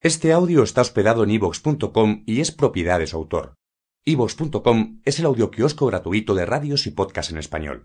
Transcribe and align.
Este 0.00 0.32
audio 0.32 0.62
está 0.62 0.82
hospedado 0.82 1.24
en 1.24 1.30
ivox.com 1.30 2.22
y 2.24 2.40
es 2.40 2.52
propiedad 2.52 3.00
de 3.00 3.08
su 3.08 3.16
autor. 3.16 3.54
ivox.com 4.04 5.00
es 5.04 5.18
el 5.18 5.26
audioquiosco 5.26 5.86
gratuito 5.86 6.36
de 6.36 6.46
radios 6.46 6.86
y 6.86 6.92
podcasts 6.92 7.32
en 7.32 7.38
español. 7.38 7.84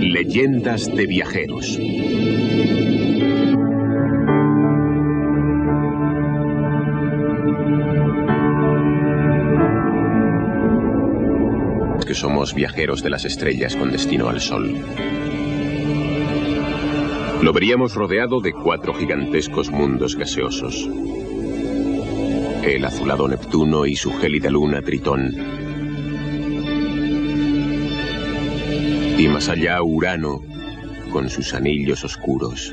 Leyendas 0.00 0.92
de 0.92 1.06
viajeros. 1.06 1.78
Somos 12.22 12.54
viajeros 12.54 13.02
de 13.02 13.10
las 13.10 13.24
estrellas 13.24 13.74
con 13.74 13.90
destino 13.90 14.28
al 14.28 14.40
sol. 14.40 14.78
Lo 17.42 17.52
veríamos 17.52 17.96
rodeado 17.96 18.40
de 18.40 18.52
cuatro 18.52 18.94
gigantescos 18.94 19.72
mundos 19.72 20.14
gaseosos. 20.14 20.88
El 22.62 22.84
azulado 22.84 23.26
Neptuno 23.26 23.86
y 23.86 23.96
su 23.96 24.12
gélida 24.12 24.50
luna 24.50 24.82
Tritón. 24.82 25.34
Y 29.18 29.26
más 29.26 29.48
allá 29.48 29.82
Urano, 29.82 30.42
con 31.10 31.28
sus 31.28 31.52
anillos 31.54 32.04
oscuros, 32.04 32.72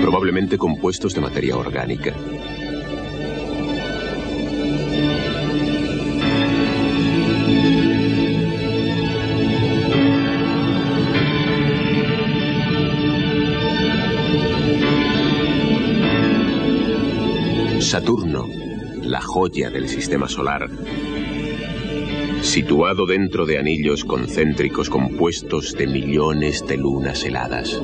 probablemente 0.00 0.56
compuestos 0.56 1.14
de 1.14 1.20
materia 1.20 1.54
orgánica. 1.54 2.14
Saturno, 17.94 18.48
la 19.02 19.20
joya 19.20 19.70
del 19.70 19.88
sistema 19.88 20.28
solar, 20.28 20.68
situado 22.42 23.06
dentro 23.06 23.46
de 23.46 23.56
anillos 23.56 24.04
concéntricos 24.04 24.90
compuestos 24.90 25.74
de 25.74 25.86
millones 25.86 26.66
de 26.66 26.76
lunas 26.76 27.22
heladas. 27.22 27.80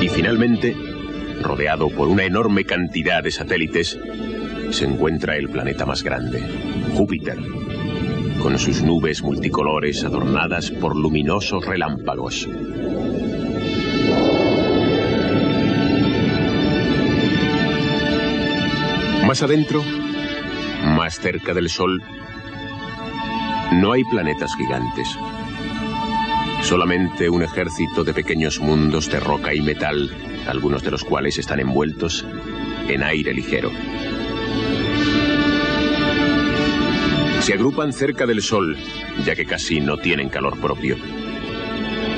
Y 0.00 0.08
finalmente, 0.08 0.74
rodeado 1.42 1.90
por 1.90 2.08
una 2.08 2.24
enorme 2.24 2.64
cantidad 2.64 3.22
de 3.22 3.30
satélites, 3.30 3.98
se 4.78 4.84
encuentra 4.84 5.36
el 5.36 5.48
planeta 5.48 5.84
más 5.84 6.04
grande, 6.04 6.40
Júpiter, 6.94 7.36
con 8.40 8.56
sus 8.60 8.80
nubes 8.80 9.24
multicolores 9.24 10.04
adornadas 10.04 10.70
por 10.70 10.94
luminosos 10.94 11.66
relámpagos. 11.66 12.48
Más 19.26 19.42
adentro, 19.42 19.82
más 20.84 21.18
cerca 21.18 21.52
del 21.54 21.68
Sol, 21.68 22.00
no 23.72 23.90
hay 23.90 24.04
planetas 24.04 24.54
gigantes. 24.54 25.08
Solamente 26.62 27.28
un 27.28 27.42
ejército 27.42 28.04
de 28.04 28.14
pequeños 28.14 28.60
mundos 28.60 29.10
de 29.10 29.18
roca 29.18 29.52
y 29.52 29.60
metal, 29.60 30.08
algunos 30.46 30.84
de 30.84 30.92
los 30.92 31.02
cuales 31.02 31.36
están 31.36 31.58
envueltos 31.58 32.24
en 32.88 33.02
aire 33.02 33.34
ligero. 33.34 33.72
Se 37.48 37.54
agrupan 37.54 37.94
cerca 37.94 38.26
del 38.26 38.42
Sol, 38.42 38.76
ya 39.24 39.34
que 39.34 39.46
casi 39.46 39.80
no 39.80 39.96
tienen 39.96 40.28
calor 40.28 40.60
propio. 40.60 40.98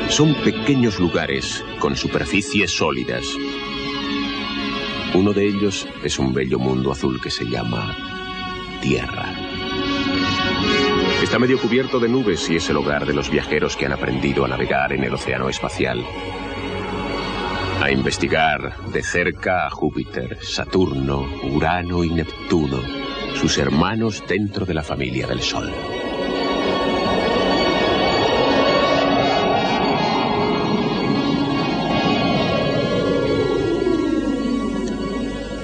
Son 0.08 0.34
pequeños 0.42 0.98
lugares 0.98 1.64
con 1.78 1.94
superficies 1.94 2.72
sólidas. 2.72 3.24
Uno 5.14 5.32
de 5.32 5.46
ellos 5.46 5.86
es 6.02 6.18
un 6.18 6.34
bello 6.34 6.58
mundo 6.58 6.90
azul 6.90 7.20
que 7.22 7.30
se 7.30 7.44
llama 7.44 7.96
Tierra. 8.82 9.32
Está 11.22 11.38
medio 11.38 11.60
cubierto 11.60 12.00
de 12.00 12.08
nubes 12.08 12.50
y 12.50 12.56
es 12.56 12.68
el 12.68 12.78
hogar 12.78 13.06
de 13.06 13.14
los 13.14 13.30
viajeros 13.30 13.76
que 13.76 13.86
han 13.86 13.92
aprendido 13.92 14.44
a 14.44 14.48
navegar 14.48 14.92
en 14.92 15.04
el 15.04 15.14
océano 15.14 15.48
espacial. 15.48 16.04
A 17.80 17.88
investigar 17.92 18.84
de 18.86 19.04
cerca 19.04 19.68
a 19.68 19.70
Júpiter, 19.70 20.38
Saturno, 20.42 21.24
Urano 21.44 22.02
y 22.02 22.10
Neptuno 22.10 23.09
sus 23.34 23.58
hermanos 23.58 24.22
dentro 24.28 24.66
de 24.66 24.74
la 24.74 24.82
familia 24.82 25.26
del 25.26 25.40
Sol. 25.40 25.70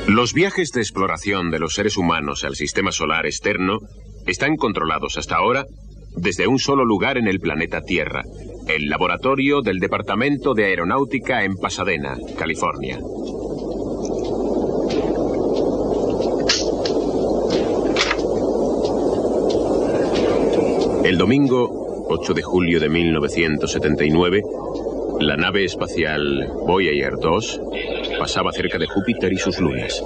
Los 0.09 0.33
viajes 0.33 0.71
de 0.73 0.81
exploración 0.81 1.51
de 1.51 1.59
los 1.59 1.75
seres 1.75 1.97
humanos 1.97 2.45
al 2.45 2.55
sistema 2.55 2.93
solar 2.93 3.27
externo 3.27 3.81
están 4.27 4.57
controlados 4.57 5.19
hasta 5.19 5.37
ahora 5.37 5.67
desde 6.17 6.47
un 6.47 6.59
solo 6.59 6.85
lugar 6.85 7.19
en 7.19 7.29
el 7.29 7.41
planeta 7.41 7.83
Tierra, 7.83 8.23
el 8.69 8.89
laboratorio 8.89 9.61
del 9.61 9.79
Departamento 9.79 10.55
de 10.55 10.65
Aeronáutica 10.65 11.45
en 11.45 11.57
Pasadena, 11.57 12.17
California. 12.39 12.99
El 21.17 21.21
domingo 21.21 22.05
8 22.11 22.35
de 22.35 22.43
julio 22.43 22.79
de 22.79 22.91
1979, 22.91 24.43
la 25.19 25.39
nave 25.39 25.65
espacial 25.65 26.47
Voyager 26.67 27.15
2 27.19 27.61
pasaba 28.19 28.53
cerca 28.53 28.77
de 28.77 28.87
Júpiter 28.87 29.33
y 29.33 29.39
sus 29.39 29.59
lunas. 29.59 30.03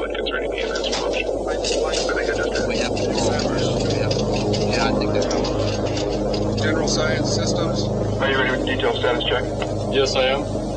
General 6.63 6.89
Science 6.89 7.35
Systems. 7.35 7.89
Are 8.21 8.31
you 8.31 8.39
ready 8.39 8.57
with 8.57 8.67
detailed 8.67 8.95
status 8.95 9.25
check? 9.25 9.43
Yes, 9.93 10.15
I 10.15 10.29
am. 10.29 10.71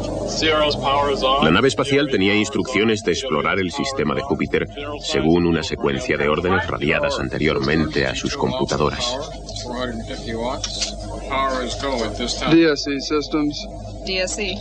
La 1.41 1.51
nave 1.51 1.67
espacial 1.67 2.07
tenía 2.09 2.33
instrucciones 2.33 3.03
de 3.03 3.11
explorar 3.11 3.59
el 3.59 3.71
sistema 3.71 4.15
de 4.15 4.21
Júpiter 4.21 4.67
según 5.01 5.45
una 5.45 5.61
secuencia 5.63 6.17
de 6.17 6.27
órdenes 6.27 6.65
radiadas 6.67 7.19
anteriormente 7.19 8.07
a 8.07 8.15
sus 8.15 8.35
computadoras. 8.35 9.17
450 9.63 10.35
watts. 10.35 10.91
Power 11.29 11.63
is 11.63 11.75
go 11.75 12.03
at 12.03 12.17
this 12.17 12.39
time. 12.39 12.55
DSE 12.55 12.99
systems. 13.01 13.65
DSE. 14.05 14.57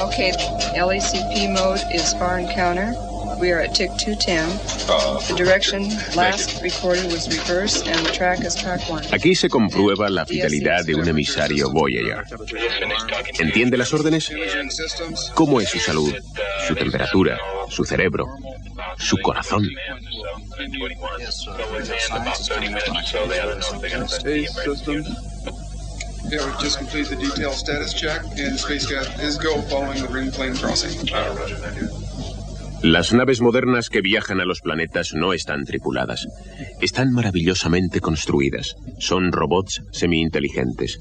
Okay, 0.00 0.32
LACP 0.76 1.52
mode 1.52 1.80
is 1.94 2.12
far 2.14 2.38
encounter. 2.38 2.92
We 3.40 3.52
are 3.52 3.60
at 3.60 3.74
tick 3.74 3.90
210. 3.96 4.48
The 5.28 5.34
direction 5.36 5.88
last 6.14 6.60
recorded 6.62 7.06
was 7.12 7.28
reverse 7.28 7.80
and 7.86 8.04
the 8.04 8.10
track 8.12 8.40
is 8.40 8.54
track 8.54 8.80
1. 8.88 9.04
Aquí 9.12 9.34
se 9.34 9.48
comprueba 9.48 10.10
la 10.10 10.26
fidelidad 10.26 10.84
de 10.84 10.94
un 10.94 11.08
emisario 11.08 11.70
Voyager. 11.70 12.24
¿Entiende 13.38 13.78
las 13.78 13.94
órdenes? 13.94 14.30
¿Cómo 15.34 15.60
es 15.60 15.70
su 15.70 15.78
salud, 15.78 16.12
su 16.66 16.74
temperatura, 16.74 17.38
su 17.68 17.84
cerebro, 17.84 18.26
su 18.98 19.16
corazón? 19.18 19.68
Just 26.60 26.78
the 26.78 27.50
status 27.52 27.94
check, 27.94 28.22
and 28.38 28.54
is 28.54 29.38
following 29.70 30.00
the 30.02 30.08
ring 30.12 30.30
plane 30.30 30.54
crossing. 30.54 30.90
Las 32.82 33.12
naves 33.12 33.40
modernas 33.40 33.88
que 33.88 34.00
viajan 34.00 34.40
a 34.40 34.44
los 34.44 34.60
planetas 34.60 35.14
no 35.14 35.32
están 35.32 35.64
tripuladas. 35.64 36.26
Están 36.80 37.12
maravillosamente 37.12 38.00
construidas. 38.00 38.74
Son 38.98 39.32
robots 39.32 39.82
semi-inteligentes. 39.92 40.98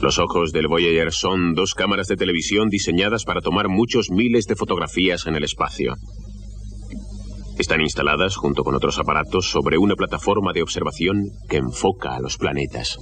Los 0.00 0.18
ojos 0.18 0.52
del 0.52 0.68
Voyager 0.68 1.12
son 1.12 1.54
dos 1.54 1.74
cámaras 1.74 2.06
de 2.08 2.16
televisión 2.16 2.68
diseñadas 2.68 3.24
para 3.24 3.40
tomar 3.40 3.68
muchos 3.68 4.10
miles 4.10 4.46
de 4.46 4.56
fotografías 4.56 5.26
en 5.26 5.36
el 5.36 5.44
espacio. 5.44 5.96
Están 7.58 7.80
instaladas 7.80 8.36
junto 8.36 8.64
con 8.64 8.74
otros 8.74 8.98
aparatos 8.98 9.50
sobre 9.50 9.78
una 9.78 9.94
plataforma 9.94 10.52
de 10.52 10.62
observación 10.62 11.30
que 11.48 11.56
enfoca 11.56 12.14
a 12.14 12.20
los 12.20 12.36
planetas. 12.36 12.98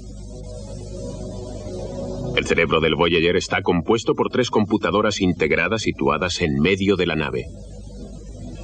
El 2.37 2.47
cerebro 2.47 2.81
del 2.81 2.95
Voyager 2.95 3.37
está 3.37 3.63
compuesto 3.63 4.15
por 4.15 4.31
tres 4.31 4.51
computadoras 4.51 5.21
integradas 5.21 5.83
situadas 5.83 6.41
en 6.41 6.61
medio 6.61 6.97
de 6.97 7.07
la 7.07 7.17
nave. 7.17 7.45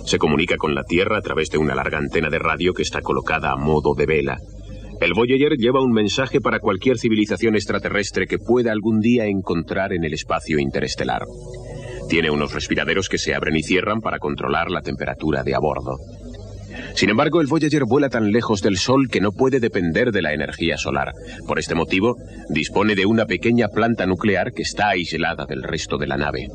Se 0.07 0.19
comunica 0.19 0.57
con 0.57 0.75
la 0.75 0.85
Tierra 0.85 1.19
a 1.19 1.23
través 1.23 1.51
de 1.51 1.59
una 1.59 1.75
larga 1.75 1.99
antena 1.99 2.31
de 2.31 2.39
radio 2.39 2.73
que 2.73 2.83
está 2.83 3.01
colocada 3.01 3.53
a 3.53 3.57
modo 3.57 3.95
de 3.95 4.07
vela. 4.07 4.39
El 5.01 5.15
Voyager 5.15 5.57
lleva 5.57 5.83
un 5.83 5.93
mensaje 5.93 6.41
para 6.41 6.61
cualquier 6.61 6.99
civilización 6.99 7.55
extraterrestre 7.55 8.27
que 8.27 8.39
pueda 8.39 8.71
algún 8.71 9.01
día 9.01 9.27
encontrar 9.27 9.93
en 9.93 10.05
el 10.05 10.15
espacio 10.15 10.59
interestelar. 10.59 11.23
Tiene 12.11 12.29
unos 12.29 12.53
respiraderos 12.53 13.09
que 13.09 13.19
se 13.19 13.37
abren 13.37 13.55
y 13.55 13.63
cierran 13.63 14.01
para 14.01 14.19
controlar 14.19 14.69
la 14.69 14.83
temperatura 14.83 15.45
de 15.45 15.55
a 15.55 15.61
bordo. 15.61 15.97
Sin 16.97 17.09
embargo, 17.09 17.41
el 17.41 17.47
Voyager 17.47 17.85
vuela 17.85 18.09
tan 18.09 18.33
lejos 18.33 18.63
del 18.63 18.79
Sol 18.79 19.09
que 19.09 19.21
no 19.21 19.31
puede 19.31 19.61
depender 19.61 20.11
de 20.11 20.21
la 20.21 20.33
energía 20.33 20.77
solar. 20.77 21.13
Por 21.47 21.61
este 21.61 21.77
motivo, 21.77 22.17
dispone 22.49 22.97
de 22.97 23.07
una 23.07 23.27
pequeña 23.27 23.69
planta 23.69 24.07
nuclear 24.07 24.53
que 24.53 24.63
está 24.63 24.89
aislada 24.89 25.47
del 25.47 25.63
resto 25.63 25.99
de 25.99 26.09
la 26.09 26.17
nave. 26.17 26.49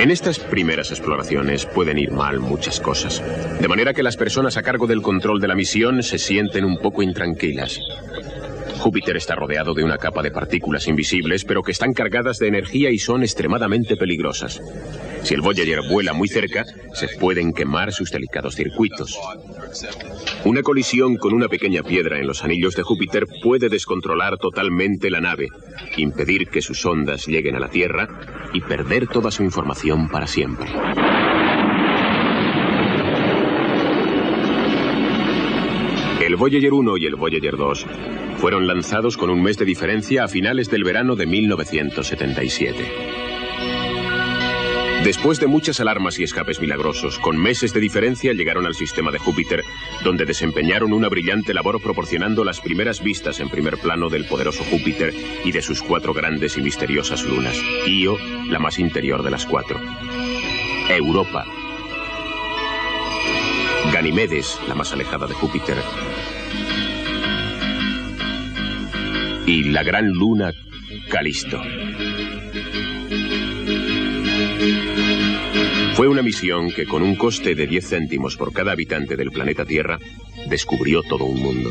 En 0.00 0.10
estas 0.10 0.38
primeras 0.38 0.90
exploraciones 0.92 1.66
pueden 1.66 1.98
ir 1.98 2.10
mal 2.10 2.40
muchas 2.40 2.80
cosas, 2.80 3.22
de 3.60 3.68
manera 3.68 3.92
que 3.92 4.02
las 4.02 4.16
personas 4.16 4.56
a 4.56 4.62
cargo 4.62 4.86
del 4.86 5.02
control 5.02 5.42
de 5.42 5.48
la 5.48 5.54
misión 5.54 6.02
se 6.02 6.16
sienten 6.16 6.64
un 6.64 6.78
poco 6.78 7.02
intranquilas. 7.02 7.78
Júpiter 8.80 9.14
está 9.18 9.34
rodeado 9.34 9.74
de 9.74 9.84
una 9.84 9.98
capa 9.98 10.22
de 10.22 10.30
partículas 10.30 10.88
invisibles, 10.88 11.44
pero 11.44 11.62
que 11.62 11.70
están 11.70 11.92
cargadas 11.92 12.38
de 12.38 12.48
energía 12.48 12.90
y 12.90 12.98
son 12.98 13.22
extremadamente 13.22 13.94
peligrosas. 13.94 14.62
Si 15.22 15.34
el 15.34 15.42
Voyager 15.42 15.80
vuela 15.86 16.14
muy 16.14 16.28
cerca, 16.28 16.64
se 16.94 17.08
pueden 17.18 17.52
quemar 17.52 17.92
sus 17.92 18.10
delicados 18.10 18.54
circuitos. 18.54 19.18
Una 20.46 20.62
colisión 20.62 21.16
con 21.16 21.34
una 21.34 21.48
pequeña 21.48 21.82
piedra 21.82 22.18
en 22.18 22.26
los 22.26 22.42
anillos 22.42 22.74
de 22.74 22.82
Júpiter 22.82 23.26
puede 23.42 23.68
descontrolar 23.68 24.38
totalmente 24.38 25.10
la 25.10 25.20
nave, 25.20 25.48
impedir 25.98 26.48
que 26.48 26.62
sus 26.62 26.84
ondas 26.86 27.26
lleguen 27.26 27.56
a 27.56 27.60
la 27.60 27.68
Tierra 27.68 28.08
y 28.54 28.62
perder 28.62 29.08
toda 29.08 29.30
su 29.30 29.42
información 29.42 30.08
para 30.08 30.26
siempre. 30.26 30.70
El 36.30 36.36
Voyager 36.36 36.72
1 36.72 36.96
y 36.96 37.06
el 37.06 37.16
Voyager 37.16 37.56
2 37.56 37.86
fueron 38.36 38.68
lanzados 38.68 39.16
con 39.16 39.30
un 39.30 39.42
mes 39.42 39.58
de 39.58 39.64
diferencia 39.64 40.22
a 40.22 40.28
finales 40.28 40.70
del 40.70 40.84
verano 40.84 41.16
de 41.16 41.26
1977. 41.26 42.78
Después 45.02 45.40
de 45.40 45.48
muchas 45.48 45.80
alarmas 45.80 46.20
y 46.20 46.22
escapes 46.22 46.60
milagrosos, 46.60 47.18
con 47.18 47.36
meses 47.36 47.74
de 47.74 47.80
diferencia 47.80 48.32
llegaron 48.32 48.64
al 48.64 48.76
sistema 48.76 49.10
de 49.10 49.18
Júpiter, 49.18 49.64
donde 50.04 50.24
desempeñaron 50.24 50.92
una 50.92 51.08
brillante 51.08 51.52
labor 51.52 51.82
proporcionando 51.82 52.44
las 52.44 52.60
primeras 52.60 53.02
vistas 53.02 53.40
en 53.40 53.48
primer 53.48 53.78
plano 53.78 54.08
del 54.08 54.24
poderoso 54.24 54.62
Júpiter 54.62 55.12
y 55.44 55.50
de 55.50 55.62
sus 55.62 55.82
cuatro 55.82 56.14
grandes 56.14 56.56
y 56.56 56.62
misteriosas 56.62 57.24
lunas. 57.24 57.60
Io, 57.88 58.16
la 58.46 58.60
más 58.60 58.78
interior 58.78 59.24
de 59.24 59.32
las 59.32 59.46
cuatro. 59.46 59.80
Europa. 60.88 61.44
Ganimedes, 63.92 64.60
la 64.68 64.76
más 64.76 64.92
alejada 64.92 65.26
de 65.26 65.34
Júpiter. 65.34 65.76
Y 69.46 69.64
la 69.64 69.82
gran 69.82 70.10
luna 70.10 70.52
Calisto. 71.08 71.60
Fue 75.94 76.08
una 76.08 76.22
misión 76.22 76.70
que 76.70 76.86
con 76.86 77.02
un 77.02 77.14
coste 77.14 77.54
de 77.54 77.66
10 77.66 77.88
céntimos 77.88 78.36
por 78.36 78.52
cada 78.52 78.72
habitante 78.72 79.16
del 79.16 79.30
planeta 79.30 79.64
Tierra 79.64 79.98
descubrió 80.48 81.02
todo 81.02 81.24
un 81.24 81.42
mundo. 81.42 81.70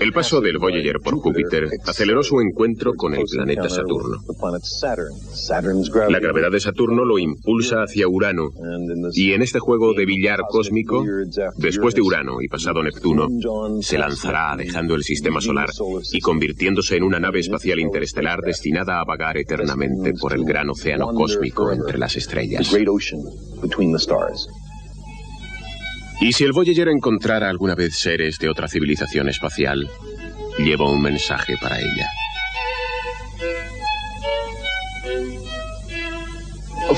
El 0.00 0.12
paso 0.12 0.40
del 0.40 0.58
Voyager 0.58 1.00
por 1.00 1.16
Júpiter 1.16 1.68
aceleró 1.84 2.22
su 2.22 2.40
encuentro 2.40 2.94
con 2.94 3.14
el 3.14 3.24
planeta 3.24 3.68
Saturno. 3.68 4.18
La 6.08 6.20
gravedad 6.20 6.50
de 6.50 6.60
Saturno 6.60 7.04
lo 7.04 7.18
impulsa 7.18 7.82
hacia 7.82 8.06
Urano. 8.08 8.50
Y 9.14 9.32
en 9.32 9.42
este 9.42 9.58
juego 9.58 9.94
de 9.94 10.06
billar 10.06 10.40
cósmico, 10.48 11.04
después 11.56 11.94
de 11.94 12.02
Urano 12.02 12.40
y 12.40 12.48
pasado 12.48 12.82
Neptuno, 12.82 13.28
se 13.80 13.98
lanzará 13.98 14.54
dejando 14.56 14.94
el 14.94 15.02
sistema 15.02 15.40
solar 15.40 15.70
y 16.12 16.20
convirtiéndose 16.20 16.96
en 16.96 17.02
una 17.02 17.18
nave 17.18 17.40
espacial 17.40 17.80
interestelar 17.80 18.40
destinada 18.40 19.00
a 19.00 19.04
vagar 19.04 19.36
eternamente 19.38 20.14
por 20.14 20.34
el 20.34 20.44
gran 20.44 20.70
océano 20.70 21.12
cósmico 21.14 21.72
entre 21.72 21.98
las 21.98 22.16
estrellas. 22.16 22.72
Y 26.20 26.32
si 26.32 26.44
el 26.44 26.52
Voyager 26.52 26.88
encontrara 26.88 27.48
alguna 27.48 27.74
vez 27.74 27.98
seres 27.98 28.38
de 28.38 28.48
otra 28.48 28.68
civilización 28.68 29.28
espacial, 29.28 29.88
lleva 30.58 30.90
un 30.90 31.02
mensaje 31.02 31.56
para 31.60 31.80
ella. 31.80 32.08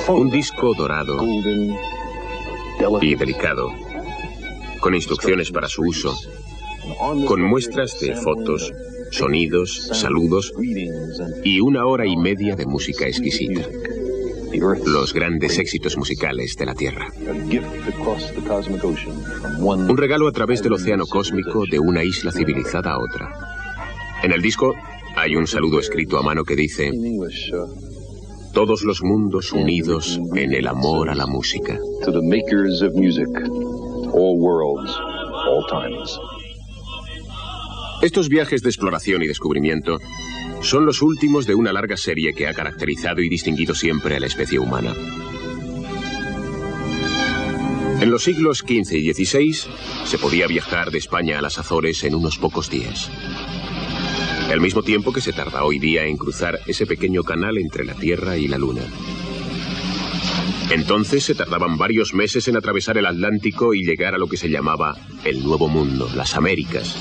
Un 0.08 0.31
disco 0.31 0.75
dorado 0.75 1.19
y 3.00 3.14
delicado, 3.14 3.72
con 4.81 4.94
instrucciones 4.94 5.50
para 5.50 5.69
su 5.69 5.82
uso, 5.82 6.14
con 7.26 7.40
muestras 7.40 7.99
de 8.00 8.14
fotos, 8.14 8.72
sonidos, 9.11 9.88
saludos 9.93 10.52
y 11.44 11.61
una 11.61 11.87
hora 11.87 12.06
y 12.06 12.16
media 12.16 12.56
de 12.56 12.66
música 12.66 13.06
exquisita 13.06 13.62
los 14.59 15.12
grandes 15.12 15.59
éxitos 15.59 15.97
musicales 15.97 16.55
de 16.56 16.67
la 16.67 16.75
Tierra. 16.75 17.09
Un 19.59 19.97
regalo 19.97 20.29
a 20.29 20.33
través 20.33 20.62
del 20.62 20.75
océano 20.75 21.06
cósmico 21.06 21.65
de 21.71 21.79
una 21.79 22.03
isla 22.05 22.33
civilizada 22.33 22.93
a 22.93 22.99
otra. 22.99 23.29
En 24.23 24.33
el 24.33 24.41
disco 24.41 24.75
hay 25.17 25.37
un 25.37 25.47
saludo 25.47 25.81
escrito 25.81 26.19
a 26.19 26.23
mano 26.23 26.45
que 26.45 26.56
dice, 26.56 26.91
todos 28.53 28.85
los 28.85 29.03
mundos 29.03 29.53
unidos 29.53 30.21
en 30.35 30.55
el 30.55 30.67
amor 30.67 31.11
a 31.11 31.15
la 31.15 31.27
música. 31.27 31.79
Estos 38.03 38.29
viajes 38.29 38.62
de 38.62 38.69
exploración 38.69 39.23
y 39.23 39.27
descubrimiento 39.27 39.99
son 40.64 40.87
los 40.87 41.02
últimos 41.02 41.46
de 41.46 41.55
una 41.55 41.72
larga 41.72 41.96
serie 41.96 42.32
que 42.32 42.49
ha 42.49 42.55
caracterizado 42.55 43.20
y 43.20 43.28
distinguido 43.28 43.75
siempre 43.75 44.16
a 44.16 44.20
la 44.20 44.26
especie 44.26 44.58
humana. 44.58 44.94
En 48.00 48.11
los 48.11 48.25
siglos 48.25 48.58
XV 48.58 48.94
y 48.94 49.12
XVI 49.12 49.55
se 50.05 50.19
podía 50.19 50.47
viajar 50.47 50.90
de 50.90 50.99
España 50.99 51.38
a 51.38 51.42
las 51.42 51.59
Azores 51.59 52.02
en 52.04 52.14
unos 52.14 52.38
pocos 52.38 52.71
días. 52.71 53.11
Al 54.50 54.61
mismo 54.61 54.83
tiempo 54.83 55.12
que 55.12 55.21
se 55.21 55.33
tarda 55.33 55.64
hoy 55.64 55.78
día 55.78 56.04
en 56.04 56.16
cruzar 56.16 56.59
ese 56.66 56.87
pequeño 56.87 57.23
canal 57.25 57.59
entre 57.59 57.85
la 57.85 57.94
Tierra 57.94 58.37
y 58.38 58.49
la 58.49 58.59
Luna. 58.59 58.83
Entonces 60.71 61.25
se 61.25 61.35
tardaban 61.35 61.76
varios 61.76 62.14
meses 62.14 62.49
en 62.49 62.56
atravesar 62.56 62.97
el 62.97 63.06
Atlántico 63.06 63.75
y 63.75 63.85
llegar 63.85 64.14
a 64.14 64.18
lo 64.18 64.28
que 64.28 64.38
se 64.38 64.49
llamaba 64.49 64.97
el 65.25 65.44
Nuevo 65.44 65.68
Mundo, 65.68 66.09
las 66.14 66.35
Américas, 66.35 66.97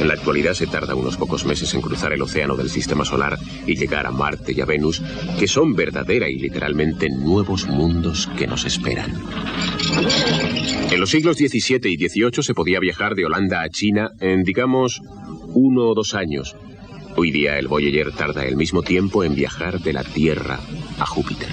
en 0.00 0.08
la 0.08 0.14
actualidad 0.14 0.54
se 0.54 0.66
tarda 0.66 0.94
unos 0.94 1.16
pocos 1.16 1.44
meses 1.44 1.74
en 1.74 1.82
cruzar 1.82 2.12
el 2.12 2.22
océano 2.22 2.56
del 2.56 2.70
sistema 2.70 3.04
solar 3.04 3.38
y 3.66 3.76
llegar 3.76 4.06
a 4.06 4.10
Marte 4.10 4.52
y 4.52 4.60
a 4.60 4.64
Venus, 4.64 5.02
que 5.38 5.46
son 5.46 5.74
verdadera 5.74 6.28
y 6.28 6.38
literalmente 6.38 7.08
nuevos 7.10 7.66
mundos 7.66 8.28
que 8.38 8.46
nos 8.46 8.64
esperan. 8.64 9.12
En 10.90 11.00
los 11.00 11.10
siglos 11.10 11.36
XVII 11.36 11.80
y 11.84 12.08
XVIII 12.08 12.42
se 12.42 12.54
podía 12.54 12.80
viajar 12.80 13.14
de 13.14 13.26
Holanda 13.26 13.62
a 13.62 13.68
China 13.68 14.10
en, 14.20 14.42
digamos, 14.42 15.02
uno 15.48 15.88
o 15.88 15.94
dos 15.94 16.14
años. 16.14 16.56
Hoy 17.16 17.30
día 17.30 17.58
el 17.58 17.68
Voyager 17.68 18.12
tarda 18.12 18.44
el 18.44 18.56
mismo 18.56 18.82
tiempo 18.82 19.24
en 19.24 19.34
viajar 19.34 19.80
de 19.80 19.92
la 19.92 20.04
Tierra 20.04 20.58
a 20.98 21.06
Júpiter. 21.06 21.48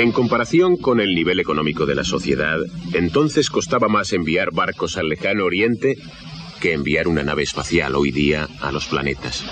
En 0.00 0.12
comparación 0.12 0.78
con 0.78 0.98
el 0.98 1.14
nivel 1.14 1.40
económico 1.40 1.84
de 1.84 1.94
la 1.94 2.04
sociedad, 2.04 2.56
entonces 2.94 3.50
costaba 3.50 3.86
más 3.86 4.14
enviar 4.14 4.50
barcos 4.50 4.96
al 4.96 5.10
lejano 5.10 5.44
oriente 5.44 5.98
que 6.58 6.72
enviar 6.72 7.06
una 7.06 7.22
nave 7.22 7.42
espacial 7.42 7.94
hoy 7.94 8.10
día 8.10 8.48
a 8.62 8.72
los 8.72 8.86
planetas. 8.86 9.44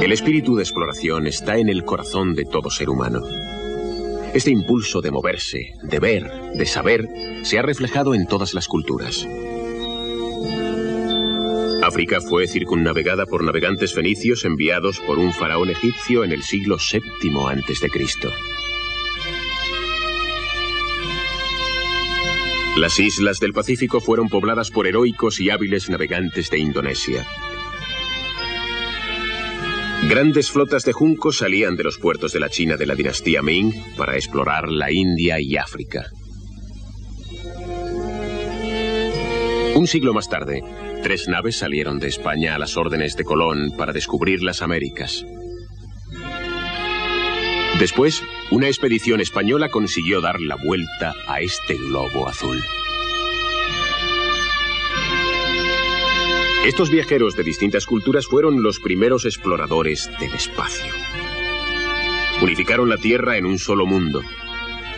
El 0.00 0.10
espíritu 0.10 0.56
de 0.56 0.62
exploración 0.62 1.26
está 1.26 1.58
en 1.58 1.68
el 1.68 1.84
corazón 1.84 2.34
de 2.34 2.46
todo 2.46 2.70
ser 2.70 2.88
humano. 2.88 3.20
Este 4.32 4.50
impulso 4.50 5.02
de 5.02 5.10
moverse, 5.10 5.74
de 5.82 5.98
ver, 5.98 6.30
de 6.54 6.64
saber, 6.64 7.06
se 7.42 7.58
ha 7.58 7.62
reflejado 7.62 8.14
en 8.14 8.26
todas 8.26 8.54
las 8.54 8.68
culturas. 8.68 9.28
África 11.92 12.22
fue 12.22 12.48
circunnavegada 12.48 13.26
por 13.26 13.44
navegantes 13.44 13.92
fenicios 13.92 14.46
enviados 14.46 14.98
por 15.00 15.18
un 15.18 15.30
faraón 15.30 15.68
egipcio 15.68 16.24
en 16.24 16.32
el 16.32 16.42
siglo 16.42 16.78
VII 16.78 17.30
a.C. 17.46 17.88
Las 22.78 22.98
islas 22.98 23.40
del 23.40 23.52
Pacífico 23.52 24.00
fueron 24.00 24.30
pobladas 24.30 24.70
por 24.70 24.86
heroicos 24.86 25.38
y 25.38 25.50
hábiles 25.50 25.90
navegantes 25.90 26.48
de 26.48 26.60
Indonesia. 26.60 27.26
Grandes 30.08 30.50
flotas 30.50 30.86
de 30.86 30.94
juncos 30.94 31.36
salían 31.36 31.76
de 31.76 31.84
los 31.84 31.98
puertos 31.98 32.32
de 32.32 32.40
la 32.40 32.48
China 32.48 32.78
de 32.78 32.86
la 32.86 32.94
dinastía 32.94 33.42
Ming 33.42 33.70
para 33.98 34.14
explorar 34.14 34.70
la 34.70 34.90
India 34.90 35.38
y 35.40 35.58
África. 35.58 36.06
Un 39.74 39.86
siglo 39.86 40.14
más 40.14 40.30
tarde, 40.30 40.62
tres 41.02 41.28
naves 41.28 41.56
salieron 41.58 41.98
de 41.98 42.08
España 42.08 42.54
a 42.54 42.58
las 42.58 42.76
órdenes 42.76 43.16
de 43.16 43.24
Colón 43.24 43.72
para 43.76 43.92
descubrir 43.92 44.42
las 44.42 44.62
Américas. 44.62 45.26
Después, 47.78 48.22
una 48.50 48.68
expedición 48.68 49.20
española 49.20 49.68
consiguió 49.68 50.20
dar 50.20 50.40
la 50.40 50.56
vuelta 50.56 51.14
a 51.26 51.40
este 51.40 51.74
globo 51.74 52.28
azul. 52.28 52.62
Estos 56.64 56.90
viajeros 56.90 57.34
de 57.36 57.42
distintas 57.42 57.86
culturas 57.86 58.26
fueron 58.26 58.62
los 58.62 58.78
primeros 58.78 59.24
exploradores 59.24 60.08
del 60.20 60.32
espacio. 60.32 60.92
Unificaron 62.40 62.88
la 62.88 62.98
Tierra 62.98 63.36
en 63.36 63.46
un 63.46 63.58
solo 63.58 63.84
mundo 63.84 64.22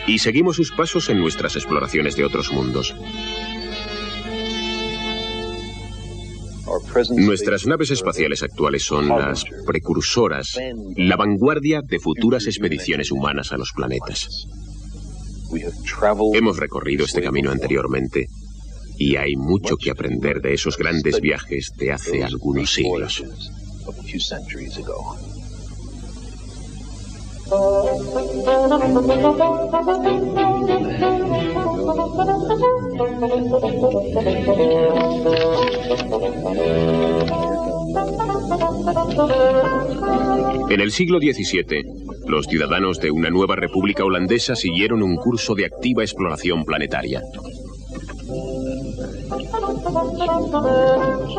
y 0.06 0.18
seguimos 0.18 0.56
sus 0.56 0.70
pasos 0.70 1.08
en 1.08 1.18
nuestras 1.18 1.56
exploraciones 1.56 2.16
de 2.16 2.24
otros 2.24 2.52
mundos. 2.52 2.94
Nuestras 7.16 7.66
naves 7.66 7.90
espaciales 7.90 8.42
actuales 8.42 8.84
son 8.84 9.08
las 9.08 9.44
precursoras, 9.66 10.58
la 10.96 11.16
vanguardia 11.16 11.80
de 11.82 11.98
futuras 11.98 12.46
expediciones 12.46 13.10
humanas 13.10 13.52
a 13.52 13.56
los 13.56 13.72
planetas. 13.72 14.46
Hemos 16.34 16.56
recorrido 16.58 17.04
este 17.04 17.22
camino 17.22 17.50
anteriormente 17.50 18.26
y 18.98 19.16
hay 19.16 19.36
mucho 19.36 19.76
que 19.76 19.90
aprender 19.90 20.40
de 20.40 20.54
esos 20.54 20.76
grandes 20.76 21.20
viajes 21.20 21.72
de 21.76 21.92
hace 21.92 22.24
algunos 22.24 22.72
siglos. 22.72 23.22
En 40.70 40.80
el 40.80 40.90
siglo 40.90 41.18
XVII, 41.20 41.84
los 42.26 42.46
ciudadanos 42.46 43.00
de 43.00 43.10
una 43.10 43.30
nueva 43.30 43.56
república 43.56 44.04
holandesa 44.04 44.54
siguieron 44.56 45.02
un 45.02 45.16
curso 45.16 45.54
de 45.54 45.64
activa 45.64 46.02
exploración 46.02 46.64
planetaria. 46.64 47.22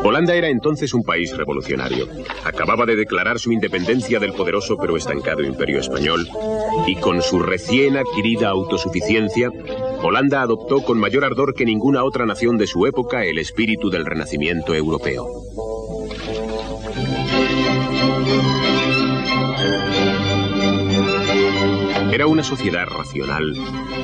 Holanda 0.02 0.34
era 0.34 0.48
entonces 0.48 0.94
un 0.94 1.02
país 1.02 1.36
revolucionario. 1.36 2.06
Acababa 2.44 2.86
de 2.86 2.96
declarar 2.96 3.38
su 3.38 3.52
independencia 3.52 4.18
del 4.18 4.32
poderoso 4.32 4.76
pero 4.76 4.96
estancado 4.96 5.42
imperio 5.42 5.80
español 5.80 6.26
y 6.86 6.96
con 6.96 7.22
su 7.22 7.40
recién 7.40 7.96
adquirida 7.96 8.48
autosuficiencia, 8.48 9.50
Holanda 10.02 10.42
adoptó 10.42 10.82
con 10.82 10.98
mayor 10.98 11.24
ardor 11.24 11.54
que 11.54 11.64
ninguna 11.64 12.04
otra 12.04 12.26
nación 12.26 12.56
de 12.58 12.66
su 12.66 12.86
época 12.86 13.24
el 13.24 13.38
espíritu 13.38 13.90
del 13.90 14.04
renacimiento 14.04 14.74
europeo. 14.74 15.26
Era 22.12 22.26
una 22.26 22.42
sociedad 22.42 22.86
racional, 22.86 23.52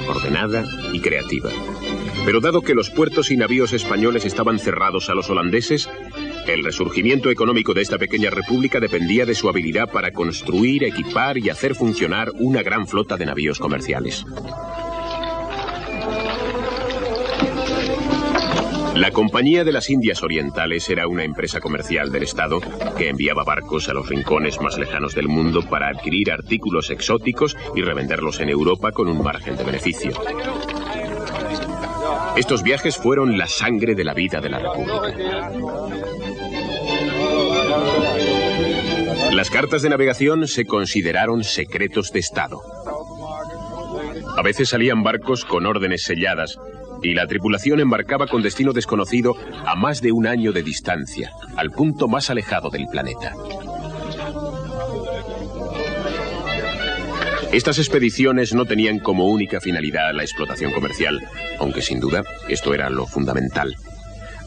ordenada 0.09 0.65
y 0.93 1.01
creativa. 1.01 1.51
Pero 2.25 2.41
dado 2.41 2.63
que 2.63 2.75
los 2.75 2.89
puertos 2.91 3.31
y 3.31 3.37
navíos 3.37 3.73
españoles 3.73 4.25
estaban 4.25 4.59
cerrados 4.61 5.11
a 5.11 5.15
los 5.15 5.29
holandeses, 5.29 5.91
el 6.47 6.63
resurgimiento 6.65 7.31
económico 7.31 7.75
de 7.75 7.83
esta 7.83 7.99
pequeña 7.99 8.31
república 8.31 8.79
dependía 8.79 9.27
de 9.27 9.35
su 9.35 9.49
habilidad 9.49 9.91
para 9.91 10.13
construir, 10.13 10.85
equipar 10.85 11.39
y 11.39 11.51
hacer 11.51 11.75
funcionar 11.75 12.31
una 12.39 12.63
gran 12.63 12.87
flota 12.87 13.17
de 13.17 13.27
navíos 13.27 13.59
comerciales. 13.59 14.25
La 18.95 19.11
Compañía 19.11 19.65
de 19.65 19.73
las 19.73 19.91
Indias 19.91 20.23
Orientales 20.23 20.89
era 20.91 21.09
una 21.09 21.25
empresa 21.25 21.61
comercial 21.61 22.13
del 22.13 22.23
Estado 22.23 22.61
que 22.97 23.09
enviaba 23.09 23.43
barcos 23.43 23.89
a 23.89 23.95
los 23.95 24.09
rincones 24.09 24.61
más 24.61 24.79
lejanos 24.79 25.15
del 25.15 25.29
mundo 25.29 25.63
para 25.63 25.89
adquirir 25.89 26.31
artículos 26.31 26.91
exóticos 26.91 27.57
y 27.75 27.83
revenderlos 27.83 28.39
en 28.41 28.51
Europa 28.51 28.93
con 28.93 29.09
un 29.09 29.23
margen 29.23 29.57
de 29.57 29.65
beneficio. 29.65 30.13
Estos 32.37 32.63
viajes 32.63 32.97
fueron 32.97 33.37
la 33.37 33.47
sangre 33.47 33.95
de 33.95 34.05
la 34.05 34.15
vida 34.15 34.41
de 34.41 34.49
la 34.49 34.59
República. 34.59 35.51
Las 39.33 39.51
cartas 39.51 39.83
de 39.83 39.91
navegación 39.91 40.47
se 40.49 40.65
consideraron 40.65 41.45
secretos 41.45 42.11
de 42.13 42.21
Estado. 42.21 42.61
A 44.37 44.43
veces 44.43 44.71
salían 44.71 45.03
barcos 45.03 45.45
con 45.45 45.67
órdenes 45.67 46.05
selladas 46.05 46.59
y 47.03 47.15
la 47.15 47.27
tripulación 47.27 47.81
embarcaba 47.81 48.27
con 48.27 48.43
destino 48.43 48.73
desconocido 48.73 49.35
a 49.67 49.75
más 49.75 50.01
de 50.01 50.13
un 50.13 50.27
año 50.27 50.53
de 50.53 50.63
distancia, 50.63 51.33
al 51.57 51.71
punto 51.71 52.09
más 52.09 52.31
alejado 52.31 52.71
del 52.71 52.87
planeta. 52.91 53.35
Estas 57.53 57.79
expediciones 57.79 58.55
no 58.55 58.65
tenían 58.65 58.99
como 58.99 59.29
única 59.29 59.61
finalidad 59.61 60.15
la 60.15 60.23
explotación 60.23 60.73
comercial, 60.73 61.21
aunque 61.59 61.83
sin 61.83 62.01
duda 62.01 62.25
esto 62.49 62.73
era 62.73 62.89
lo 62.89 63.07
fundamental. 63.07 63.77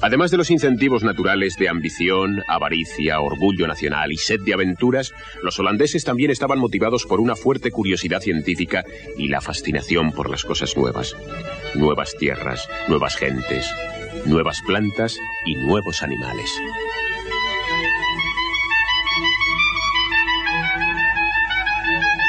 Además 0.02 0.32
de 0.32 0.38
los 0.38 0.50
incentivos 0.50 1.04
naturales 1.04 1.56
de 1.60 1.70
ambición, 1.70 2.42
avaricia, 2.48 3.22
orgullo 3.22 3.68
nacional 3.68 4.12
y 4.12 4.18
sed 4.18 4.40
de 4.42 4.56
aventuras, 4.56 5.14
los 5.44 5.60
holandeses 5.60 6.04
también 6.04 6.32
estaban 6.32 6.58
motivados 6.58 7.06
por 7.06 7.22
una 7.22 7.36
fuerte 7.36 7.70
curiosidad 7.70 8.22
científica 8.22 8.84
y 9.20 9.28
la 9.28 9.40
fascinación 9.40 10.12
por 10.12 10.32
las 10.32 10.44
cosas 10.44 10.76
nuevas. 10.76 11.16
Nuevas 11.76 12.16
tierras, 12.18 12.68
nuevas 12.88 13.16
gentes, 13.18 13.70
nuevas 14.26 14.62
plantas 14.66 15.16
y 15.46 15.56
nuevos 15.56 16.02
animales. 16.02 16.50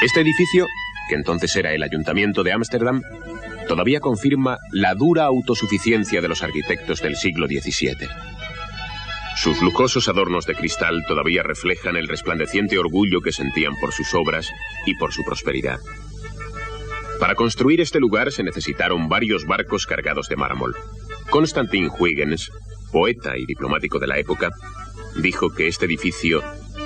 Este 0.03 0.21
edificio, 0.21 0.67
que 1.09 1.15
entonces 1.15 1.57
era 1.57 1.73
el 1.73 1.83
Ayuntamiento 1.83 2.43
de 2.43 2.53
Ámsterdam, 2.53 3.01
todavía 3.67 3.99
confirma 3.99 4.59
la 4.71 4.95
dura 4.95 5.25
autosuficiencia 5.25 6.21
de 6.21 6.29
los 6.29 6.43
arquitectos 6.43 7.01
del 7.01 7.17
siglo 7.17 7.47
XVII. 7.47 8.07
Sus 9.37 9.63
lujosos 9.63 10.09
adornos 10.09 10.45
de 10.45 10.55
cristal 10.55 11.03
todavía 11.09 11.43
reflejan 11.43 11.97
el 11.97 12.09
resplandeciente 12.09 12.79
orgullo 12.79 13.23
que 13.23 13.33
sentían 13.33 13.75
por 13.81 13.93
sus 13.93 14.13
obras 14.13 14.51
y 14.85 14.95
por 14.97 15.13
su 15.13 15.25
prosperidad. 15.25 15.79
Para 17.19 17.35
construir 17.35 17.81
este 17.81 17.99
lugar 17.99 18.31
se 18.33 18.43
necesitaron 18.43 19.09
varios 19.09 19.47
barcos 19.47 19.87
cargados 19.87 20.29
de 20.29 20.37
mármol. 20.37 20.77
Constantin 21.31 21.91
Huygens, 21.99 22.51
poeta 22.93 23.39
y 23.39 23.47
diplomático 23.47 23.99
de 23.99 24.07
la 24.07 24.19
época, 24.19 24.51
dijo 25.23 25.51
que 25.51 25.69
este 25.69 25.87
edificio 25.87 26.43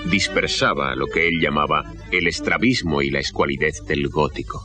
dispersaba 0.07 0.95
lo 0.95 1.07
que 1.07 1.29
él 1.29 1.41
llamaba 1.41 1.85
el 2.11 2.27
estrabismo 2.27 3.03
y 3.03 3.11
la 3.11 3.21
escualidez 3.21 3.85
del 3.87 4.09
gótico. 4.09 4.63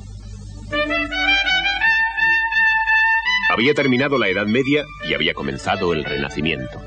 Había 3.50 3.74
terminado 3.74 4.18
la 4.18 4.27
Edad 4.27 4.48
Media 4.48 4.86
y 5.08 5.13
había 5.13 5.34
comenzado 5.34 5.94
el 5.94 6.04
Renacimiento. 6.04 6.82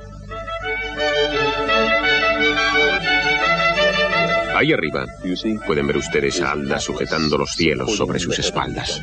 Ahí 4.54 4.72
arriba 4.72 5.06
pueden 5.66 5.86
ver 5.86 5.98
ustedes 5.98 6.40
a 6.40 6.50
Alda 6.50 6.80
sujetando 6.80 7.38
los 7.38 7.52
cielos 7.52 7.96
sobre 7.96 8.18
sus 8.18 8.40
espaldas. 8.40 9.00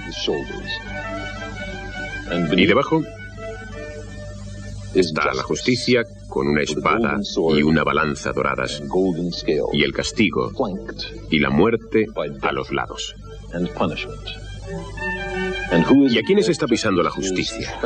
Y 2.58 2.66
debajo 2.66 3.02
está 4.94 5.34
la 5.34 5.44
justicia 5.44 6.04
con 6.36 6.50
una 6.50 6.64
espada 6.64 7.18
y 7.56 7.64
una 7.64 7.86
balanza 7.86 8.34
doradas, 8.34 8.84
y 9.72 9.84
el 9.84 9.94
castigo 9.94 10.52
y 11.30 11.40
la 11.40 11.50
muerte 11.50 12.08
a 12.42 12.52
los 12.52 12.74
lados. 12.74 13.16
¿Y 16.10 16.18
a 16.18 16.24
quiénes 16.24 16.50
está 16.50 16.68
pisando 16.68 17.02
la 17.04 17.10
justicia? 17.10 17.80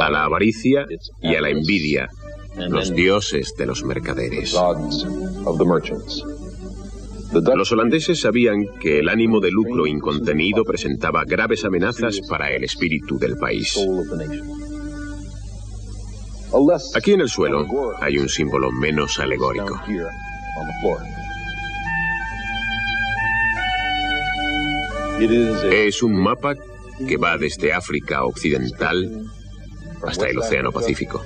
A 0.00 0.10
la 0.10 0.24
avaricia 0.24 0.86
y 1.20 1.36
a 1.36 1.40
la 1.40 1.50
envidia, 1.50 2.08
los 2.56 2.92
dioses 2.92 3.54
de 3.56 3.66
los 3.66 3.84
mercaderes. 3.84 4.56
Los 7.32 7.70
holandeses 7.70 8.20
sabían 8.20 8.66
que 8.80 8.98
el 8.98 9.08
ánimo 9.08 9.38
de 9.38 9.52
lucro 9.52 9.86
incontenido 9.86 10.64
presentaba 10.64 11.24
graves 11.24 11.64
amenazas 11.64 12.20
para 12.28 12.50
el 12.50 12.64
espíritu 12.64 13.20
del 13.20 13.36
país. 13.36 13.78
Aquí 16.94 17.12
en 17.12 17.22
el 17.22 17.28
suelo 17.28 17.66
hay 18.00 18.18
un 18.18 18.28
símbolo 18.28 18.70
menos 18.70 19.18
alegórico. 19.18 19.80
Es 25.70 26.02
un 26.02 26.14
mapa 26.14 26.54
que 27.06 27.16
va 27.16 27.38
desde 27.38 27.72
África 27.72 28.24
Occidental 28.24 29.24
hasta 30.02 30.28
el 30.28 30.38
Océano 30.38 30.72
Pacífico. 30.72 31.22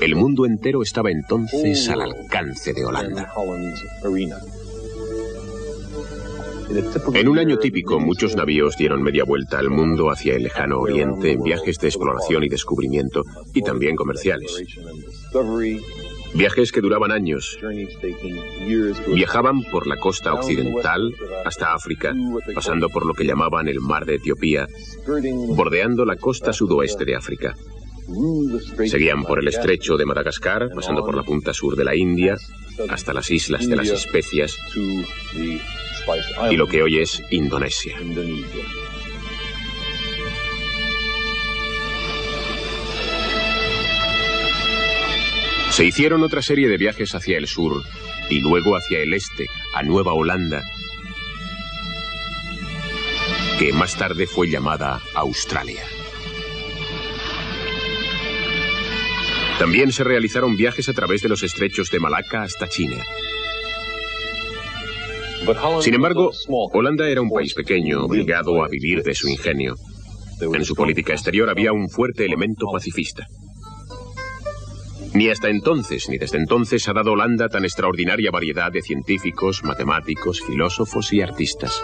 El 0.00 0.16
mundo 0.16 0.46
entero 0.46 0.82
estaba 0.82 1.10
entonces 1.10 1.88
al 1.88 2.02
alcance 2.02 2.72
de 2.72 2.84
Holanda. 2.84 3.32
En 7.14 7.28
un 7.28 7.38
año 7.38 7.58
típico, 7.58 7.98
muchos 7.98 8.36
navíos 8.36 8.76
dieron 8.76 9.02
media 9.02 9.24
vuelta 9.24 9.58
al 9.58 9.70
mundo 9.70 10.10
hacia 10.10 10.36
el 10.36 10.44
lejano 10.44 10.80
oriente 10.80 11.32
en 11.32 11.42
viajes 11.42 11.78
de 11.78 11.88
exploración 11.88 12.44
y 12.44 12.48
descubrimiento, 12.48 13.24
y 13.52 13.62
también 13.62 13.96
comerciales. 13.96 14.62
Viajes 16.34 16.70
que 16.70 16.80
duraban 16.80 17.10
años. 17.10 17.58
Viajaban 19.08 19.62
por 19.64 19.86
la 19.86 19.96
costa 19.96 20.32
occidental 20.34 21.12
hasta 21.44 21.74
África, 21.74 22.14
pasando 22.54 22.88
por 22.88 23.04
lo 23.04 23.14
que 23.14 23.24
llamaban 23.24 23.66
el 23.66 23.80
mar 23.80 24.06
de 24.06 24.16
Etiopía, 24.16 24.68
bordeando 25.48 26.04
la 26.04 26.16
costa 26.16 26.52
sudoeste 26.52 27.04
de 27.04 27.16
África. 27.16 27.56
Seguían 28.86 29.22
por 29.24 29.38
el 29.38 29.48
estrecho 29.48 29.96
de 29.96 30.06
Madagascar, 30.06 30.70
pasando 30.74 31.04
por 31.04 31.16
la 31.16 31.22
punta 31.22 31.52
sur 31.52 31.76
de 31.76 31.84
la 31.84 31.94
India, 31.94 32.36
hasta 32.88 33.12
las 33.12 33.30
islas 33.30 33.66
de 33.66 33.76
las 33.76 33.88
especias 33.88 34.56
y 36.50 36.56
lo 36.56 36.66
que 36.66 36.82
hoy 36.82 36.98
es 36.98 37.22
Indonesia. 37.30 37.96
Se 45.70 45.84
hicieron 45.84 46.22
otra 46.24 46.42
serie 46.42 46.68
de 46.68 46.76
viajes 46.76 47.14
hacia 47.14 47.38
el 47.38 47.46
sur 47.46 47.82
y 48.28 48.40
luego 48.40 48.76
hacia 48.76 48.98
el 48.98 49.14
este, 49.14 49.46
a 49.74 49.82
Nueva 49.82 50.12
Holanda, 50.12 50.62
que 53.58 53.72
más 53.72 53.96
tarde 53.96 54.26
fue 54.26 54.48
llamada 54.48 55.00
Australia. 55.14 55.82
También 59.60 59.92
se 59.92 60.04
realizaron 60.04 60.56
viajes 60.56 60.88
a 60.88 60.94
través 60.94 61.20
de 61.20 61.28
los 61.28 61.42
estrechos 61.42 61.90
de 61.90 62.00
Malaca 62.00 62.44
hasta 62.44 62.66
China. 62.66 62.96
Sin 65.82 65.92
embargo, 65.92 66.30
Holanda 66.72 67.06
era 67.10 67.20
un 67.20 67.28
país 67.28 67.52
pequeño, 67.52 68.06
obligado 68.06 68.64
a 68.64 68.68
vivir 68.68 69.02
de 69.02 69.14
su 69.14 69.28
ingenio. 69.28 69.74
En 70.40 70.64
su 70.64 70.74
política 70.74 71.12
exterior 71.12 71.50
había 71.50 71.74
un 71.74 71.90
fuerte 71.90 72.24
elemento 72.24 72.68
pacifista. 72.72 73.26
Ni 75.12 75.28
hasta 75.28 75.50
entonces, 75.50 76.08
ni 76.08 76.16
desde 76.16 76.38
entonces 76.38 76.88
ha 76.88 76.94
dado 76.94 77.12
Holanda 77.12 77.50
tan 77.50 77.66
extraordinaria 77.66 78.30
variedad 78.30 78.72
de 78.72 78.80
científicos, 78.80 79.62
matemáticos, 79.62 80.40
filósofos 80.40 81.12
y 81.12 81.20
artistas. 81.20 81.82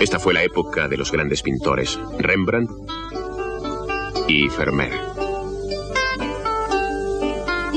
Esta 0.00 0.18
fue 0.18 0.32
la 0.32 0.42
época 0.42 0.88
de 0.88 0.96
los 0.96 1.12
grandes 1.12 1.42
pintores, 1.42 2.00
Rembrandt 2.18 2.70
y 4.26 4.48
Vermeer. 4.48 5.13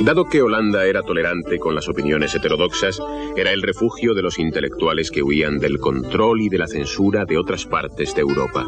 Dado 0.03 0.25
que 0.25 0.41
Holanda 0.41 0.85
era 0.85 1.01
tolerante 1.01 1.57
con 1.59 1.75
las 1.75 1.89
opiniones 1.89 2.33
heterodoxas, 2.33 3.01
era 3.35 3.51
el 3.51 3.61
refugio 3.61 4.13
de 4.13 4.21
los 4.21 4.39
intelectuales 4.39 5.11
que 5.11 5.21
huían 5.21 5.59
del 5.59 5.79
control 5.79 6.41
y 6.41 6.49
de 6.49 6.57
la 6.57 6.67
censura 6.67 7.25
de 7.25 7.37
otras 7.37 7.65
partes 7.65 8.15
de 8.15 8.21
Europa. 8.21 8.65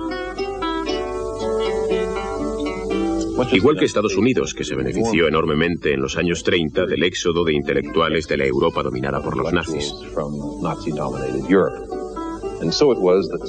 Igual 3.51 3.77
que 3.77 3.86
Estados 3.86 4.17
Unidos, 4.17 4.53
que 4.53 4.65
se 4.65 4.75
benefició 4.75 5.27
enormemente 5.27 5.93
en 5.93 6.01
los 6.01 6.17
años 6.17 6.43
30 6.43 6.86
del 6.86 7.03
éxodo 7.03 7.45
de 7.45 7.53
intelectuales 7.53 8.27
de 8.27 8.38
la 8.38 8.45
Europa 8.45 8.83
dominada 8.83 9.21
por 9.21 9.38
los 9.38 9.53
nazis. 9.53 9.93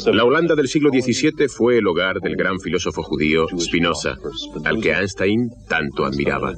La 0.07 0.25
Holanda 0.25 0.55
del 0.55 0.69
siglo 0.69 0.91
XVII 0.91 1.49
fue 1.49 1.79
el 1.79 1.87
hogar 1.89 2.21
del 2.21 2.37
gran 2.37 2.61
filósofo 2.61 3.03
judío 3.03 3.47
Spinoza, 3.59 4.17
al 4.65 4.81
que 4.81 4.93
Einstein 4.93 5.51
tanto 5.69 6.05
admiraba 6.05 6.55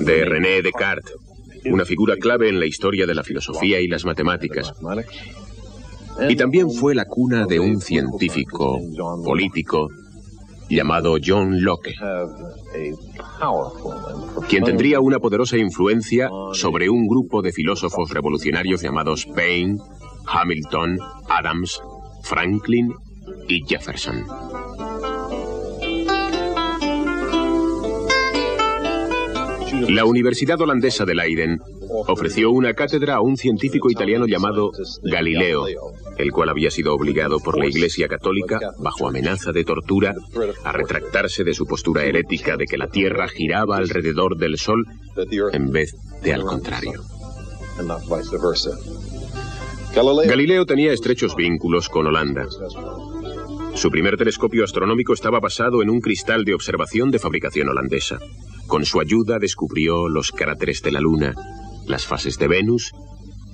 de 0.00 0.24
René 0.24 0.62
Descartes, 0.62 1.14
una 1.64 1.84
figura 1.84 2.16
clave 2.16 2.48
en 2.48 2.58
la 2.58 2.66
historia 2.66 3.06
de 3.06 3.14
la 3.14 3.22
filosofía 3.22 3.80
y 3.80 3.88
las 3.88 4.04
matemáticas. 4.04 4.72
Y 6.28 6.36
también 6.36 6.70
fue 6.70 6.94
la 6.94 7.06
cuna 7.06 7.46
de 7.46 7.58
un 7.58 7.80
científico 7.80 8.78
político 9.24 9.88
llamado 10.68 11.16
John 11.24 11.62
Locke, 11.62 11.94
quien 14.48 14.64
tendría 14.64 15.00
una 15.00 15.18
poderosa 15.18 15.56
influencia 15.58 16.28
sobre 16.52 16.88
un 16.88 17.06
grupo 17.06 17.42
de 17.42 17.52
filósofos 17.52 18.10
revolucionarios 18.10 18.82
llamados 18.82 19.26
Paine, 19.26 19.78
Hamilton, 20.26 20.98
Adams, 21.28 21.82
Franklin 22.22 22.92
y 23.48 23.64
Jefferson. 23.66 24.24
La 29.72 30.04
Universidad 30.04 30.60
Holandesa 30.60 31.04
de 31.04 31.14
Leiden 31.14 31.60
ofreció 32.06 32.50
una 32.50 32.74
cátedra 32.74 33.16
a 33.16 33.20
un 33.20 33.36
científico 33.36 33.90
italiano 33.90 34.26
llamado 34.26 34.70
Galileo, 35.02 35.64
el 36.18 36.30
cual 36.30 36.50
había 36.50 36.70
sido 36.70 36.94
obligado 36.94 37.40
por 37.40 37.58
la 37.58 37.66
Iglesia 37.66 38.06
Católica, 38.06 38.60
bajo 38.78 39.08
amenaza 39.08 39.50
de 39.52 39.64
tortura, 39.64 40.14
a 40.64 40.72
retractarse 40.72 41.42
de 41.42 41.54
su 41.54 41.66
postura 41.66 42.04
herética 42.04 42.56
de 42.56 42.66
que 42.66 42.76
la 42.76 42.88
Tierra 42.88 43.28
giraba 43.28 43.78
alrededor 43.78 44.36
del 44.36 44.58
Sol 44.58 44.84
en 45.52 45.70
vez 45.70 45.94
de 46.22 46.34
al 46.34 46.42
contrario. 46.42 47.02
Galileo 50.26 50.66
tenía 50.66 50.92
estrechos 50.92 51.34
vínculos 51.34 51.88
con 51.88 52.06
Holanda. 52.06 52.46
Su 53.74 53.90
primer 53.90 54.16
telescopio 54.16 54.64
astronómico 54.64 55.14
estaba 55.14 55.40
basado 55.40 55.82
en 55.82 55.88
un 55.88 56.00
cristal 56.00 56.44
de 56.44 56.54
observación 56.54 57.10
de 57.10 57.18
fabricación 57.18 57.68
holandesa. 57.68 58.18
Con 58.66 58.84
su 58.84 59.00
ayuda 59.00 59.38
descubrió 59.38 60.08
los 60.08 60.30
cráteres 60.30 60.82
de 60.82 60.92
la 60.92 61.00
Luna, 61.00 61.34
las 61.86 62.06
fases 62.06 62.38
de 62.38 62.48
Venus 62.48 62.92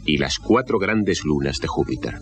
y 0.04 0.18
las 0.18 0.38
cuatro 0.38 0.78
grandes 0.78 1.24
lunas 1.24 1.58
de 1.58 1.68
Júpiter. 1.68 2.14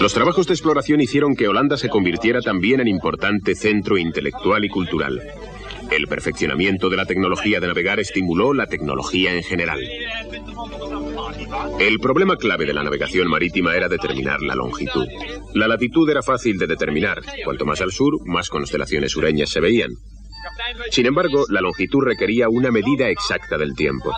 Los 0.00 0.14
trabajos 0.14 0.46
de 0.46 0.54
exploración 0.54 1.00
hicieron 1.00 1.34
que 1.34 1.48
Holanda 1.48 1.76
se 1.76 1.88
convirtiera 1.88 2.40
también 2.40 2.80
en 2.80 2.88
importante 2.88 3.54
centro 3.54 3.98
intelectual 3.98 4.64
y 4.64 4.68
cultural. 4.68 5.20
El 5.90 6.06
perfeccionamiento 6.06 6.88
de 6.88 6.96
la 6.96 7.06
tecnología 7.06 7.60
de 7.60 7.66
navegar 7.66 7.98
estimuló 7.98 8.52
la 8.52 8.66
tecnología 8.66 9.34
en 9.34 9.42
general. 9.42 9.80
El 11.78 11.98
problema 11.98 12.36
clave 12.36 12.66
de 12.66 12.74
la 12.74 12.82
navegación 12.82 13.28
marítima 13.28 13.74
era 13.74 13.88
determinar 13.88 14.42
la 14.42 14.54
longitud. 14.54 15.06
La 15.54 15.68
latitud 15.68 16.08
era 16.10 16.22
fácil 16.22 16.58
de 16.58 16.66
determinar. 16.66 17.22
Cuanto 17.44 17.64
más 17.64 17.80
al 17.80 17.92
sur, 17.92 18.14
más 18.26 18.48
constelaciones 18.48 19.12
sureñas 19.12 19.50
se 19.50 19.60
veían. 19.60 19.92
Sin 20.90 21.06
embargo, 21.06 21.44
la 21.48 21.60
longitud 21.60 22.02
requería 22.02 22.48
una 22.48 22.70
medida 22.70 23.08
exacta 23.08 23.56
del 23.56 23.74
tiempo. 23.74 24.12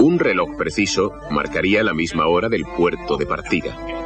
Un 0.00 0.18
reloj 0.18 0.56
preciso 0.56 1.12
marcaría 1.30 1.82
la 1.82 1.94
misma 1.94 2.26
hora 2.26 2.48
del 2.48 2.64
puerto 2.76 3.16
de 3.16 3.26
partida. 3.26 3.99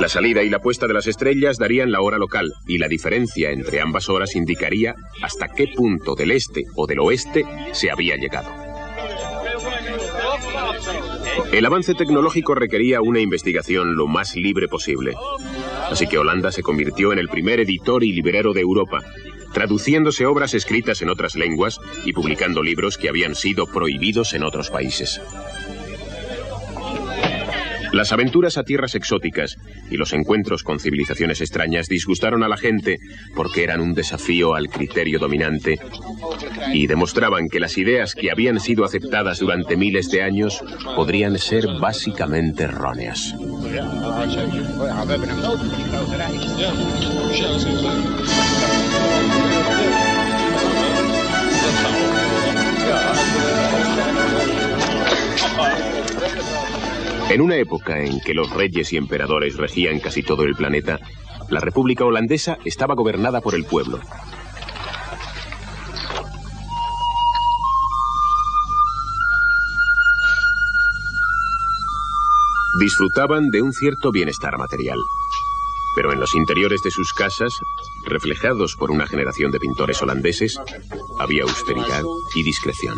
La 0.00 0.08
salida 0.08 0.42
y 0.42 0.50
la 0.50 0.58
puesta 0.58 0.86
de 0.86 0.94
las 0.94 1.06
estrellas 1.06 1.56
darían 1.56 1.92
la 1.92 2.00
hora 2.00 2.18
local 2.18 2.52
y 2.66 2.78
la 2.78 2.88
diferencia 2.88 3.50
entre 3.50 3.80
ambas 3.80 4.08
horas 4.08 4.34
indicaría 4.34 4.96
hasta 5.22 5.48
qué 5.48 5.68
punto 5.68 6.14
del 6.14 6.32
este 6.32 6.64
o 6.74 6.86
del 6.86 6.98
oeste 6.98 7.44
se 7.72 7.90
había 7.90 8.16
llegado. 8.16 8.50
El 11.52 11.64
avance 11.66 11.94
tecnológico 11.94 12.54
requería 12.54 13.00
una 13.00 13.20
investigación 13.20 13.96
lo 13.96 14.08
más 14.08 14.34
libre 14.34 14.66
posible. 14.66 15.14
Así 15.88 16.08
que 16.08 16.18
Holanda 16.18 16.50
se 16.50 16.62
convirtió 16.62 17.12
en 17.12 17.20
el 17.20 17.28
primer 17.28 17.60
editor 17.60 18.02
y 18.02 18.12
librero 18.12 18.52
de 18.52 18.60
Europa, 18.60 19.00
traduciéndose 19.52 20.26
obras 20.26 20.54
escritas 20.54 21.00
en 21.02 21.10
otras 21.10 21.36
lenguas 21.36 21.80
y 22.04 22.12
publicando 22.12 22.62
libros 22.62 22.98
que 22.98 23.08
habían 23.08 23.36
sido 23.36 23.66
prohibidos 23.66 24.34
en 24.34 24.42
otros 24.42 24.70
países. 24.70 25.20
Las 27.94 28.10
aventuras 28.10 28.58
a 28.58 28.64
tierras 28.64 28.96
exóticas 28.96 29.56
y 29.88 29.96
los 29.96 30.12
encuentros 30.12 30.64
con 30.64 30.80
civilizaciones 30.80 31.40
extrañas 31.40 31.88
disgustaron 31.88 32.42
a 32.42 32.48
la 32.48 32.56
gente 32.56 32.98
porque 33.36 33.62
eran 33.62 33.80
un 33.80 33.94
desafío 33.94 34.56
al 34.56 34.68
criterio 34.68 35.20
dominante 35.20 35.78
y 36.72 36.88
demostraban 36.88 37.48
que 37.48 37.60
las 37.60 37.78
ideas 37.78 38.16
que 38.16 38.32
habían 38.32 38.58
sido 38.58 38.84
aceptadas 38.84 39.38
durante 39.38 39.76
miles 39.76 40.10
de 40.10 40.22
años 40.22 40.60
podrían 40.96 41.38
ser 41.38 41.68
básicamente 41.78 42.64
erróneas. 42.64 43.32
En 57.30 57.40
una 57.40 57.56
época 57.56 58.00
en 58.00 58.20
que 58.20 58.34
los 58.34 58.50
reyes 58.50 58.92
y 58.92 58.96
emperadores 58.96 59.56
regían 59.56 59.98
casi 59.98 60.22
todo 60.22 60.44
el 60.44 60.54
planeta, 60.54 61.00
la 61.48 61.60
República 61.60 62.04
Holandesa 62.04 62.58
estaba 62.64 62.94
gobernada 62.94 63.40
por 63.40 63.54
el 63.54 63.64
pueblo. 63.64 63.98
Disfrutaban 72.78 73.50
de 73.50 73.62
un 73.62 73.72
cierto 73.72 74.10
bienestar 74.10 74.58
material, 74.58 74.98
pero 75.94 76.12
en 76.12 76.20
los 76.20 76.34
interiores 76.34 76.82
de 76.82 76.90
sus 76.90 77.12
casas, 77.12 77.54
reflejados 78.04 78.76
por 78.76 78.90
una 78.90 79.06
generación 79.06 79.50
de 79.50 79.60
pintores 79.60 80.02
holandeses, 80.02 80.58
había 81.18 81.44
austeridad 81.44 82.02
y 82.34 82.42
discreción. 82.42 82.96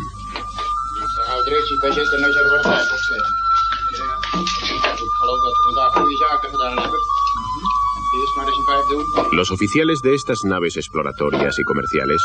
Los 9.31 9.51
oficiales 9.51 10.01
de 10.01 10.15
estas 10.15 10.43
naves 10.43 10.77
exploratorias 10.77 11.59
y 11.59 11.63
comerciales, 11.63 12.21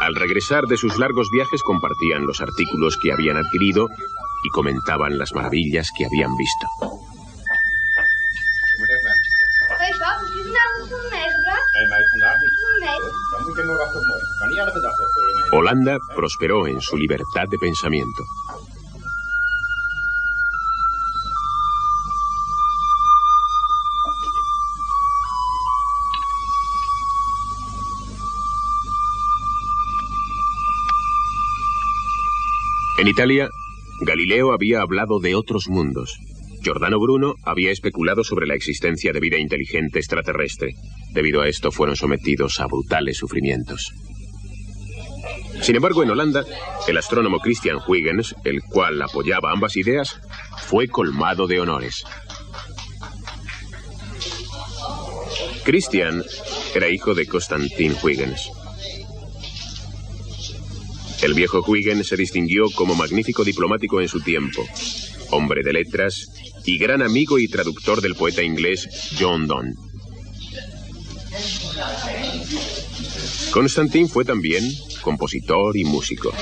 al 0.00 0.14
regresar 0.14 0.64
de 0.64 0.76
sus 0.76 0.98
largos 0.98 1.28
viajes, 1.30 1.62
compartían 1.62 2.26
los 2.26 2.40
artículos 2.40 2.96
que 2.96 3.12
habían 3.12 3.36
adquirido 3.36 3.88
y 4.44 4.48
comentaban 4.50 5.18
las 5.18 5.32
maravillas 5.32 5.88
que 5.96 6.06
habían 6.06 6.34
visto. 6.36 6.66
Holanda 15.52 15.98
prosperó 16.14 16.66
en 16.66 16.80
su 16.80 16.96
libertad 16.96 17.44
de 17.48 17.58
pensamiento. 17.58 18.24
En 33.00 33.08
Italia, 33.08 33.48
Galileo 34.02 34.52
había 34.52 34.82
hablado 34.82 35.20
de 35.20 35.34
otros 35.34 35.68
mundos. 35.68 36.18
Giordano 36.60 37.00
Bruno 37.00 37.36
había 37.44 37.70
especulado 37.70 38.24
sobre 38.24 38.46
la 38.46 38.54
existencia 38.54 39.14
de 39.14 39.20
vida 39.20 39.38
inteligente 39.38 39.98
extraterrestre. 39.98 40.74
Debido 41.14 41.40
a 41.40 41.48
esto 41.48 41.70
fueron 41.70 41.96
sometidos 41.96 42.60
a 42.60 42.66
brutales 42.66 43.16
sufrimientos. 43.16 43.94
Sin 45.62 45.76
embargo, 45.76 46.02
en 46.02 46.10
Holanda, 46.10 46.44
el 46.88 46.98
astrónomo 46.98 47.38
Christian 47.38 47.78
Huygens, 47.88 48.34
el 48.44 48.60
cual 48.60 49.00
apoyaba 49.00 49.50
ambas 49.50 49.78
ideas, 49.78 50.20
fue 50.58 50.86
colmado 50.86 51.46
de 51.46 51.58
honores. 51.58 52.04
Christian 55.64 56.22
era 56.74 56.90
hijo 56.90 57.14
de 57.14 57.26
Constantin 57.26 57.96
Huygens. 58.02 58.50
El 61.22 61.34
viejo 61.34 61.62
Huygens 61.66 62.08
se 62.08 62.16
distinguió 62.16 62.70
como 62.70 62.94
magnífico 62.94 63.44
diplomático 63.44 64.00
en 64.00 64.08
su 64.08 64.20
tiempo, 64.20 64.66
hombre 65.30 65.62
de 65.62 65.72
letras 65.72 66.28
y 66.64 66.78
gran 66.78 67.02
amigo 67.02 67.38
y 67.38 67.48
traductor 67.48 68.00
del 68.00 68.14
poeta 68.14 68.42
inglés 68.42 68.88
John 69.18 69.46
Donne. 69.46 69.74
Constantin 73.50 74.08
fue 74.08 74.24
también 74.24 74.64
compositor 75.02 75.76
y 75.76 75.84
músico. 75.84 76.32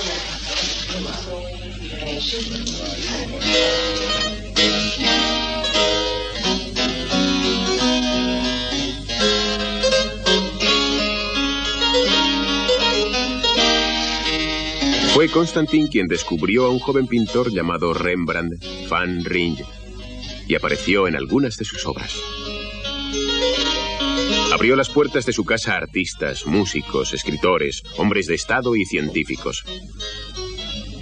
Fue 15.18 15.28
Constantin 15.28 15.88
quien 15.88 16.06
descubrió 16.06 16.66
a 16.66 16.70
un 16.70 16.78
joven 16.78 17.08
pintor 17.08 17.50
llamado 17.50 17.92
Rembrandt 17.92 18.64
van 18.88 19.24
Rijn 19.24 19.56
y 20.46 20.54
apareció 20.54 21.08
en 21.08 21.16
algunas 21.16 21.56
de 21.56 21.64
sus 21.64 21.84
obras. 21.86 22.14
Abrió 24.52 24.76
las 24.76 24.88
puertas 24.88 25.26
de 25.26 25.32
su 25.32 25.44
casa 25.44 25.74
a 25.74 25.78
artistas, 25.78 26.46
músicos, 26.46 27.14
escritores, 27.14 27.82
hombres 27.96 28.28
de 28.28 28.36
Estado 28.36 28.76
y 28.76 28.84
científicos. 28.84 29.64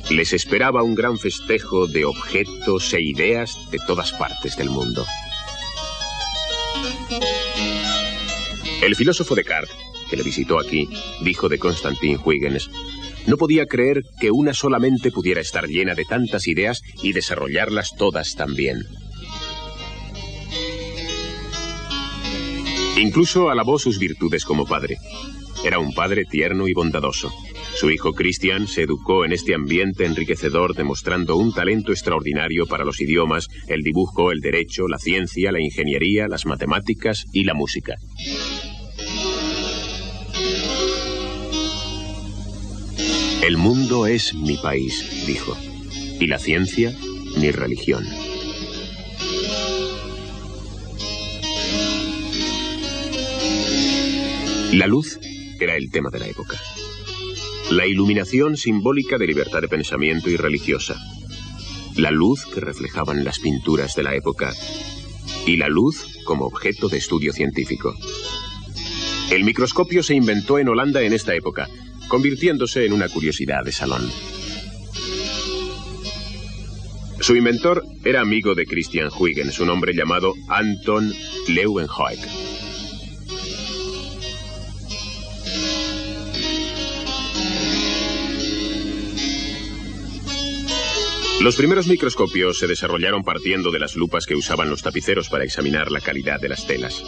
Les 0.09 0.33
esperaba 0.33 0.83
un 0.83 0.95
gran 0.95 1.19
festejo 1.19 1.87
de 1.87 2.07
objetos 2.07 2.95
e 2.95 3.03
ideas 3.03 3.71
de 3.71 3.81
todas 3.87 4.13
partes 4.13 4.57
del 4.57 4.71
mundo. 4.71 5.05
El 8.81 8.97
filósofo 8.97 9.35
Descartes, 9.35 9.77
que 10.09 10.17
le 10.17 10.23
visitó 10.23 10.59
aquí, 10.59 10.89
dijo 11.21 11.51
de 11.51 11.59
Constantin 11.59 12.19
Huygens, 12.25 12.71
no 13.27 13.37
podía 13.37 13.67
creer 13.67 14.03
que 14.21 14.31
una 14.31 14.55
solamente 14.55 15.11
pudiera 15.11 15.41
estar 15.41 15.67
llena 15.67 15.95
de 15.95 16.05
tantas 16.05 16.47
ideas 16.47 16.83
y 17.03 17.13
desarrollarlas 17.13 17.95
todas 17.97 18.35
también. 18.35 18.79
Incluso 22.99 23.51
alabó 23.51 23.79
sus 23.79 23.99
virtudes 23.99 24.45
como 24.45 24.65
padre. 24.65 24.97
Era 25.65 25.79
un 25.79 25.93
padre 25.93 26.25
tierno 26.25 26.69
y 26.69 26.73
bondadoso. 26.73 27.31
Su 27.75 27.91
hijo 27.91 28.15
Christian 28.15 28.67
se 28.67 28.83
educó 28.83 29.27
en 29.27 29.33
este 29.33 29.55
ambiente 29.55 30.07
enriquecedor 30.07 30.75
demostrando 30.75 31.37
un 31.37 31.53
talento 31.53 31.93
extraordinario 31.93 32.67
para 32.67 32.85
los 32.85 33.01
idiomas, 33.01 33.49
el 33.69 33.83
dibujo, 33.83 34.33
el 34.33 34.41
derecho, 34.41 34.89
la 34.89 34.99
ciencia, 34.99 35.53
la 35.53 35.61
ingeniería, 35.61 36.27
las 36.27 36.47
matemáticas 36.47 37.27
y 37.33 37.45
la 37.45 37.53
música. 37.53 37.97
El 43.47 43.59
mundo 43.59 44.09
es 44.09 44.35
mi 44.35 44.57
país, 44.57 45.25
dijo, 45.25 45.57
y 46.19 46.27
la 46.27 46.41
ciencia 46.41 46.93
mi 47.37 47.53
religión. 47.53 48.05
La 54.73 54.89
luz 54.89 55.21
era 55.61 55.77
el 55.77 55.93
tema 55.93 56.11
de 56.11 56.19
la 56.19 56.27
época. 56.27 56.61
La 57.71 57.87
iluminación 57.87 58.57
simbólica 58.57 59.17
de 59.17 59.29
libertad 59.29 59.61
de 59.61 59.69
pensamiento 59.69 60.29
y 60.29 60.37
religiosa. 60.37 60.97
La 61.95 62.11
luz 62.11 62.47
que 62.47 62.59
reflejaban 62.59 63.23
las 63.23 63.39
pinturas 63.39 63.95
de 63.95 64.03
la 64.03 64.17
época. 64.17 64.53
Y 65.47 65.57
la 65.57 65.69
luz 65.69 66.19
como 66.25 66.47
objeto 66.47 66.89
de 66.89 66.99
estudio 66.99 67.33
científico. 67.33 67.95
El 69.31 69.45
microscopio 69.45 70.03
se 70.03 70.15
inventó 70.15 70.59
en 70.59 70.69
Holanda 70.69 71.03
en 71.03 71.13
esta 71.13 71.33
época 71.33 71.69
convirtiéndose 72.09 72.87
en 72.87 72.93
una 72.93 73.09
curiosidad 73.09 73.65
de 73.65 73.73
salón. 73.73 74.11
Su 77.21 77.35
inventor 77.35 77.83
era 78.05 78.21
amigo 78.21 78.55
de 78.55 78.67
Christian 78.67 79.09
Huygens, 79.17 79.59
un 79.59 79.71
hombre 79.71 79.95
llamado 79.95 80.35
Anton 80.49 81.13
Leeuwenhoek. 81.49 82.19
Los 91.41 91.55
primeros 91.55 91.87
microscopios 91.87 92.59
se 92.59 92.67
desarrollaron 92.67 93.23
partiendo 93.23 93.71
de 93.71 93.79
las 93.79 93.95
lupas 93.95 94.27
que 94.27 94.35
usaban 94.35 94.71
los 94.71 94.83
tapiceros 94.83 95.29
para 95.29 95.45
examinar 95.45 95.93
la 95.93 96.01
calidad 96.01 96.41
de 96.41 96.49
las 96.49 96.67
telas. 96.67 97.03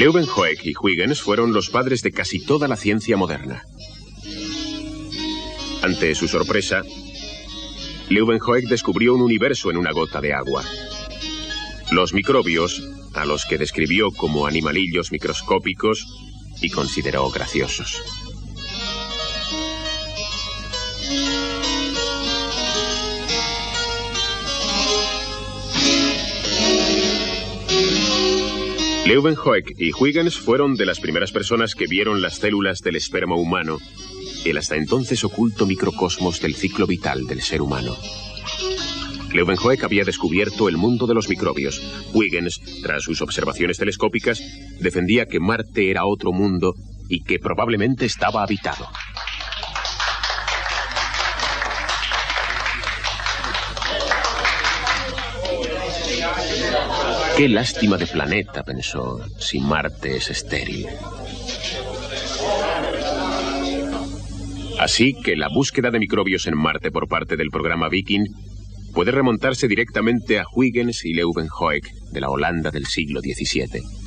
Leeuwenhoek 0.00 0.64
y 0.64 0.72
Huygens 0.80 1.20
fueron 1.20 1.52
los 1.52 1.68
padres 1.68 2.00
de 2.00 2.10
casi 2.10 2.42
toda 2.42 2.66
la 2.68 2.76
ciencia 2.76 3.18
moderna. 3.18 3.64
Ante 5.82 6.14
su 6.14 6.26
sorpresa, 6.26 6.82
Leeuwenhoek 8.08 8.66
descubrió 8.70 9.14
un 9.14 9.20
universo 9.20 9.70
en 9.70 9.76
una 9.76 9.92
gota 9.92 10.22
de 10.22 10.32
agua. 10.32 10.64
Los 11.90 12.14
microbios, 12.14 12.82
a 13.12 13.26
los 13.26 13.44
que 13.44 13.58
describió 13.58 14.10
como 14.10 14.46
animalillos 14.46 15.12
microscópicos 15.12 16.06
y 16.62 16.70
consideró 16.70 17.28
graciosos. 17.28 18.02
Leeuwenhoek 29.10 29.74
y 29.76 29.90
Huygens 29.92 30.38
fueron 30.38 30.76
de 30.76 30.86
las 30.86 31.00
primeras 31.00 31.32
personas 31.32 31.74
que 31.74 31.88
vieron 31.88 32.22
las 32.22 32.36
células 32.36 32.78
del 32.78 32.94
esperma 32.94 33.34
humano, 33.34 33.78
el 34.44 34.56
hasta 34.56 34.76
entonces 34.76 35.24
oculto 35.24 35.66
microcosmos 35.66 36.40
del 36.40 36.54
ciclo 36.54 36.86
vital 36.86 37.26
del 37.26 37.42
ser 37.42 37.60
humano. 37.60 37.96
Leeuwenhoek 39.32 39.82
había 39.82 40.04
descubierto 40.04 40.68
el 40.68 40.76
mundo 40.76 41.08
de 41.08 41.14
los 41.14 41.28
microbios. 41.28 41.82
Huygens, 42.14 42.60
tras 42.84 43.02
sus 43.02 43.20
observaciones 43.20 43.78
telescópicas, 43.78 44.40
defendía 44.78 45.26
que 45.26 45.40
Marte 45.40 45.90
era 45.90 46.04
otro 46.04 46.30
mundo 46.30 46.74
y 47.08 47.24
que 47.24 47.40
probablemente 47.40 48.06
estaba 48.06 48.44
habitado. 48.44 48.86
Qué 57.40 57.48
lástima 57.48 57.96
de 57.96 58.06
planeta, 58.06 58.62
pensó, 58.62 59.18
si 59.38 59.60
Marte 59.60 60.14
es 60.14 60.28
estéril. 60.28 60.84
Así 64.78 65.14
que 65.14 65.36
la 65.36 65.48
búsqueda 65.48 65.90
de 65.90 66.00
microbios 66.00 66.46
en 66.46 66.58
Marte 66.58 66.90
por 66.90 67.08
parte 67.08 67.38
del 67.38 67.48
programa 67.48 67.88
Viking 67.88 68.26
puede 68.92 69.12
remontarse 69.12 69.68
directamente 69.68 70.38
a 70.38 70.44
Huygens 70.54 71.02
y 71.06 71.14
Leuwenhoek 71.14 71.88
de 72.12 72.20
la 72.20 72.28
Holanda 72.28 72.70
del 72.70 72.84
siglo 72.84 73.22
XVII. 73.22 73.99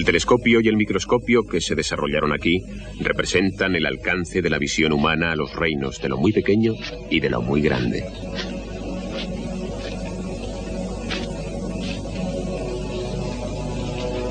El 0.00 0.06
telescopio 0.06 0.62
y 0.62 0.68
el 0.68 0.78
microscopio 0.78 1.46
que 1.46 1.60
se 1.60 1.74
desarrollaron 1.74 2.32
aquí 2.32 2.62
representan 3.00 3.76
el 3.76 3.84
alcance 3.84 4.40
de 4.40 4.48
la 4.48 4.56
visión 4.56 4.94
humana 4.94 5.32
a 5.32 5.36
los 5.36 5.54
reinos 5.54 6.00
de 6.00 6.08
lo 6.08 6.16
muy 6.16 6.32
pequeño 6.32 6.72
y 7.10 7.20
de 7.20 7.28
lo 7.28 7.42
muy 7.42 7.60
grande. 7.60 8.02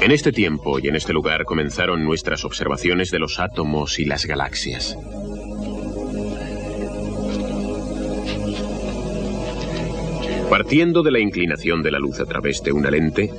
En 0.02 0.10
este 0.10 0.32
tiempo 0.32 0.80
y 0.80 0.88
en 0.88 0.96
este 0.96 1.14
lugar 1.14 1.46
comenzaron 1.46 2.04
nuestras 2.04 2.46
observaciones 2.46 3.12
de 3.12 3.20
los 3.20 3.40
átomos 3.40 4.00
y 4.00 4.06
las 4.06 4.26
galaxias. 4.26 4.98
Partiendo 10.50 11.04
de 11.04 11.12
la 11.12 11.20
inclinación 11.20 11.84
de 11.84 11.92
la 11.92 12.00
luz 12.00 12.20
a 12.20 12.26
través 12.26 12.64
de 12.64 12.72
una 12.72 12.90
lente, 12.90 13.30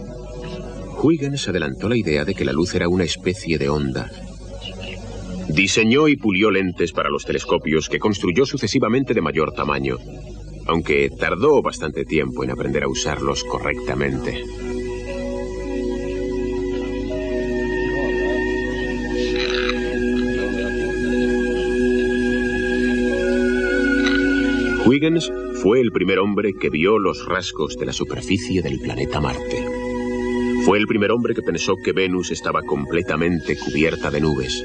Huygens 1.02 1.48
adelantó 1.48 1.88
la 1.88 1.96
idea 1.96 2.24
de 2.24 2.34
que 2.34 2.44
la 2.44 2.52
luz 2.52 2.74
era 2.74 2.88
una 2.88 3.04
especie 3.04 3.56
de 3.58 3.70
onda. 3.70 4.10
Diseñó 5.48 6.08
y 6.08 6.16
pulió 6.16 6.50
lentes 6.50 6.92
para 6.92 7.08
los 7.08 7.24
telescopios 7.24 7.88
que 7.88 7.98
construyó 7.98 8.44
sucesivamente 8.44 9.14
de 9.14 9.22
mayor 9.22 9.52
tamaño, 9.52 9.96
aunque 10.66 11.08
tardó 11.08 11.62
bastante 11.62 12.04
tiempo 12.04 12.44
en 12.44 12.50
aprender 12.50 12.84
a 12.84 12.88
usarlos 12.88 13.44
correctamente. 13.44 14.44
Huygens 24.84 25.32
fue 25.62 25.80
el 25.80 25.92
primer 25.92 26.18
hombre 26.18 26.52
que 26.60 26.68
vio 26.68 26.98
los 26.98 27.26
rasgos 27.26 27.76
de 27.76 27.86
la 27.86 27.92
superficie 27.92 28.60
del 28.60 28.80
planeta 28.80 29.20
Marte. 29.20 29.79
Fue 30.64 30.78
el 30.78 30.86
primer 30.86 31.10
hombre 31.10 31.34
que 31.34 31.42
pensó 31.42 31.76
que 31.76 31.92
Venus 31.92 32.30
estaba 32.30 32.62
completamente 32.62 33.56
cubierta 33.56 34.10
de 34.10 34.20
nubes. 34.20 34.62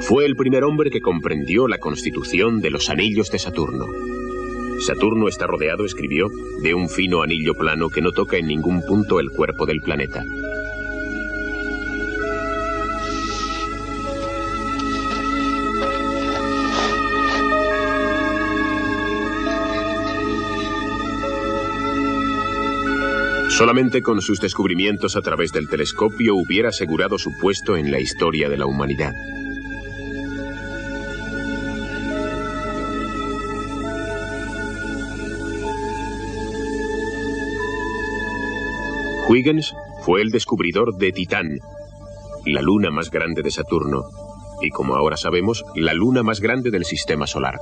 Fue 0.00 0.26
el 0.26 0.34
primer 0.34 0.64
hombre 0.64 0.90
que 0.90 1.00
comprendió 1.00 1.68
la 1.68 1.78
constitución 1.78 2.60
de 2.60 2.70
los 2.70 2.90
anillos 2.90 3.30
de 3.30 3.38
Saturno. 3.38 3.86
Saturno 4.80 5.28
está 5.28 5.46
rodeado, 5.46 5.84
escribió, 5.84 6.28
de 6.62 6.74
un 6.74 6.88
fino 6.88 7.22
anillo 7.22 7.54
plano 7.54 7.90
que 7.90 8.00
no 8.00 8.12
toca 8.12 8.38
en 8.38 8.46
ningún 8.46 8.82
punto 8.82 9.20
el 9.20 9.30
cuerpo 9.30 9.66
del 9.66 9.80
planeta. 9.82 10.24
Solamente 23.60 24.00
con 24.00 24.22
sus 24.22 24.40
descubrimientos 24.40 25.16
a 25.16 25.20
través 25.20 25.52
del 25.52 25.68
telescopio 25.68 26.34
hubiera 26.34 26.70
asegurado 26.70 27.18
su 27.18 27.36
puesto 27.36 27.76
en 27.76 27.90
la 27.90 28.00
historia 28.00 28.48
de 28.48 28.56
la 28.56 28.64
humanidad. 28.64 29.12
Huygens 39.28 39.74
fue 40.06 40.22
el 40.22 40.30
descubridor 40.30 40.96
de 40.96 41.12
Titán, 41.12 41.58
la 42.46 42.62
luna 42.62 42.90
más 42.90 43.10
grande 43.10 43.42
de 43.42 43.50
Saturno, 43.50 44.04
y 44.62 44.70
como 44.70 44.94
ahora 44.94 45.18
sabemos, 45.18 45.66
la 45.74 45.92
luna 45.92 46.22
más 46.22 46.40
grande 46.40 46.70
del 46.70 46.86
sistema 46.86 47.26
solar. 47.26 47.58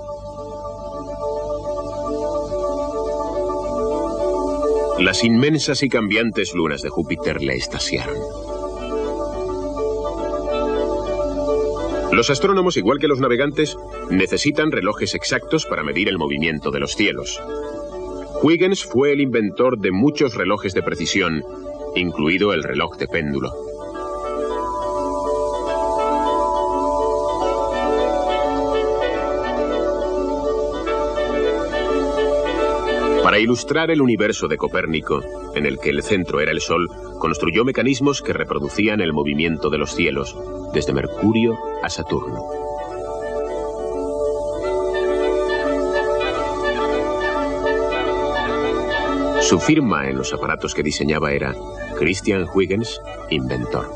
Las 5.01 5.23
inmensas 5.23 5.85
y 5.85 5.89
cambiantes 5.89 6.55
lunas 6.55 6.83
de 6.83 6.89
Júpiter 6.89 7.41
le 7.41 7.55
estasiaron. 7.55 8.17
Los 12.11 12.31
astrónomos, 12.31 12.77
igual 12.77 12.99
que 12.99 13.07
los 13.07 13.21
navegantes, 13.21 13.77
necesitan 14.11 14.73
relojes 14.73 15.15
exactos 15.15 15.67
para 15.67 15.85
medir 15.85 16.09
el 16.09 16.19
movimiento 16.19 16.73
de 16.73 16.81
los 16.81 16.95
cielos. 16.95 17.41
Huygens 18.43 18.85
fue 18.85 19.13
el 19.13 19.21
inventor 19.21 19.79
de 19.79 19.93
muchos 19.93 20.35
relojes 20.35 20.75
de 20.75 20.83
precisión, 20.83 21.45
incluido 21.95 22.53
el 22.53 22.65
reloj 22.65 22.97
de 22.97 23.07
péndulo. 23.07 23.68
Para 33.29 33.41
ilustrar 33.41 33.91
el 33.91 34.01
universo 34.01 34.49
de 34.49 34.57
Copérnico, 34.57 35.23
en 35.55 35.67
el 35.67 35.79
que 35.79 35.91
el 35.91 36.03
centro 36.03 36.41
era 36.41 36.51
el 36.51 36.63
Sol, 36.63 36.89
construyó 37.19 37.63
mecanismos 37.63 38.23
que 38.23 38.33
reproducían 38.33 39.03
el 39.03 39.13
movimiento 39.13 39.69
de 39.69 39.77
los 39.77 39.95
cielos, 39.95 40.35
desde 40.73 40.95
Mercurio 40.95 41.55
a 41.83 41.91
Saturno. 41.91 42.43
Su 49.43 49.61
firma 49.61 50.09
en 50.09 50.17
los 50.17 50.33
aparatos 50.33 50.75
que 50.75 50.83
diseñaba 50.83 51.31
era 51.33 51.55
Christian 51.99 52.47
Huygens, 52.55 52.99
inventor. 53.29 53.91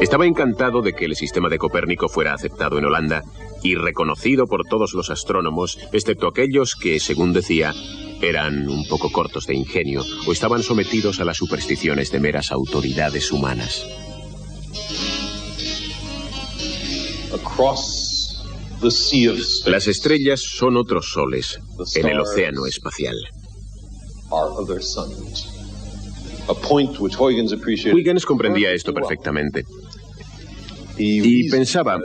Estaba 0.00 0.24
encantado 0.24 0.80
de 0.80 0.94
que 0.94 1.04
el 1.04 1.16
sistema 1.16 1.50
de 1.50 1.58
Copérnico 1.58 2.08
fuera 2.08 2.32
aceptado 2.32 2.78
en 2.78 2.86
Holanda 2.86 3.24
y 3.62 3.74
reconocido 3.74 4.46
por 4.46 4.64
todos 4.64 4.94
los 4.94 5.10
astrónomos, 5.10 5.78
excepto 5.92 6.28
aquellos 6.28 6.74
que, 6.74 7.00
según 7.00 7.32
decía, 7.32 7.74
eran 8.20 8.68
un 8.68 8.86
poco 8.86 9.10
cortos 9.10 9.46
de 9.46 9.54
ingenio 9.54 10.04
o 10.26 10.32
estaban 10.32 10.62
sometidos 10.62 11.20
a 11.20 11.24
las 11.24 11.36
supersticiones 11.36 12.10
de 12.10 12.20
meras 12.20 12.52
autoridades 12.52 13.30
humanas. 13.32 13.84
Las 19.66 19.86
estrellas 19.88 20.40
son 20.40 20.76
otros 20.76 21.10
soles 21.10 21.58
en 21.94 22.08
el 22.08 22.20
océano 22.20 22.66
espacial. 22.66 23.16
Huygens 27.94 28.24
comprendía 28.24 28.72
esto 28.72 28.94
perfectamente 28.94 29.64
y 30.96 31.48
pensaba 31.50 31.98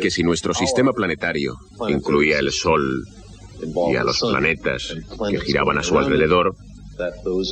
que 0.00 0.10
si 0.10 0.22
nuestro 0.22 0.54
sistema 0.54 0.92
planetario 0.92 1.56
incluía 1.88 2.38
el 2.38 2.50
Sol 2.52 3.04
y 3.90 3.96
a 3.96 4.04
los 4.04 4.20
planetas 4.20 4.94
que 5.28 5.40
giraban 5.40 5.78
a 5.78 5.82
su 5.82 5.98
alrededor, 5.98 6.54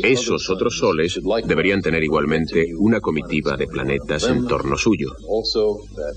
esos 0.03 0.51
otros 0.51 0.79
soles 0.79 1.19
deberían 1.47 1.81
tener 1.81 2.03
igualmente 2.03 2.75
una 2.77 3.01
comitiva 3.01 3.57
de 3.57 3.67
planetas 3.67 4.25
en 4.25 4.47
torno 4.47 4.77
suyo 4.77 5.15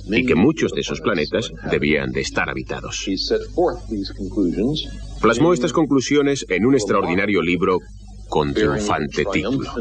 y 0.08 0.26
que 0.26 0.36
muchos 0.36 0.72
de 0.74 0.82
esos 0.82 1.02
planetas 1.02 1.52
debían 1.70 2.12
de 2.12 2.22
estar 2.22 2.50
habitados. 2.50 3.06
Plasmó 5.22 5.54
estas 5.54 5.74
conclusiones 5.74 6.46
en 6.50 6.66
un 6.66 6.74
extraordinario 6.74 7.42
libro 7.42 7.80
con 8.30 8.54
triunfante 8.54 9.26
título. 9.32 9.72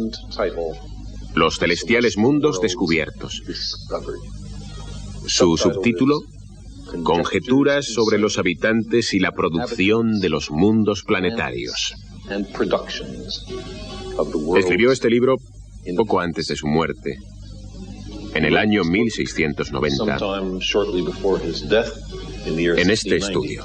Los 1.35 1.59
celestiales 1.59 2.17
mundos 2.17 2.61
descubiertos. 2.61 3.43
Su 5.27 5.57
subtítulo, 5.57 6.21
Conjeturas 7.05 7.87
sobre 7.87 8.19
los 8.19 8.39
habitantes 8.39 9.15
y 9.15 9.21
la 9.21 9.31
producción 9.31 10.19
de 10.19 10.29
los 10.29 10.51
mundos 10.51 11.05
planetarios. 11.05 11.95
Escribió 14.57 14.91
este 14.91 15.09
libro 15.09 15.37
poco 15.97 16.21
antes 16.21 16.47
de 16.47 16.57
su 16.57 16.67
muerte, 16.67 17.17
en 18.35 18.45
el 18.45 18.57
año 18.57 18.83
1690, 18.83 20.19
en 22.77 22.91
este 22.91 23.17
estudio. 23.17 23.65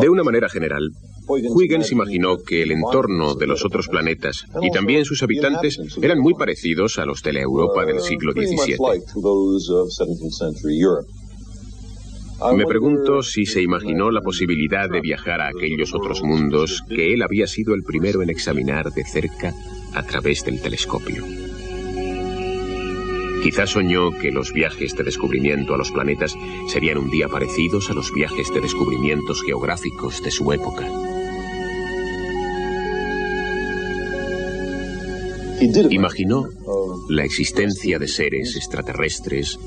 De 0.00 0.08
una 0.08 0.22
manera 0.22 0.48
general, 0.48 0.90
Huygens 1.28 1.92
imaginó 1.92 2.38
que 2.38 2.62
el 2.62 2.72
entorno 2.72 3.34
de 3.34 3.46
los 3.46 3.64
otros 3.64 3.88
planetas 3.88 4.46
y 4.62 4.70
también 4.70 5.04
sus 5.04 5.22
habitantes 5.22 5.78
eran 6.00 6.18
muy 6.18 6.34
parecidos 6.34 6.98
a 6.98 7.04
los 7.04 7.22
de 7.22 7.34
la 7.34 7.40
Europa 7.40 7.84
del 7.84 8.00
siglo 8.00 8.32
XVII. 8.32 8.78
Me 12.54 12.66
pregunto 12.66 13.22
si 13.22 13.46
se 13.46 13.60
imaginó 13.60 14.10
la 14.10 14.20
posibilidad 14.20 14.88
de 14.88 15.00
viajar 15.00 15.40
a 15.40 15.48
aquellos 15.48 15.92
otros 15.92 16.22
mundos 16.22 16.82
que 16.88 17.12
él 17.12 17.22
había 17.22 17.46
sido 17.46 17.74
el 17.74 17.82
primero 17.82 18.22
en 18.22 18.30
examinar 18.30 18.92
de 18.92 19.04
cerca 19.04 19.52
a 19.94 20.02
través 20.04 20.44
del 20.44 20.60
telescopio. 20.60 21.24
Quizás 23.42 23.70
soñó 23.70 24.10
que 24.10 24.30
los 24.30 24.52
viajes 24.52 24.96
de 24.96 25.04
descubrimiento 25.04 25.74
a 25.74 25.78
los 25.78 25.90
planetas 25.90 26.34
serían 26.68 26.98
un 26.98 27.10
día 27.10 27.28
parecidos 27.28 27.90
a 27.90 27.94
los 27.94 28.12
viajes 28.12 28.52
de 28.52 28.60
descubrimientos 28.60 29.42
geográficos 29.42 30.22
de 30.22 30.30
su 30.30 30.52
época. 30.52 30.88
Imaginó 35.60 36.48
la 37.08 37.24
existencia 37.24 37.98
de 37.98 38.08
seres 38.08 38.56
extraterrestres 38.56 39.58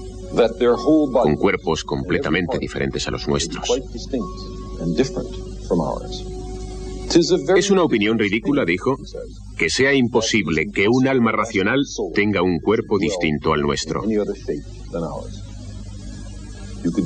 con 1.11 1.35
cuerpos 1.35 1.83
completamente 1.83 2.57
diferentes 2.59 3.07
a 3.07 3.11
los 3.11 3.27
nuestros. 3.27 3.69
Es 7.57 7.71
una 7.71 7.83
opinión 7.83 8.17
ridícula, 8.17 8.63
dijo, 8.63 8.97
que 9.57 9.69
sea 9.69 9.93
imposible 9.93 10.65
que 10.73 10.87
un 10.87 11.07
alma 11.07 11.31
racional 11.33 11.81
tenga 12.13 12.41
un 12.41 12.59
cuerpo 12.59 12.97
distinto 12.97 13.53
al 13.53 13.61
nuestro. 13.61 14.01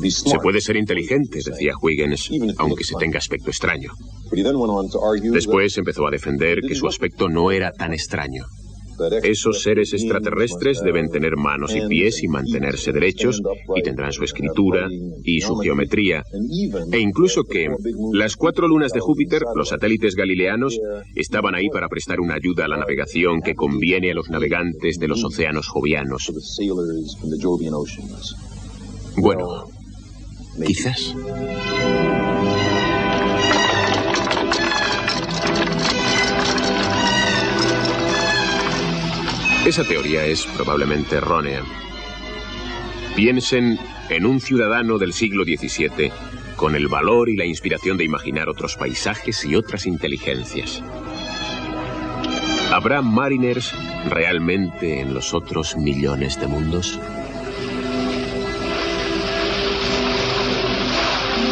Se 0.10 0.39
puede 0.39 0.62
ser 0.62 0.78
inteligente, 0.78 1.39
decía 1.43 1.74
Huygens, 1.82 2.30
aunque 2.58 2.84
se 2.84 2.95
tenga 2.95 3.17
aspecto 3.17 3.50
extraño. 3.50 3.91
Después 5.32 5.78
empezó 5.78 6.08
a 6.08 6.12
defender 6.12 6.62
que 6.62 6.76
su 6.76 6.88
aspecto 6.88 7.28
no 7.28 7.52
era 7.52 7.71
tan 7.71 7.93
extraño. 7.93 8.45
Esos 9.24 9.62
seres 9.62 9.94
extraterrestres 9.94 10.82
deben 10.82 11.10
tener 11.10 11.36
manos 11.36 11.76
y 11.76 11.88
pies 11.88 12.24
y 12.24 12.28
mantenerse 12.28 12.92
derechos 12.92 13.42
y 13.76 13.82
tendrán 13.82 14.12
su 14.12 14.24
escritura 14.24 14.88
y 15.24 15.42
su 15.42 15.56
geometría. 15.56 16.24
E 16.92 17.00
incluso 17.00 17.44
que 17.44 17.70
las 18.14 18.36
cuatro 18.36 18.68
lunas 18.68 18.92
de 18.92 19.00
Júpiter, 19.00 19.44
los 19.56 19.70
satélites 19.70 20.16
galileanos, 20.16 20.80
estaban 21.16 21.56
ahí 21.56 21.70
para 21.70 21.90
prestar 21.90 22.20
una 22.20 22.36
ayuda 22.36 22.66
a 22.66 22.68
la 22.68 22.78
navegación 22.78 23.42
que 23.42 23.56
conviene 23.56 24.12
a 24.12 24.16
los 24.16 24.30
navegantes 24.30 24.98
de 24.98 25.08
los 25.08 25.24
océanos 25.24 25.68
jovianos. 25.68 26.32
Bueno, 29.18 29.70
quizás. 30.66 31.16
Esa 39.65 39.84
teoría 39.84 40.23
es 40.23 40.45
probablemente 40.45 41.15
errónea. 41.15 41.63
Piensen 43.15 43.80
en 44.10 44.28
un 44.28 44.39
ciudadano 44.39 44.99
del 44.99 45.12
siglo 45.12 45.43
XVII 45.43 46.12
con 46.56 46.75
el 46.75 46.88
valor 46.88 47.30
y 47.30 47.36
la 47.36 47.45
inspiración 47.45 47.97
de 47.97 48.04
imaginar 48.04 48.47
otros 48.47 48.78
paisajes 48.78 49.43
y 49.43 49.56
otras 49.56 49.88
inteligencias. 49.88 50.84
¿Habrá 52.71 53.01
mariners 53.01 53.73
realmente 54.08 54.99
en 54.99 55.15
los 55.15 55.34
otros 55.34 55.75
millones 55.75 56.39
de 56.39 56.45
mundos? 56.45 56.99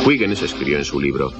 Huygens 0.05 0.43
escribió 0.43 0.77
en 0.77 0.85
su 0.85 1.01
libro, 1.01 1.33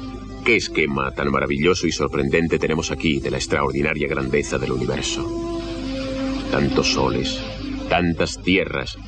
¿qué 0.44 0.56
esquema 0.56 1.12
tan 1.12 1.30
maravilloso 1.30 1.86
y 1.86 1.92
sorprendente 1.92 2.58
tenemos 2.58 2.90
aquí 2.90 3.20
de 3.20 3.30
la 3.30 3.38
extraordinaria 3.38 4.08
grandeza 4.08 4.58
del 4.58 4.72
universo? 4.72 5.62
Tantos 6.54 6.94
soles, 6.94 7.40
tantas 7.90 8.40
tierras 8.40 9.00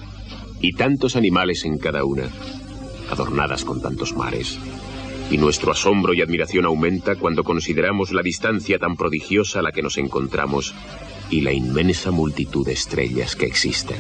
y 0.62 0.74
tantos 0.74 1.16
animales 1.16 1.64
en 1.64 1.78
cada 1.78 2.04
una, 2.04 2.28
adornadas 3.12 3.64
con 3.64 3.84
tantos 3.84 4.16
mares. 4.16 4.58
Y 5.30 5.38
nuestro 5.38 5.72
asombro 5.72 6.16
y 6.16 6.24
admiración 6.24 6.66
aumenta 6.66 7.18
cuando 7.18 7.44
consideramos 7.44 8.12
la 8.14 8.24
distancia 8.24 8.80
tan 8.80 8.96
prodigiosa 8.96 9.60
a 9.60 9.62
la 9.62 9.72
que 9.72 9.84
nos 9.84 10.00
encontramos 10.00 10.74
y 11.30 11.42
la 11.42 11.54
inmensa 11.54 12.10
multitud 12.10 12.66
de 12.66 12.74
estrellas 12.74 13.36
que 13.36 13.46
existen. 13.46 13.98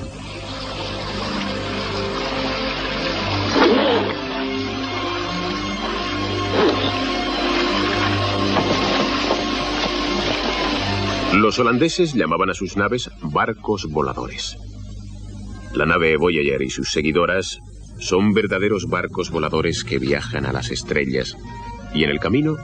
Los 11.55 11.65
holandeses 11.65 12.13
llamaban 12.13 12.49
a 12.49 12.53
sus 12.53 12.75
naves 12.75 13.09
barcos 13.21 13.85
voladores. 13.89 14.57
La 15.73 15.85
nave 15.85 16.17
Voyager 16.17 16.61
y 16.61 16.69
sus 16.69 16.91
seguidoras 16.91 17.61
son 17.97 18.33
verdaderos 18.33 18.89
barcos 18.89 19.31
voladores 19.31 19.85
que 19.85 19.97
viajan 19.97 20.45
a 20.45 20.51
las 20.51 20.69
estrellas 20.69 21.37
y 21.93 22.03
en 22.03 22.09
el 22.09 22.19
camino 22.19 22.57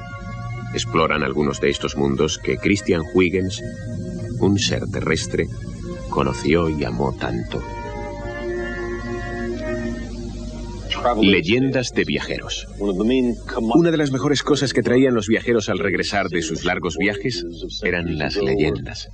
exploran 0.74 1.24
algunos 1.24 1.62
de 1.62 1.70
estos 1.70 1.96
mundos 1.96 2.38
que 2.38 2.58
Christian 2.58 3.04
Huygens, 3.14 3.62
un 4.42 4.60
ser 4.60 4.86
terrestre, 4.92 5.48
conoció 6.10 6.68
y 6.68 6.84
amó 6.84 7.16
tanto. 7.18 7.64
Leyendas 11.22 11.94
de 11.94 12.04
viajeros. 12.04 12.68
Una 12.80 13.92
de 13.92 13.98
las 13.98 14.12
mejores 14.12 14.44
cosas 14.44 14.72
que 14.74 14.84
traían 14.84 15.16
los 15.16 15.28
viajeros 15.28 15.70
al 15.70 15.80
regresar 15.80 16.30
de 16.30 16.42
sus 16.42 16.64
largos 16.64 16.98
viajes 16.98 17.44
eran 17.84 18.18
las 18.18 18.36
leyendas. 18.36 19.10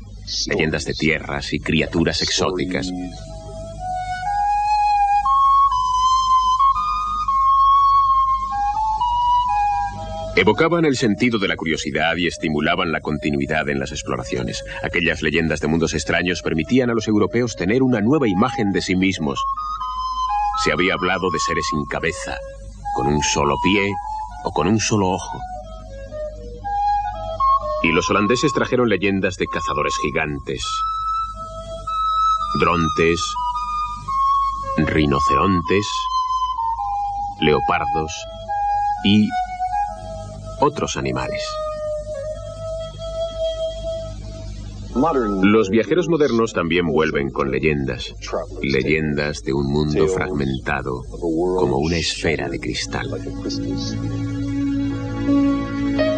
Leyendas 0.47 0.86
de 0.86 0.93
tierras 0.93 1.54
y 1.54 1.60
criaturas 1.60 2.21
exóticas. 2.21 2.91
Evocaban 10.36 10.86
el 10.86 10.97
sentido 10.97 11.39
de 11.39 11.47
la 11.47 11.56
curiosidad 11.56 12.15
y 12.17 12.28
estimulaban 12.28 12.91
la 12.91 13.02
continuidad 13.02 13.69
en 13.69 13.80
las 13.80 13.91
exploraciones. 13.91 14.63
Aquellas 14.84 15.23
leyendas 15.23 15.62
de 15.62 15.67
mundos 15.67 15.93
extraños 15.93 16.41
permitían 16.43 16.89
a 16.89 16.93
los 16.93 17.08
europeos 17.08 17.56
tener 17.56 17.82
una 17.82 18.02
nueva 18.02 18.28
imagen 18.28 18.71
de 18.71 18.82
sí 18.82 18.95
mismos 18.95 19.43
se 20.63 20.72
había 20.72 20.93
hablado 20.93 21.30
de 21.30 21.39
seres 21.39 21.65
sin 21.70 21.86
cabeza, 21.86 22.38
con 22.96 23.08
un 23.08 23.22
solo 23.22 23.56
pie 23.63 23.93
o 24.43 24.52
con 24.52 24.67
un 24.67 24.80
solo 24.80 25.10
ojo. 25.10 25.39
Y 27.84 27.91
los 27.91 28.10
holandeses 28.10 28.54
trajeron 28.54 28.89
leyendas 28.89 29.36
de 29.36 29.46
cazadores 29.48 29.96
gigantes, 30.02 30.63
drontes, 32.60 33.22
rinocerontes, 34.78 35.88
leopardos 37.39 38.12
y 39.04 39.30
otros 40.60 40.98
animales. 40.98 41.43
Los 45.44 45.70
viajeros 45.70 46.10
modernos 46.10 46.54
también 46.54 46.88
vuelven 46.88 47.30
con 47.30 47.52
leyendas, 47.52 48.16
leyendas 48.64 49.44
de 49.44 49.54
un 49.54 49.72
mundo 49.72 50.08
fragmentado 50.08 51.04
como 51.20 51.78
una 51.78 51.98
esfera 51.98 52.50
de 52.50 52.60
cristal. 52.60 53.08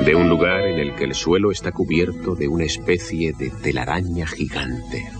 De 0.05 0.15
un 0.15 0.29
lugar 0.29 0.61
en 0.61 0.79
el 0.79 0.95
que 0.95 1.03
el 1.03 1.13
suelo 1.13 1.51
está 1.51 1.73
cubierto 1.73 2.35
de 2.35 2.47
una 2.47 2.63
especie 2.63 3.33
de 3.33 3.49
telaraña 3.49 4.25
gigante. 4.25 5.11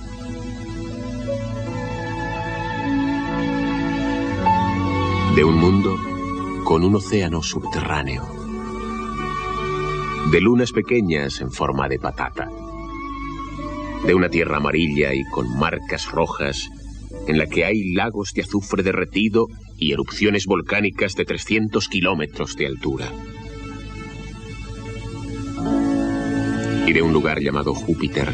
De 5.36 5.43
un 5.43 5.56
mundo 5.56 5.98
con 6.63 6.86
un 6.86 6.95
océano 6.95 7.43
subterráneo. 7.43 8.26
De 10.32 10.39
lunas 10.39 10.72
pequeñas 10.72 11.41
en 11.41 11.52
forma 11.52 11.89
de 11.89 12.00
patata 12.00 12.50
de 14.05 14.13
una 14.13 14.29
tierra 14.29 14.57
amarilla 14.57 15.13
y 15.13 15.23
con 15.25 15.57
marcas 15.57 16.12
rojas, 16.12 16.69
en 17.27 17.38
la 17.38 17.47
que 17.47 17.65
hay 17.65 17.93
lagos 17.93 18.33
de 18.33 18.41
azufre 18.41 18.83
derretido 18.83 19.47
y 19.77 19.91
erupciones 19.91 20.45
volcánicas 20.45 21.15
de 21.15 21.25
300 21.25 21.88
kilómetros 21.88 22.55
de 22.55 22.67
altura. 22.67 23.12
Y 26.88 26.93
de 26.93 27.01
un 27.01 27.13
lugar 27.13 27.39
llamado 27.39 27.73
Júpiter, 27.73 28.33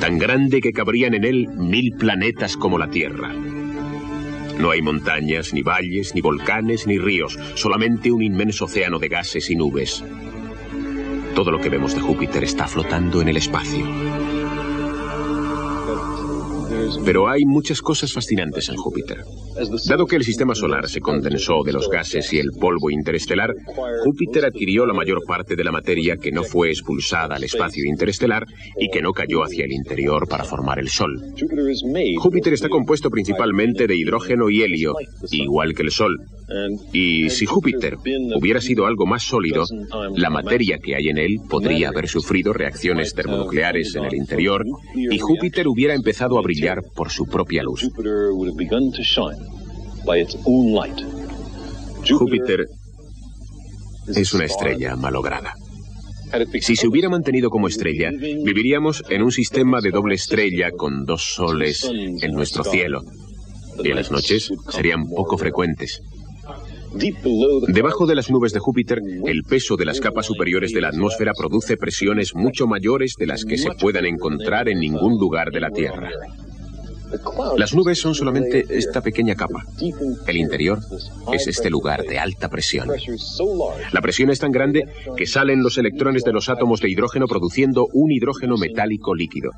tan 0.00 0.18
grande 0.18 0.60
que 0.60 0.72
cabrían 0.72 1.14
en 1.14 1.24
él 1.24 1.48
mil 1.48 1.94
planetas 1.94 2.56
como 2.56 2.78
la 2.78 2.90
Tierra. 2.90 3.34
No 4.58 4.70
hay 4.70 4.82
montañas, 4.82 5.52
ni 5.52 5.62
valles, 5.62 6.14
ni 6.14 6.20
volcanes, 6.20 6.86
ni 6.86 6.98
ríos, 6.98 7.38
solamente 7.54 8.10
un 8.10 8.22
inmenso 8.22 8.64
océano 8.64 8.98
de 8.98 9.08
gases 9.08 9.50
y 9.50 9.56
nubes. 9.56 10.04
Todo 11.34 11.52
lo 11.52 11.60
que 11.60 11.68
vemos 11.68 11.94
de 11.94 12.00
Júpiter 12.00 12.42
está 12.42 12.66
flotando 12.66 13.20
en 13.20 13.28
el 13.28 13.36
espacio. 13.36 13.86
Pero 17.04 17.28
hay 17.28 17.44
muchas 17.44 17.80
cosas 17.80 18.12
fascinantes 18.12 18.68
en 18.68 18.76
Júpiter. 18.76 19.18
Dado 19.86 20.06
que 20.06 20.16
el 20.16 20.24
sistema 20.24 20.54
solar 20.54 20.88
se 20.88 21.00
condensó 21.00 21.62
de 21.64 21.72
los 21.72 21.88
gases 21.88 22.32
y 22.32 22.38
el 22.38 22.50
polvo 22.52 22.90
interestelar, 22.90 23.52
Júpiter 24.04 24.44
adquirió 24.44 24.86
la 24.86 24.94
mayor 24.94 25.22
parte 25.26 25.56
de 25.56 25.64
la 25.64 25.72
materia 25.72 26.16
que 26.16 26.30
no 26.30 26.44
fue 26.44 26.70
expulsada 26.70 27.36
al 27.36 27.44
espacio 27.44 27.84
interestelar 27.84 28.44
y 28.78 28.88
que 28.88 29.02
no 29.02 29.12
cayó 29.12 29.42
hacia 29.42 29.64
el 29.64 29.72
interior 29.72 30.28
para 30.28 30.44
formar 30.44 30.78
el 30.78 30.88
Sol. 30.88 31.20
Júpiter 32.18 32.52
está 32.52 32.68
compuesto 32.68 33.10
principalmente 33.10 33.86
de 33.86 33.96
hidrógeno 33.96 34.48
y 34.50 34.62
helio, 34.62 34.94
igual 35.30 35.74
que 35.74 35.82
el 35.82 35.90
Sol. 35.90 36.16
Y 36.92 37.28
si 37.30 37.46
Júpiter 37.46 37.96
hubiera 38.36 38.60
sido 38.60 38.86
algo 38.86 39.06
más 39.06 39.22
sólido, 39.22 39.64
la 40.14 40.30
materia 40.30 40.78
que 40.78 40.94
hay 40.94 41.08
en 41.08 41.18
él 41.18 41.36
podría 41.48 41.88
haber 41.88 42.08
sufrido 42.08 42.52
reacciones 42.52 43.14
termonucleares 43.14 43.94
en 43.96 44.04
el 44.04 44.14
interior 44.14 44.64
y 44.94 45.18
Júpiter 45.18 45.68
hubiera 45.68 45.94
empezado 45.94 46.38
a 46.38 46.42
brillar 46.42 46.77
brillar 46.78 46.94
por 46.94 47.10
su 47.10 47.26
propia 47.26 47.62
luz. 47.62 47.88
Júpiter 52.08 52.66
es 54.08 54.34
una 54.34 54.44
estrella 54.44 54.96
malograda. 54.96 55.54
Si 56.60 56.76
se 56.76 56.86
hubiera 56.86 57.08
mantenido 57.08 57.48
como 57.50 57.68
estrella, 57.68 58.10
viviríamos 58.10 59.02
en 59.08 59.22
un 59.22 59.32
sistema 59.32 59.80
de 59.80 59.90
doble 59.90 60.14
estrella 60.14 60.70
con 60.70 61.04
dos 61.04 61.22
soles 61.34 61.84
en 61.90 62.32
nuestro 62.32 62.64
cielo. 62.64 63.02
Y 63.82 63.92
las 63.92 64.10
noches 64.10 64.50
serían 64.70 65.08
poco 65.08 65.38
frecuentes. 65.38 66.02
Debajo 67.68 68.06
de 68.06 68.14
las 68.14 68.30
nubes 68.30 68.52
de 68.52 68.58
Júpiter, 68.60 69.00
el 69.26 69.42
peso 69.42 69.76
de 69.76 69.84
las 69.84 70.00
capas 70.00 70.26
superiores 70.26 70.72
de 70.72 70.80
la 70.80 70.88
atmósfera 70.88 71.32
produce 71.36 71.76
presiones 71.76 72.34
mucho 72.34 72.66
mayores 72.66 73.14
de 73.18 73.26
las 73.26 73.44
que 73.44 73.58
se 73.58 73.70
puedan 73.72 74.06
encontrar 74.06 74.68
en 74.68 74.80
ningún 74.80 75.18
lugar 75.18 75.50
de 75.50 75.60
la 75.60 75.70
Tierra. 75.70 76.10
Las 77.56 77.74
nubes 77.74 78.00
son 78.00 78.14
solamente 78.14 78.64
esta 78.70 79.00
pequeña 79.00 79.34
capa. 79.34 79.64
El 80.26 80.36
interior 80.36 80.80
es 81.32 81.46
este 81.46 81.70
lugar 81.70 82.04
de 82.04 82.18
alta 82.18 82.48
presión. 82.48 82.88
La 83.92 84.00
presión 84.00 84.30
es 84.30 84.38
tan 84.38 84.52
grande 84.52 84.84
que 85.16 85.26
salen 85.26 85.62
los 85.62 85.78
electrones 85.78 86.24
de 86.24 86.32
los 86.32 86.48
átomos 86.48 86.80
de 86.80 86.90
hidrógeno 86.90 87.26
produciendo 87.26 87.88
un 87.92 88.10
hidrógeno 88.10 88.56
metálico 88.56 89.14
líquido. 89.14 89.50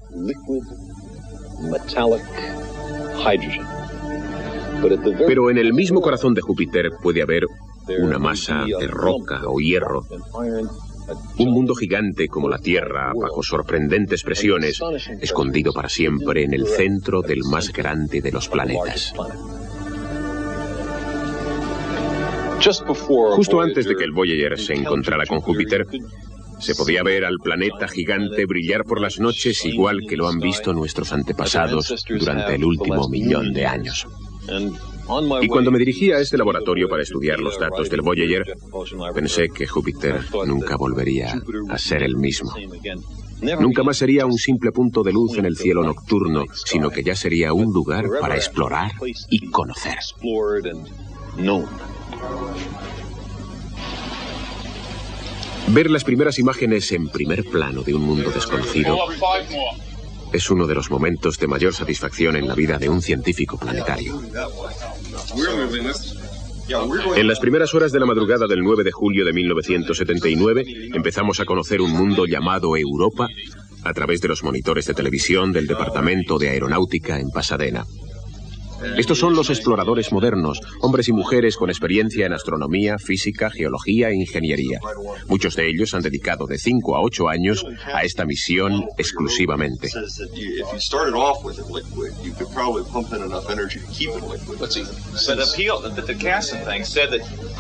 Pero 5.26 5.51
en 5.51 5.59
el 5.59 5.74
mismo 5.74 6.01
corazón 6.01 6.34
de 6.34 6.40
Júpiter 6.40 6.90
puede 7.03 7.22
haber 7.22 7.44
una 7.98 8.18
masa 8.18 8.64
de 8.64 8.86
roca 8.86 9.42
o 9.46 9.61
hierro. 9.61 10.05
Un 11.38 11.50
mundo 11.50 11.74
gigante 11.74 12.28
como 12.28 12.48
la 12.48 12.58
Tierra, 12.58 13.12
bajo 13.14 13.42
sorprendentes 13.42 14.22
presiones, 14.22 14.80
escondido 15.20 15.72
para 15.72 15.88
siempre 15.88 16.44
en 16.44 16.54
el 16.54 16.66
centro 16.66 17.22
del 17.22 17.44
más 17.44 17.72
grande 17.72 18.20
de 18.20 18.32
los 18.32 18.48
planetas. 18.48 19.12
Justo 23.36 23.61
antes 23.61 23.86
de 23.86 23.96
que 23.96 24.04
el 24.04 24.12
Voyager 24.12 24.58
se 24.58 24.74
encontrara 24.74 25.24
con 25.24 25.40
Júpiter, 25.40 25.86
se 26.58 26.74
podía 26.74 27.02
ver 27.02 27.24
al 27.24 27.38
planeta 27.38 27.88
gigante 27.88 28.44
brillar 28.44 28.84
por 28.84 29.00
las 29.00 29.18
noches 29.18 29.64
igual 29.64 30.00
que 30.06 30.16
lo 30.16 30.28
han 30.28 30.38
visto 30.38 30.74
nuestros 30.74 31.12
antepasados 31.12 32.04
durante 32.06 32.56
el 32.56 32.64
último 32.64 33.08
millón 33.08 33.54
de 33.54 33.64
años. 33.64 34.06
Y 35.42 35.48
cuando 35.48 35.70
me 35.70 35.78
dirigí 35.78 36.12
a 36.12 36.20
este 36.20 36.38
laboratorio 36.38 36.88
para 36.88 37.02
estudiar 37.02 37.40
los 37.40 37.58
datos 37.58 37.90
del 37.90 38.02
Voyager, 38.02 38.44
pensé 39.14 39.48
que 39.48 39.66
Júpiter 39.66 40.20
nunca 40.46 40.76
volvería 40.76 41.40
a 41.68 41.78
ser 41.78 42.02
el 42.02 42.16
mismo. 42.16 42.52
Nunca 43.58 43.82
más 43.82 43.96
sería 43.96 44.26
un 44.26 44.38
simple 44.38 44.70
punto 44.70 45.02
de 45.02 45.12
luz 45.12 45.36
en 45.38 45.46
el 45.46 45.56
cielo 45.56 45.82
nocturno, 45.82 46.44
sino 46.52 46.90
que 46.90 47.02
ya 47.02 47.14
sería 47.14 47.52
un 47.52 47.72
lugar 47.72 48.06
para 48.20 48.36
explorar 48.36 48.92
y 49.30 49.50
conocer. 49.50 49.98
Ver 55.68 55.90
las 55.90 56.04
primeras 56.04 56.38
imágenes 56.38 56.90
en 56.92 57.08
primer 57.08 57.44
plano 57.44 57.82
de 57.82 57.94
un 57.94 58.02
mundo 58.02 58.30
desconocido 58.30 58.96
es 60.33 60.51
uno 60.51 60.66
de 60.66 60.74
los 60.74 60.91
momentos 60.91 61.39
de 61.39 61.47
mayor 61.47 61.74
satisfacción 61.74 62.37
en 62.37 62.47
la 62.47 62.55
vida 62.55 62.78
de 62.78 62.89
un 62.89 63.03
científico 63.03 63.59
planetario. 63.59 64.20
En 67.16 67.26
las 67.26 67.41
primeras 67.41 67.74
horas 67.74 67.91
de 67.91 67.99
la 67.99 68.07
madrugada 68.07 68.47
del 68.47 68.62
9 68.62 68.85
de 68.85 68.93
julio 68.93 69.24
de 69.24 69.33
1979 69.33 70.64
empezamos 70.95 71.41
a 71.41 71.45
conocer 71.45 71.81
un 71.81 71.91
mundo 71.91 72.26
llamado 72.26 72.76
Europa 72.76 73.26
a 73.83 73.93
través 73.93 74.20
de 74.20 74.28
los 74.28 74.45
monitores 74.45 74.87
de 74.87 74.95
televisión 74.95 75.53
del 75.53 75.66
Departamento 75.66 76.39
de 76.39 76.51
Aeronáutica 76.51 77.18
en 77.18 77.31
Pasadena. 77.31 77.85
Estos 78.97 79.18
son 79.18 79.35
los 79.35 79.51
exploradores 79.51 80.12
modernos, 80.12 80.61
hombres 80.81 81.09
y 81.09 81.12
mujeres 81.12 81.57
con 81.57 81.70
experiencia 81.70 82.26
en 82.26 82.33
astronomía, 82.33 82.99
física, 82.99 83.51
geología 83.51 84.09
e 84.09 84.14
ingeniería. 84.14 84.81
Muchos 85.28 85.57
de 85.57 85.68
ellos 85.68 85.95
han 85.95 86.03
dedicado 86.03 86.47
de 86.47 86.59
5 86.59 86.97
a 86.97 87.03
8 87.03 87.28
años 87.28 87.64
a 87.93 88.03
esta 88.03 88.24
misión 88.24 88.85
exclusivamente. 88.97 89.91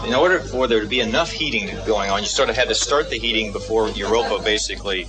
in 0.06 0.14
order 0.14 0.40
for 0.40 0.66
there 0.66 0.80
to 0.80 0.86
be 0.86 1.00
enough 1.00 1.30
heating 1.30 1.68
going 1.86 2.10
on, 2.10 2.20
you 2.20 2.26
sort 2.26 2.48
of 2.48 2.56
had 2.56 2.68
to 2.68 2.74
start 2.74 3.10
the 3.10 3.18
heating 3.18 3.52
before 3.52 3.88
Europa 3.90 4.42
basically 4.42 5.06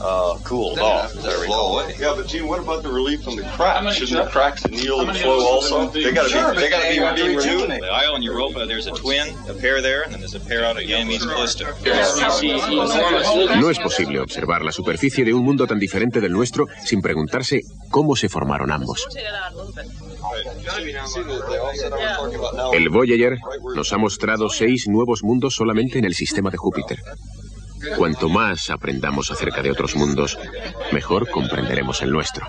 uh, 0.00 0.38
cooled 0.44 0.78
off. 0.78 1.16
As 1.16 1.26
I 1.26 1.40
recall. 1.42 1.88
Yeah, 1.90 2.14
but 2.16 2.26
Gene, 2.26 2.46
what 2.46 2.60
about 2.60 2.82
the 2.82 2.90
relief 2.90 3.22
from 3.22 3.36
the 3.36 3.42
cracks? 3.42 3.96
Shouldn't 3.96 4.24
the 4.24 4.30
cracks 4.30 4.64
anneal 4.64 5.00
and 5.00 5.16
flow 5.16 5.40
also? 5.40 5.88
They 5.88 6.12
got 6.12 6.24
to 6.24 6.28
sure, 6.30 6.54
be. 6.54 6.60
They 6.60 6.70
got 6.70 6.82
to 6.82 7.16
be 7.16 7.22
being 7.22 7.36
renewed. 7.36 7.70
The 7.70 7.86
Isle 7.86 8.14
and 8.16 8.24
Europa, 8.24 8.66
there's 8.66 8.86
a 8.86 8.92
twin, 8.92 9.28
a 9.48 9.54
pair 9.54 9.80
there, 9.82 10.02
and 10.02 10.12
then 10.12 10.20
there's 10.20 10.34
a 10.34 10.40
pair 10.40 10.64
out 10.64 10.76
at 10.76 10.86
Ganymede 10.86 11.20
Callisto. 11.20 11.66
No 13.60 13.70
es 13.70 13.78
posible 13.78 14.20
observar 14.20 14.62
la 14.62 14.72
superficie 14.72 15.24
de 15.24 15.34
un 15.34 15.44
mundo 15.44 15.66
tan 15.66 15.78
diferente 15.78 16.20
del 16.20 16.32
nuestro 16.32 16.66
sin 16.84 17.00
preguntarse 17.02 17.60
cómo 17.90 18.16
se 18.16 18.28
formaron 18.28 18.70
ambos. 18.72 19.06
El 22.72 22.88
Voyager 22.88 23.38
nos 23.74 23.92
ha 23.92 23.98
mostrado 23.98 24.48
seis 24.48 24.86
nuevos 24.88 25.22
mundos 25.22 25.54
solamente 25.54 25.98
en 25.98 26.04
el 26.04 26.14
sistema 26.14 26.50
de 26.50 26.56
Júpiter. 26.56 26.98
Cuanto 27.96 28.28
más 28.28 28.70
aprendamos 28.70 29.30
acerca 29.30 29.62
de 29.62 29.70
otros 29.70 29.96
mundos, 29.96 30.38
mejor 30.92 31.30
comprenderemos 31.30 32.02
el 32.02 32.10
nuestro. 32.10 32.46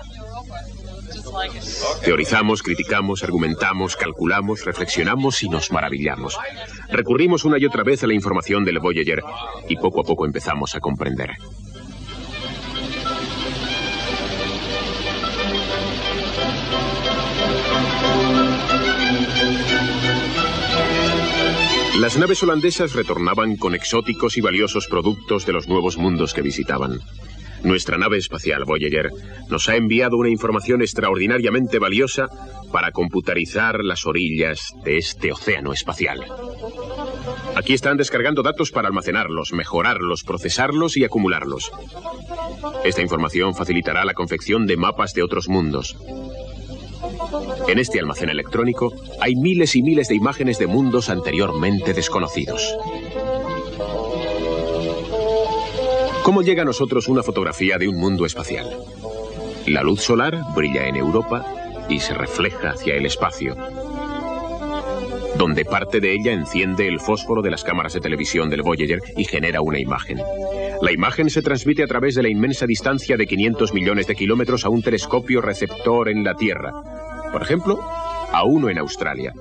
Teorizamos, 2.04 2.62
criticamos, 2.62 3.22
argumentamos, 3.22 3.96
calculamos, 3.96 4.64
reflexionamos 4.64 5.42
y 5.42 5.48
nos 5.48 5.72
maravillamos. 5.72 6.38
Recurrimos 6.90 7.44
una 7.44 7.58
y 7.58 7.64
otra 7.64 7.82
vez 7.82 8.02
a 8.02 8.06
la 8.06 8.14
información 8.14 8.64
del 8.64 8.80
Voyager 8.80 9.22
y 9.68 9.76
poco 9.76 10.00
a 10.00 10.04
poco 10.04 10.26
empezamos 10.26 10.74
a 10.74 10.80
comprender. 10.80 11.30
Las 22.02 22.18
naves 22.18 22.42
holandesas 22.42 22.94
retornaban 22.94 23.56
con 23.56 23.76
exóticos 23.76 24.36
y 24.36 24.40
valiosos 24.40 24.88
productos 24.88 25.46
de 25.46 25.52
los 25.52 25.68
nuevos 25.68 25.98
mundos 25.98 26.34
que 26.34 26.42
visitaban. 26.42 26.98
Nuestra 27.62 27.96
nave 27.96 28.18
espacial 28.18 28.64
Voyager 28.64 29.10
nos 29.48 29.68
ha 29.68 29.76
enviado 29.76 30.16
una 30.16 30.28
información 30.28 30.82
extraordinariamente 30.82 31.78
valiosa 31.78 32.26
para 32.72 32.90
computarizar 32.90 33.84
las 33.84 34.04
orillas 34.04 34.74
de 34.84 34.98
este 34.98 35.30
océano 35.30 35.72
espacial. 35.72 36.24
Aquí 37.54 37.72
están 37.72 37.98
descargando 37.98 38.42
datos 38.42 38.72
para 38.72 38.88
almacenarlos, 38.88 39.52
mejorarlos, 39.52 40.24
procesarlos 40.24 40.96
y 40.96 41.04
acumularlos. 41.04 41.70
Esta 42.82 43.02
información 43.02 43.54
facilitará 43.54 44.04
la 44.04 44.14
confección 44.14 44.66
de 44.66 44.76
mapas 44.76 45.14
de 45.14 45.22
otros 45.22 45.48
mundos. 45.48 45.96
En 47.68 47.78
este 47.78 47.98
almacén 48.00 48.28
electrónico 48.28 48.92
hay 49.20 49.34
miles 49.34 49.74
y 49.76 49.82
miles 49.82 50.08
de 50.08 50.14
imágenes 50.14 50.58
de 50.58 50.66
mundos 50.66 51.08
anteriormente 51.08 51.94
desconocidos. 51.94 52.76
¿Cómo 56.22 56.42
llega 56.42 56.62
a 56.62 56.66
nosotros 56.66 57.08
una 57.08 57.22
fotografía 57.22 57.78
de 57.78 57.88
un 57.88 57.96
mundo 57.96 58.24
espacial? 58.26 58.76
La 59.66 59.82
luz 59.82 60.02
solar 60.02 60.38
brilla 60.54 60.86
en 60.86 60.96
Europa 60.96 61.44
y 61.88 61.98
se 62.00 62.14
refleja 62.14 62.70
hacia 62.70 62.94
el 62.94 63.06
espacio, 63.06 63.56
donde 65.36 65.64
parte 65.64 66.00
de 66.00 66.14
ella 66.14 66.32
enciende 66.32 66.86
el 66.86 67.00
fósforo 67.00 67.42
de 67.42 67.50
las 67.50 67.64
cámaras 67.64 67.94
de 67.94 68.00
televisión 68.00 68.50
del 68.50 68.62
Voyager 68.62 69.00
y 69.16 69.24
genera 69.24 69.60
una 69.60 69.80
imagen. 69.80 70.20
La 70.80 70.92
imagen 70.92 71.30
se 71.30 71.42
transmite 71.42 71.82
a 71.82 71.86
través 71.86 72.14
de 72.14 72.22
la 72.22 72.28
inmensa 72.28 72.66
distancia 72.66 73.16
de 73.16 73.26
500 73.26 73.72
millones 73.72 74.06
de 74.06 74.14
kilómetros 74.14 74.64
a 74.64 74.68
un 74.68 74.82
telescopio 74.82 75.40
receptor 75.40 76.08
en 76.08 76.24
la 76.24 76.34
Tierra, 76.34 76.72
por 77.32 77.42
ejemplo, 77.42 77.80
a 78.32 78.44
uno 78.44 78.68
en 78.68 78.78
Australia. 78.78 79.32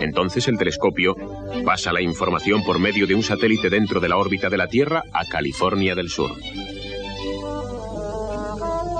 Entonces 0.00 0.46
el 0.48 0.58
telescopio 0.58 1.16
pasa 1.64 1.92
la 1.92 2.00
información 2.00 2.62
por 2.62 2.78
medio 2.78 3.06
de 3.06 3.14
un 3.14 3.22
satélite 3.22 3.70
dentro 3.70 4.00
de 4.00 4.08
la 4.08 4.16
órbita 4.16 4.48
de 4.48 4.56
la 4.56 4.68
Tierra 4.68 5.02
a 5.12 5.24
California 5.24 5.94
del 5.94 6.08
Sur. 6.08 6.32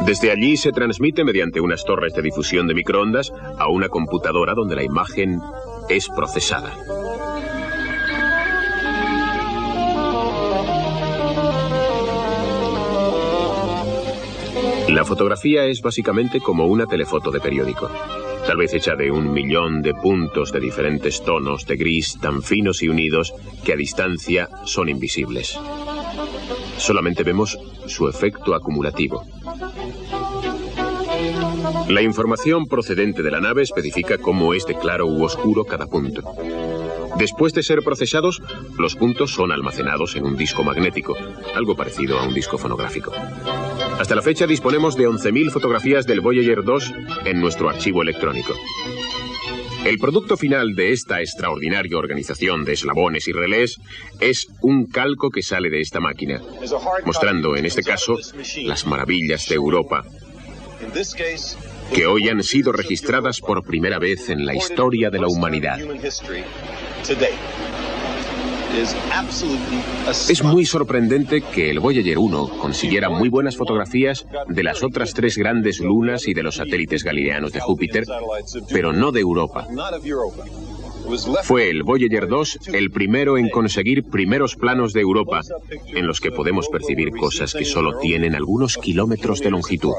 Desde 0.06 0.30
allí 0.30 0.56
se 0.56 0.72
transmite 0.72 1.24
mediante 1.24 1.60
unas 1.60 1.84
torres 1.84 2.12
de 2.14 2.22
difusión 2.22 2.66
de 2.66 2.74
microondas 2.74 3.32
a 3.58 3.68
una 3.68 3.88
computadora 3.88 4.54
donde 4.54 4.76
la 4.76 4.82
imagen 4.82 5.40
es 5.88 6.08
procesada. 6.08 6.76
La 14.88 15.04
fotografía 15.04 15.64
es 15.64 15.80
básicamente 15.80 16.40
como 16.40 16.66
una 16.66 16.86
telefoto 16.86 17.30
de 17.30 17.40
periódico 17.40 17.90
tal 18.46 18.56
vez 18.58 18.74
hecha 18.74 18.94
de 18.94 19.10
un 19.10 19.32
millón 19.32 19.82
de 19.82 19.94
puntos 19.94 20.52
de 20.52 20.60
diferentes 20.60 21.22
tonos 21.22 21.66
de 21.66 21.76
gris 21.76 22.18
tan 22.20 22.42
finos 22.42 22.82
y 22.82 22.88
unidos 22.88 23.32
que 23.64 23.72
a 23.72 23.76
distancia 23.76 24.48
son 24.64 24.88
invisibles. 24.88 25.58
Solamente 26.76 27.22
vemos 27.22 27.58
su 27.86 28.08
efecto 28.08 28.54
acumulativo. 28.54 29.24
La 31.88 32.02
información 32.02 32.66
procedente 32.66 33.22
de 33.22 33.30
la 33.30 33.40
nave 33.40 33.62
especifica 33.62 34.18
cómo 34.18 34.54
es 34.54 34.66
de 34.66 34.76
claro 34.76 35.06
u 35.06 35.22
oscuro 35.22 35.64
cada 35.64 35.86
punto. 35.86 36.22
Después 37.18 37.52
de 37.52 37.62
ser 37.62 37.82
procesados, 37.82 38.42
los 38.78 38.96
puntos 38.96 39.32
son 39.32 39.52
almacenados 39.52 40.16
en 40.16 40.24
un 40.24 40.36
disco 40.36 40.64
magnético, 40.64 41.16
algo 41.54 41.76
parecido 41.76 42.18
a 42.18 42.26
un 42.26 42.34
disco 42.34 42.58
fonográfico. 42.58 43.12
Hasta 43.98 44.14
la 44.14 44.22
fecha 44.22 44.46
disponemos 44.46 44.96
de 44.96 45.08
11.000 45.08 45.50
fotografías 45.50 46.06
del 46.06 46.20
Voyager 46.20 46.64
2 46.64 46.92
en 47.26 47.40
nuestro 47.40 47.68
archivo 47.68 48.02
electrónico. 48.02 48.54
El 49.84 49.98
producto 49.98 50.36
final 50.36 50.74
de 50.74 50.92
esta 50.92 51.20
extraordinaria 51.20 51.98
organización 51.98 52.64
de 52.64 52.72
eslabones 52.72 53.28
y 53.28 53.32
relés 53.32 53.78
es 54.18 54.48
un 54.62 54.86
calco 54.86 55.30
que 55.30 55.42
sale 55.42 55.68
de 55.68 55.80
esta 55.82 56.00
máquina, 56.00 56.40
mostrando 57.04 57.54
en 57.54 57.66
este 57.66 57.82
caso 57.82 58.16
las 58.64 58.86
maravillas 58.86 59.46
de 59.46 59.54
Europa, 59.56 60.04
que 61.92 62.06
hoy 62.06 62.28
han 62.28 62.42
sido 62.42 62.72
registradas 62.72 63.40
por 63.40 63.64
primera 63.64 63.98
vez 63.98 64.28
en 64.30 64.46
la 64.46 64.54
historia 64.54 65.10
de 65.10 65.18
la 65.18 65.28
humanidad. 65.28 65.78
Es 70.28 70.42
muy 70.42 70.66
sorprendente 70.66 71.42
que 71.42 71.70
el 71.70 71.78
Voyager 71.78 72.18
1 72.18 72.58
consiguiera 72.58 73.08
muy 73.08 73.28
buenas 73.28 73.56
fotografías 73.56 74.26
de 74.48 74.62
las 74.64 74.82
otras 74.82 75.14
tres 75.14 75.38
grandes 75.38 75.78
lunas 75.78 76.26
y 76.26 76.34
de 76.34 76.42
los 76.42 76.56
satélites 76.56 77.04
galileanos 77.04 77.52
de 77.52 77.60
Júpiter, 77.60 78.04
pero 78.72 78.92
no 78.92 79.12
de 79.12 79.20
Europa. 79.20 79.68
Fue 81.44 81.70
el 81.70 81.84
Voyager 81.84 82.26
2 82.26 82.58
el 82.72 82.90
primero 82.90 83.38
en 83.38 83.48
conseguir 83.50 84.04
primeros 84.04 84.56
planos 84.56 84.92
de 84.92 85.02
Europa, 85.02 85.42
en 85.86 86.06
los 86.06 86.20
que 86.20 86.32
podemos 86.32 86.68
percibir 86.68 87.10
cosas 87.10 87.52
que 87.52 87.64
solo 87.64 87.98
tienen 87.98 88.34
algunos 88.34 88.76
kilómetros 88.76 89.40
de 89.40 89.50
longitud. 89.50 89.94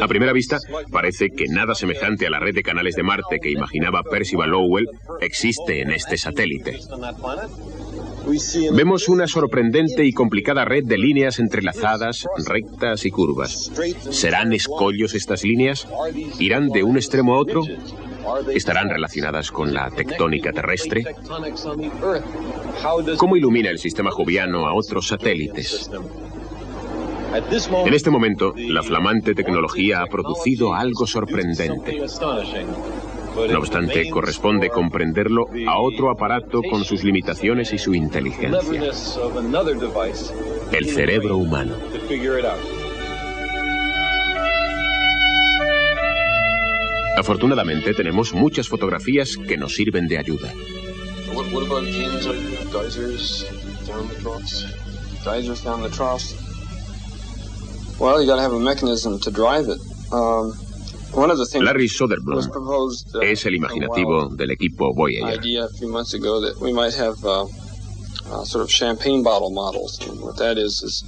A 0.00 0.08
primera 0.08 0.32
vista, 0.32 0.58
parece 0.90 1.30
que 1.30 1.46
nada 1.48 1.74
semejante 1.74 2.26
a 2.26 2.30
la 2.30 2.38
red 2.38 2.54
de 2.54 2.62
canales 2.62 2.94
de 2.94 3.02
Marte 3.02 3.38
que 3.40 3.50
imaginaba 3.50 4.02
Percival 4.02 4.50
Lowell 4.50 4.86
existe 5.20 5.80
en 5.80 5.92
este 5.92 6.18
satélite. 6.18 6.78
Vemos 8.72 9.08
una 9.08 9.26
sorprendente 9.26 10.04
y 10.04 10.12
complicada 10.12 10.64
red 10.64 10.84
de 10.84 10.98
líneas 10.98 11.38
entrelazadas, 11.38 12.26
rectas 12.46 13.04
y 13.04 13.10
curvas. 13.10 13.72
¿Serán 14.10 14.52
escollos 14.52 15.14
estas 15.14 15.42
líneas? 15.42 15.88
¿Irán 16.38 16.68
de 16.68 16.82
un 16.84 16.96
extremo 16.96 17.34
a 17.34 17.40
otro? 17.40 17.62
¿Estarán 18.54 18.88
relacionadas 18.88 19.50
con 19.50 19.74
la 19.74 19.90
tectónica 19.90 20.52
terrestre? 20.52 21.04
¿Cómo 23.16 23.36
ilumina 23.36 23.70
el 23.70 23.78
sistema 23.78 24.10
joviano 24.10 24.66
a 24.66 24.74
otros 24.74 25.08
satélites? 25.08 25.90
En 27.32 27.94
este 27.94 28.10
momento, 28.10 28.54
la 28.56 28.82
flamante 28.82 29.34
tecnología 29.34 30.02
ha 30.02 30.06
producido 30.06 30.74
algo 30.74 31.06
sorprendente. 31.06 32.02
No 33.50 33.58
obstante, 33.58 34.10
corresponde 34.10 34.68
comprenderlo 34.68 35.46
a 35.66 35.78
otro 35.78 36.10
aparato 36.10 36.60
con 36.62 36.84
sus 36.84 37.02
limitaciones 37.02 37.72
y 37.72 37.78
su 37.78 37.94
inteligencia. 37.94 38.92
El 40.72 40.86
cerebro 40.86 41.36
humano. 41.38 41.74
Afortunadamente 47.16 47.94
tenemos 47.94 48.34
muchas 48.34 48.68
fotografías 48.68 49.36
que 49.36 49.56
nos 49.56 49.74
sirven 49.74 50.08
de 50.08 50.18
ayuda. 50.18 50.52
Larry 61.60 61.88
Soderblom 61.88 62.36
uh, 63.14 63.22
es 63.22 63.46
el 63.46 63.54
imaginativo 63.54 64.28
del 64.28 64.50
equipo 64.50 64.92
Voyager. 64.92 65.38
idea 65.38 65.66
a 65.66 65.68
few 65.68 65.88
months 65.88 66.12
ago 66.12 66.40
that 66.40 66.60
we 66.60 66.72
might 66.72 66.94
have 66.94 67.24
uh, 67.24 67.44
uh, 67.44 68.44
sort 68.44 68.64
of 68.64 68.70
champagne 68.70 69.22
bottle 69.22 69.50
models. 69.50 70.00
And 70.00 70.20
what 70.20 70.36
that 70.38 70.58
is 70.58 70.82
is 70.82 71.04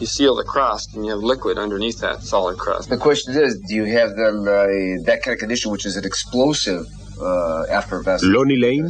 you 0.00 0.06
seal 0.06 0.34
the 0.34 0.44
crust 0.44 0.94
and 0.94 1.04
you 1.04 1.10
have 1.10 1.22
liquid 1.22 1.58
underneath 1.58 2.00
that 2.00 2.22
solid 2.22 2.56
crust. 2.56 2.88
The 2.88 2.96
question 2.96 3.34
is, 3.34 3.58
do 3.68 3.74
you 3.74 3.84
have 3.84 4.16
the, 4.16 4.28
uh, 4.28 5.04
that 5.04 5.22
kind 5.22 5.34
of 5.34 5.38
condition, 5.38 5.70
which 5.72 5.84
is 5.84 5.96
an 5.96 6.04
explosive 6.06 6.86
uh? 7.20 8.18
Lonnie 8.22 8.56
Lane 8.56 8.86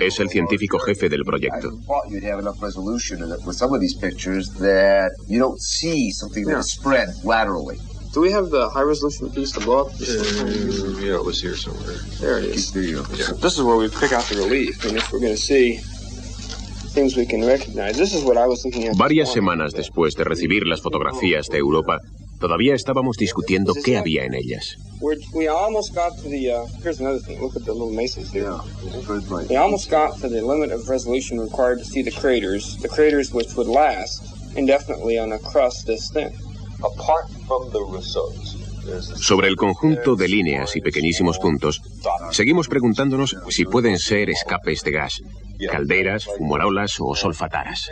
es 0.00 0.20
el 0.20 0.28
científico 0.28 0.78
jefe 0.78 1.08
del 1.08 1.20
I 1.20 1.24
proyecto. 1.24 1.70
thought 1.86 2.08
you'd 2.10 2.24
have 2.24 2.38
enough 2.40 2.60
resolution 2.62 3.22
in 3.22 3.30
it 3.32 3.40
with 3.46 3.56
some 3.56 3.72
of 3.74 3.80
these 3.80 3.94
pictures 3.94 4.50
that 4.60 5.10
you 5.28 5.38
don't 5.38 5.60
see 5.60 6.10
something 6.10 6.44
that 6.44 6.52
Yeah. 6.52 6.60
is 6.60 6.70
spread 6.72 7.08
laterally. 7.24 7.78
Do 8.12 8.20
we 8.20 8.32
have 8.32 8.50
the 8.50 8.68
high 8.70 8.82
resolution 8.82 9.30
piece 9.30 9.52
to 9.52 9.60
blow 9.60 9.86
up? 9.86 9.92
yeah, 10.00 11.14
it 11.14 11.24
was 11.24 11.40
here 11.40 11.54
somewhere. 11.56 11.94
There 12.20 12.38
it 12.38 12.44
is. 12.44 12.72
This 12.72 13.54
is 13.56 13.62
where 13.62 13.76
we 13.76 13.88
pick 13.88 14.12
out 14.12 14.24
the 14.24 14.36
relief. 14.36 14.84
And 14.84 14.96
if 14.96 15.12
we're 15.12 15.20
going 15.20 15.34
to 15.34 15.40
see 15.40 15.78
things 16.92 17.16
we 17.16 17.24
can 17.24 17.44
recognize, 17.46 17.96
this 17.96 18.12
is 18.12 18.24
what 18.24 18.36
I 18.36 18.46
was 18.46 18.64
at. 18.66 18.96
Varias 18.96 19.32
semanas 19.32 19.72
después 19.74 20.16
de 20.16 20.24
recibir 20.24 20.66
las 20.66 20.80
fotografías 20.80 21.46
de 21.48 21.58
Europa, 21.58 22.00
todavía 22.40 22.74
estábamos 22.74 23.16
discutiendo 23.16 23.74
qué 23.84 23.96
había 23.96 24.24
en 24.24 24.34
ellas. 24.34 24.76
We're, 25.00 25.16
we 25.32 25.48
almost 25.48 25.94
got 25.94 26.16
to 26.22 26.28
the. 26.28 26.50
Uh, 26.50 26.66
here's 26.82 27.00
another 27.00 27.20
thing. 27.20 27.40
Look 27.40 27.56
at 27.56 27.64
the 27.64 27.72
little 27.72 27.92
mesas 27.92 28.30
here. 28.32 28.50
Yeah, 28.50 29.00
very 29.06 29.20
bright. 29.20 29.48
We 29.48 29.56
almost 29.56 29.88
got 29.90 30.18
to 30.20 30.28
the 30.28 30.42
limit 30.42 30.72
of 30.72 30.88
resolution 30.88 31.40
required 31.40 31.78
to 31.78 31.84
see 31.84 32.02
the 32.02 32.10
craters, 32.10 32.76
the 32.82 32.88
craters 32.88 33.32
which 33.32 33.54
would 33.56 33.68
last 33.68 34.20
indefinitely 34.56 35.18
on 35.18 35.32
a 35.32 35.38
crust 35.38 35.86
this 35.86 36.10
thin. 36.10 36.32
Apart 36.82 37.30
from 37.46 37.70
the 37.72 37.80
Rousseaus, 37.80 38.56
there's 38.84 39.10
a 39.10 39.16
Sobre 39.16 39.48
el 39.48 39.56
conjunto 39.56 40.16
de 40.16 40.28
líneas 40.28 40.76
y 40.76 40.80
pequeñísimos 40.80 41.38
puntos, 41.38 41.82
seguimos 42.30 42.68
preguntándonos 42.68 43.36
si 43.48 43.64
pueden 43.64 43.98
ser 43.98 44.30
escapes 44.30 44.82
de 44.82 44.90
gas, 44.90 45.22
calderas, 45.70 46.24
fumarolas 46.24 46.96
o 47.00 47.14
solfataras. 47.14 47.90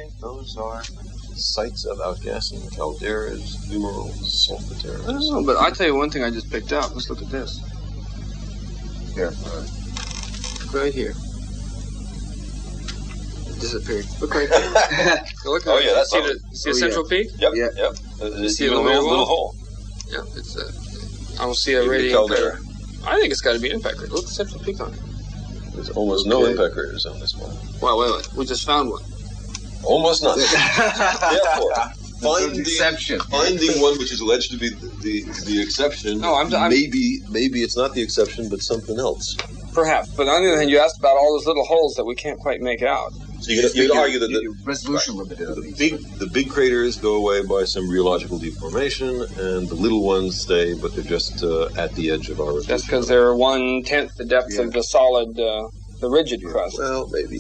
Those 1.39 1.45
are 1.61 1.67
sites 1.69 1.85
of 1.85 1.99
outgassing, 1.99 2.69
calderas, 2.75 3.55
fumaroles, 3.69 4.51
I 5.09 5.13
don't 5.13 5.21
know, 5.31 5.45
but 5.45 5.57
I 5.57 5.71
tell 5.71 5.87
you 5.87 5.95
one 5.95 6.11
thing 6.11 6.25
I 6.25 6.31
just 6.31 6.51
picked 6.51 6.73
out. 6.73 6.93
Let's 6.95 7.09
look 7.11 7.23
at 7.23 7.31
this. 7.31 7.61
Here. 9.15 9.31
Right 10.73 10.93
here. 10.93 11.11
It 13.47 13.61
disappeared. 13.61 14.07
Look 14.21 14.35
right 14.35 14.49
there. 14.49 15.25
look 15.45 15.63
Oh, 15.69 15.79
yeah, 15.79 15.93
that's 15.95 16.11
see 16.11 16.21
the, 16.21 16.41
see 16.57 16.71
Oh, 16.71 16.73
the 16.73 16.79
yeah. 16.79 16.81
central 16.81 17.05
peak? 17.09 17.29
Yep, 17.39 17.53
Yeah. 17.55 17.69
yep. 17.77 17.95
There's 18.19 18.57
see 18.57 18.67
a 18.67 18.71
the 18.71 18.77
little, 18.77 18.91
little 18.91 19.09
little 19.09 19.25
hole? 19.27 19.55
hole. 19.55 19.57
Yeah, 20.09 20.23
it's 20.37 20.57
uh, 20.57 21.41
I 21.41 21.45
don't 21.45 21.55
see 21.57 21.75
a 21.75 21.79
Maybe 21.83 21.89
radiating 21.91 22.17
caldera. 22.17 22.51
crater. 22.57 22.65
I 23.07 23.21
think 23.21 23.31
it's 23.31 23.41
got 23.41 23.53
to 23.53 23.61
be 23.61 23.69
an 23.71 23.77
impact 23.77 23.99
crater. 23.99 24.13
Look 24.13 24.25
at 24.25 24.29
the 24.31 24.35
central 24.35 24.61
peak 24.65 24.81
on 24.81 24.93
it. 24.93 25.01
There's 25.75 25.91
almost 25.91 26.27
no 26.27 26.45
impact 26.47 26.75
craters 26.75 27.07
on 27.07 27.21
this 27.21 27.37
one. 27.37 27.57
Wow, 27.81 27.97
wait, 28.01 28.11
wait. 28.11 28.33
We 28.35 28.45
just 28.45 28.67
found 28.67 28.91
one. 28.91 29.05
Almost 29.85 30.23
none. 30.23 30.39
Therefore, 31.31 31.73
finding, 32.21 32.61
exception. 32.61 33.21
finding 33.21 33.81
one 33.81 33.97
which 33.99 34.13
is 34.13 34.21
alleged 34.21 34.51
to 34.51 34.59
be 34.59 34.69
the, 34.71 34.87
the, 35.03 35.23
the 35.47 35.63
exception, 35.63 36.21
No, 36.21 36.35
I'm- 36.35 36.53
I'm- 36.55 36.71
maybe 36.71 37.21
maybe 37.31 37.63
it's 37.63 37.77
not 37.77 37.95
the 37.95 38.03
exception, 38.03 38.49
but 38.49 38.61
something 38.61 38.99
else. 38.99 39.37
Perhaps. 39.73 40.09
But 40.17 40.27
on 40.29 40.43
the 40.43 40.49
other 40.49 40.59
hand, 40.59 40.71
you 40.71 40.79
asked 40.81 40.99
about 40.99 41.17
all 41.17 41.37
those 41.37 41.47
little 41.47 41.65
holes 41.65 41.95
that 41.95 42.05
we 42.05 42.17
can't 42.17 42.41
quite 42.41 42.61
make 42.61 42.83
out. 42.83 43.13
So 43.41 43.53
you 43.53 43.63
could, 43.63 43.75
you 43.77 43.89
could 43.89 43.97
argue 43.97 44.19
that 44.19 44.27
the, 44.27 44.57
resolution 44.65 45.15
limited 45.17 45.49
on 45.49 45.61
the 45.61 45.73
big 45.79 45.99
the 46.19 46.27
big 46.27 46.51
craters 46.51 46.97
go 46.97 47.15
away 47.15 47.43
by 47.47 47.63
some 47.65 47.85
rheological 47.89 48.41
deformation, 48.41 49.23
and 49.39 49.69
the 49.69 49.77
little 49.77 50.03
ones 50.03 50.41
stay, 50.41 50.75
but 50.75 50.93
they're 50.97 51.05
just 51.05 51.45
uh, 51.45 51.69
at 51.79 51.93
the 51.95 52.11
edge 52.11 52.29
of 52.31 52.41
our. 52.41 52.61
That's 52.63 52.85
because 52.85 53.07
they're 53.07 53.37
one 53.37 53.85
tenth 53.85 54.17
the 54.17 54.25
depth 54.25 54.49
Yeah. 54.51 54.63
of 54.63 54.73
the 54.73 54.83
solid, 54.83 55.39
uh, 55.39 55.69
the 56.01 56.11
rigid 56.11 56.43
crust. 56.45 56.79
Well, 56.81 57.09
maybe. 57.13 57.39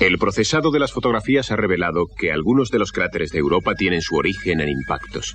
El 0.00 0.16
procesado 0.16 0.70
de 0.70 0.78
las 0.78 0.92
fotografías 0.92 1.50
ha 1.50 1.56
revelado 1.56 2.06
que 2.16 2.30
algunos 2.30 2.70
de 2.70 2.78
los 2.78 2.92
cráteres 2.92 3.32
de 3.32 3.40
Europa 3.40 3.74
tienen 3.74 4.00
su 4.00 4.14
origen 4.14 4.60
en 4.60 4.68
impactos. 4.68 5.34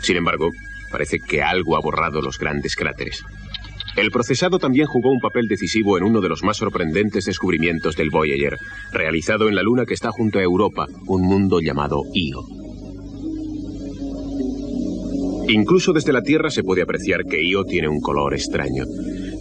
Sin 0.00 0.16
embargo, 0.16 0.48
parece 0.90 1.18
que 1.20 1.42
algo 1.42 1.76
ha 1.76 1.80
borrado 1.80 2.22
los 2.22 2.38
grandes 2.38 2.74
cráteres. 2.74 3.22
El 3.94 4.10
procesado 4.10 4.58
también 4.58 4.86
jugó 4.86 5.10
un 5.10 5.20
papel 5.20 5.46
decisivo 5.46 5.98
en 5.98 6.04
uno 6.04 6.22
de 6.22 6.30
los 6.30 6.42
más 6.42 6.56
sorprendentes 6.56 7.26
descubrimientos 7.26 7.94
del 7.94 8.08
Voyager, 8.08 8.56
realizado 8.92 9.48
en 9.48 9.54
la 9.54 9.62
Luna 9.62 9.84
que 9.84 9.92
está 9.92 10.10
junto 10.10 10.38
a 10.38 10.42
Europa, 10.42 10.86
un 11.06 11.22
mundo 11.22 11.60
llamado 11.60 12.00
Io. 12.14 12.40
Incluso 15.50 15.92
desde 15.92 16.14
la 16.14 16.22
Tierra 16.22 16.48
se 16.48 16.62
puede 16.62 16.80
apreciar 16.80 17.24
que 17.28 17.44
Io 17.44 17.64
tiene 17.64 17.88
un 17.88 18.00
color 18.00 18.32
extraño. 18.32 18.84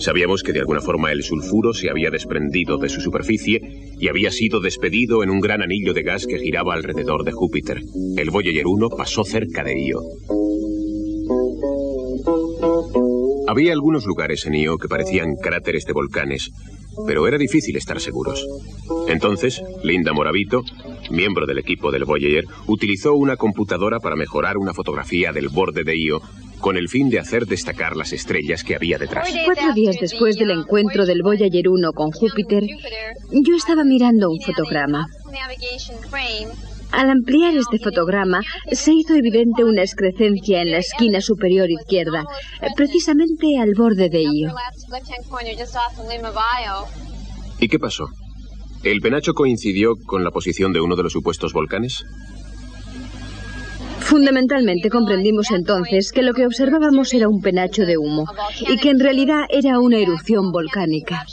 Sabíamos 0.02 0.42
que 0.42 0.52
de 0.52 0.62
alguna 0.62 0.82
forma 0.82 1.12
el 1.12 1.22
sulfuro 1.22 1.74
se 1.76 1.92
había 1.92 2.10
desprendido 2.10 2.80
de 2.80 2.90
su 2.90 3.02
superficie 3.02 3.62
y 4.00 4.08
había 4.08 4.32
sido 4.32 4.60
despedido 4.60 5.22
en 5.22 5.30
un 5.30 5.40
gran 5.40 5.62
anillo 5.62 5.94
de 5.94 6.02
gas 6.02 6.26
que 6.26 6.40
giraba 6.40 6.74
alrededor 6.74 7.24
de 7.24 7.32
Júpiter. 7.32 7.84
El 8.18 8.32
Voyager 8.32 8.66
1 8.66 8.90
pasó 8.90 9.24
cerca 9.24 9.64
de 9.64 9.80
Io. 9.80 10.02
Había 13.48 13.74
algunos 13.74 14.08
lugares 14.08 14.44
en 14.48 14.56
Io 14.56 14.80
que 14.80 14.88
parecían 14.88 15.36
cráteres 15.36 15.86
de 15.86 15.94
volcanes, 15.94 16.50
pero 17.06 17.28
era 17.28 17.38
difícil 17.38 17.78
estar 17.78 18.00
seguros. 18.00 18.44
Entonces, 19.08 19.62
Linda 19.84 20.14
Moravito, 20.14 20.64
miembro 21.12 21.46
del 21.46 21.60
equipo 21.60 21.92
del 21.92 22.06
Voyager, 22.06 22.46
utilizó 22.66 23.14
una 23.14 23.36
computadora 23.36 24.00
para 24.00 24.16
mejorar 24.16 24.58
una 24.58 24.74
fotografía 24.74 25.32
del 25.32 25.50
borde 25.50 25.84
de 25.84 25.96
Io 25.96 26.22
con 26.62 26.78
el 26.78 26.88
fin 26.88 27.10
de 27.10 27.20
hacer 27.20 27.46
destacar 27.46 27.98
las 27.98 28.14
estrellas 28.14 28.64
que 28.64 28.76
había 28.76 28.98
detrás. 28.98 29.28
Cuatro 29.46 29.74
días 29.74 29.98
después 30.00 30.38
del 30.38 30.52
encuentro 30.52 31.06
del 31.06 31.22
Voyager 31.24 31.68
1 31.68 31.92
con 31.94 32.12
Júpiter, 32.12 32.64
yo 32.64 33.56
estaba 33.56 33.84
mirando 33.84 34.30
un 34.30 34.40
fotograma. 34.40 35.08
Al 36.92 37.10
ampliar 37.10 37.56
este 37.56 37.80
fotograma, 37.80 38.42
se 38.72 38.94
hizo 38.94 39.16
evidente 39.16 39.64
una 39.64 39.82
excrescencia 39.82 40.62
en 40.62 40.72
la 40.72 40.78
esquina 40.78 41.22
superior 41.22 41.70
izquierda, 41.70 42.26
precisamente 42.76 43.58
al 43.60 43.74
borde 43.76 44.10
de 44.10 44.24
Io. 44.24 44.54
¿Y 47.60 47.68
qué 47.68 47.80
pasó? 47.80 48.08
¿El 48.84 49.00
penacho 49.00 49.34
coincidió 49.34 49.96
con 50.06 50.24
la 50.24 50.32
posición 50.32 50.74
de 50.74 50.82
uno 50.82 50.96
de 50.96 51.04
los 51.04 51.14
supuestos 51.14 51.54
volcanes? 51.54 52.04
Fundamentalmente 54.02 54.90
comprendimos 54.90 55.52
entonces 55.52 56.12
que 56.12 56.22
lo 56.22 56.34
que 56.34 56.46
observábamos 56.46 57.14
era 57.14 57.30
un 57.30 57.42
penacho 57.42 57.86
de 57.86 57.98
humo 57.98 58.26
y 58.68 58.78
que 58.78 58.90
en 58.90 59.00
realidad 59.00 59.46
era 59.50 59.80
una 59.80 59.98
erupción 59.98 60.52
volcánica. 60.52 61.26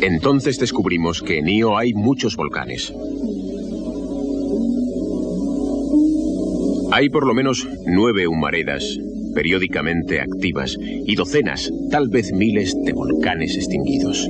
Entonces 0.00 0.58
descubrimos 0.58 1.22
que 1.22 1.38
en 1.38 1.48
Io 1.48 1.76
hay 1.76 1.92
muchos 1.94 2.36
volcanes. 2.36 2.92
Hay 6.92 7.08
por 7.10 7.26
lo 7.26 7.34
menos 7.34 7.66
nueve 7.86 8.28
humaredas 8.28 8.98
periódicamente 9.34 10.20
activas 10.20 10.76
y 10.80 11.14
docenas, 11.14 11.70
tal 11.90 12.08
vez 12.08 12.32
miles 12.32 12.74
de 12.84 12.92
volcanes 12.92 13.56
extinguidos. 13.56 14.26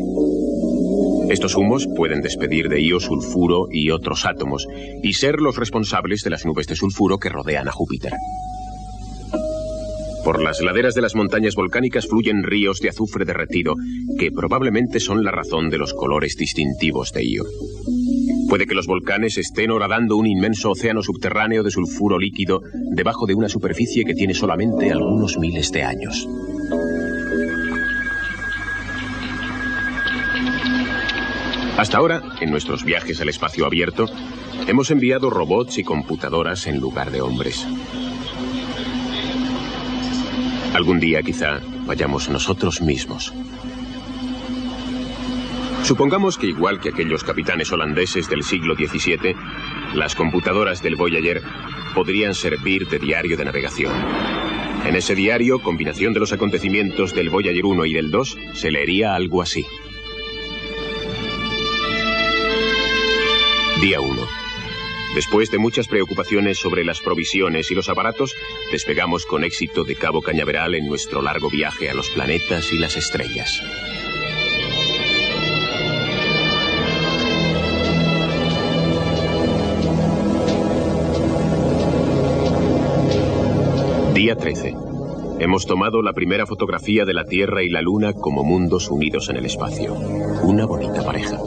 Estos 1.30 1.56
humos 1.56 1.86
pueden 1.94 2.22
despedir 2.22 2.68
de 2.68 2.80
Io 2.80 3.00
sulfuro 3.00 3.68
y 3.70 3.90
otros 3.90 4.24
átomos 4.24 4.66
y 5.02 5.12
ser 5.12 5.40
los 5.40 5.56
responsables 5.56 6.22
de 6.22 6.30
las 6.30 6.46
nubes 6.46 6.66
de 6.66 6.74
sulfuro 6.74 7.18
que 7.18 7.28
rodean 7.28 7.68
a 7.68 7.72
Júpiter. 7.72 8.12
Por 10.24 10.42
las 10.42 10.60
laderas 10.60 10.94
de 10.94 11.02
las 11.02 11.14
montañas 11.14 11.54
volcánicas 11.54 12.06
fluyen 12.06 12.42
ríos 12.42 12.80
de 12.80 12.88
azufre 12.88 13.24
derretido, 13.24 13.74
que 14.18 14.30
probablemente 14.30 15.00
son 15.00 15.22
la 15.22 15.30
razón 15.30 15.70
de 15.70 15.78
los 15.78 15.94
colores 15.94 16.34
distintivos 16.36 17.12
de 17.12 17.24
Io. 17.24 17.44
Puede 18.48 18.66
que 18.66 18.74
los 18.74 18.86
volcanes 18.86 19.36
estén 19.36 19.70
horadando 19.70 20.16
un 20.16 20.26
inmenso 20.26 20.70
océano 20.70 21.02
subterráneo 21.02 21.62
de 21.62 21.70
sulfuro 21.70 22.18
líquido 22.18 22.62
debajo 22.94 23.26
de 23.26 23.34
una 23.34 23.50
superficie 23.50 24.04
que 24.04 24.14
tiene 24.14 24.32
solamente 24.32 24.90
algunos 24.90 25.38
miles 25.38 25.70
de 25.72 25.82
años. 25.82 26.26
Hasta 31.78 31.98
ahora, 31.98 32.22
en 32.40 32.50
nuestros 32.50 32.82
viajes 32.82 33.20
al 33.20 33.28
espacio 33.28 33.64
abierto, 33.64 34.06
hemos 34.66 34.90
enviado 34.90 35.30
robots 35.30 35.78
y 35.78 35.84
computadoras 35.84 36.66
en 36.66 36.80
lugar 36.80 37.12
de 37.12 37.20
hombres. 37.20 37.64
Algún 40.74 40.98
día 40.98 41.22
quizá 41.22 41.60
vayamos 41.86 42.28
nosotros 42.30 42.80
mismos. 42.80 43.32
Supongamos 45.84 46.36
que 46.36 46.48
igual 46.48 46.80
que 46.80 46.88
aquellos 46.88 47.22
capitanes 47.22 47.70
holandeses 47.70 48.28
del 48.28 48.42
siglo 48.42 48.74
XVII, 48.74 49.36
las 49.94 50.16
computadoras 50.16 50.82
del 50.82 50.96
Voyager 50.96 51.42
podrían 51.94 52.34
servir 52.34 52.88
de 52.88 52.98
diario 52.98 53.36
de 53.36 53.44
navegación. 53.44 53.92
En 54.84 54.96
ese 54.96 55.14
diario, 55.14 55.60
combinación 55.60 56.12
de 56.12 56.18
los 56.18 56.32
acontecimientos 56.32 57.14
del 57.14 57.30
Voyager 57.30 57.64
1 57.64 57.84
y 57.86 57.92
del 57.92 58.10
2, 58.10 58.36
se 58.54 58.72
leería 58.72 59.14
algo 59.14 59.42
así. 59.42 59.64
Día 63.80 64.00
1. 64.00 64.22
Después 65.14 65.52
de 65.52 65.58
muchas 65.58 65.86
preocupaciones 65.86 66.58
sobre 66.58 66.84
las 66.84 67.00
provisiones 67.00 67.70
y 67.70 67.76
los 67.76 67.88
aparatos, 67.88 68.34
despegamos 68.72 69.24
con 69.24 69.44
éxito 69.44 69.84
de 69.84 69.94
Cabo 69.94 70.20
Cañaveral 70.20 70.74
en 70.74 70.88
nuestro 70.88 71.22
largo 71.22 71.48
viaje 71.48 71.88
a 71.88 71.94
los 71.94 72.10
planetas 72.10 72.72
y 72.72 72.78
las 72.78 72.96
estrellas. 72.96 73.62
Día 84.12 84.34
13. 84.34 84.74
Hemos 85.38 85.66
tomado 85.66 86.02
la 86.02 86.14
primera 86.14 86.46
fotografía 86.46 87.04
de 87.04 87.14
la 87.14 87.24
Tierra 87.24 87.62
y 87.62 87.68
la 87.68 87.80
Luna 87.80 88.12
como 88.12 88.42
mundos 88.42 88.90
unidos 88.90 89.28
en 89.28 89.36
el 89.36 89.46
espacio. 89.46 89.94
Una 89.94 90.66
bonita 90.66 91.04
pareja. 91.04 91.38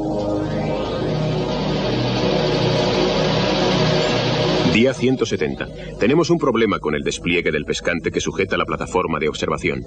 Día 4.73 4.93
170. 4.93 5.67
Tenemos 5.99 6.29
un 6.29 6.37
problema 6.37 6.79
con 6.79 6.95
el 6.95 7.03
despliegue 7.03 7.51
del 7.51 7.65
pescante 7.65 8.09
que 8.09 8.21
sujeta 8.21 8.55
la 8.55 8.63
plataforma 8.63 9.19
de 9.19 9.27
observación. 9.27 9.83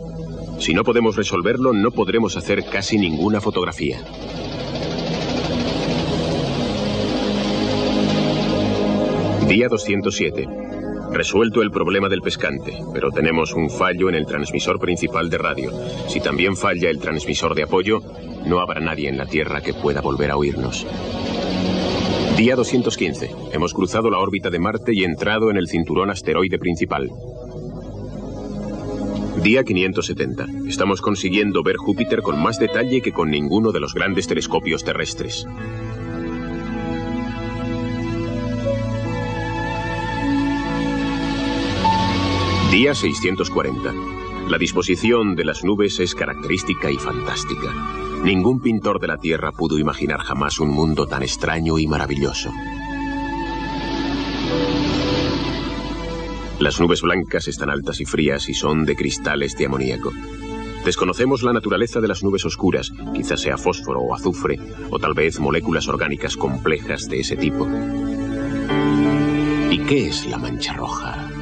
Si 0.58 0.74
no 0.74 0.84
podemos 0.84 1.16
resolverlo, 1.16 1.72
no 1.72 1.90
podremos 1.90 2.36
hacer 2.36 2.66
casi 2.70 2.98
ninguna 2.98 3.40
fotografía. 3.40 4.04
Día 9.48 9.68
207. 9.68 10.46
Resuelto 11.12 11.62
el 11.62 11.70
problema 11.70 12.10
del 12.10 12.20
pescante, 12.20 12.74
pero 12.92 13.10
tenemos 13.10 13.54
un 13.54 13.70
fallo 13.70 14.10
en 14.10 14.16
el 14.16 14.26
transmisor 14.26 14.78
principal 14.78 15.30
de 15.30 15.38
radio. 15.38 15.72
Si 16.08 16.20
también 16.20 16.56
falla 16.56 16.90
el 16.90 16.98
transmisor 16.98 17.54
de 17.54 17.62
apoyo, 17.62 18.02
no 18.44 18.60
habrá 18.60 18.80
nadie 18.80 19.08
en 19.08 19.16
la 19.16 19.24
Tierra 19.24 19.62
que 19.62 19.72
pueda 19.72 20.02
volver 20.02 20.30
a 20.30 20.36
oírnos. 20.36 20.86
Día 22.36 22.56
215. 22.56 23.30
Hemos 23.52 23.72
cruzado 23.72 24.10
la 24.10 24.18
órbita 24.18 24.50
de 24.50 24.58
Marte 24.58 24.92
y 24.92 25.04
entrado 25.04 25.50
en 25.50 25.56
el 25.56 25.68
cinturón 25.68 26.10
asteroide 26.10 26.58
principal. 26.58 27.08
Día 29.40 29.62
570. 29.62 30.46
Estamos 30.66 31.00
consiguiendo 31.00 31.62
ver 31.62 31.76
Júpiter 31.76 32.22
con 32.22 32.42
más 32.42 32.58
detalle 32.58 33.02
que 33.02 33.12
con 33.12 33.30
ninguno 33.30 33.70
de 33.70 33.78
los 33.78 33.94
grandes 33.94 34.26
telescopios 34.26 34.82
terrestres. 34.82 35.46
Día 42.72 42.96
640. 42.96 43.94
La 44.48 44.58
disposición 44.58 45.36
de 45.36 45.44
las 45.44 45.62
nubes 45.62 46.00
es 46.00 46.16
característica 46.16 46.90
y 46.90 46.96
fantástica. 46.96 48.03
Ningún 48.24 48.58
pintor 48.58 49.00
de 49.00 49.06
la 49.06 49.18
Tierra 49.18 49.52
pudo 49.52 49.78
imaginar 49.78 50.20
jamás 50.20 50.58
un 50.58 50.70
mundo 50.70 51.06
tan 51.06 51.22
extraño 51.22 51.78
y 51.78 51.86
maravilloso. 51.86 52.50
Las 56.58 56.80
nubes 56.80 57.02
blancas 57.02 57.48
están 57.48 57.68
altas 57.68 58.00
y 58.00 58.06
frías 58.06 58.48
y 58.48 58.54
son 58.54 58.86
de 58.86 58.96
cristales 58.96 59.58
de 59.58 59.66
amoníaco. 59.66 60.10
Desconocemos 60.86 61.42
la 61.42 61.52
naturaleza 61.52 62.00
de 62.00 62.08
las 62.08 62.24
nubes 62.24 62.46
oscuras, 62.46 62.92
quizás 63.12 63.42
sea 63.42 63.58
fósforo 63.58 64.00
o 64.00 64.14
azufre, 64.14 64.58
o 64.88 64.98
tal 64.98 65.12
vez 65.12 65.38
moléculas 65.38 65.86
orgánicas 65.86 66.38
complejas 66.38 67.10
de 67.10 67.20
ese 67.20 67.36
tipo. 67.36 67.68
¿Y 69.70 69.78
qué 69.80 70.08
es 70.08 70.26
la 70.26 70.38
mancha 70.38 70.72
roja? 70.72 71.33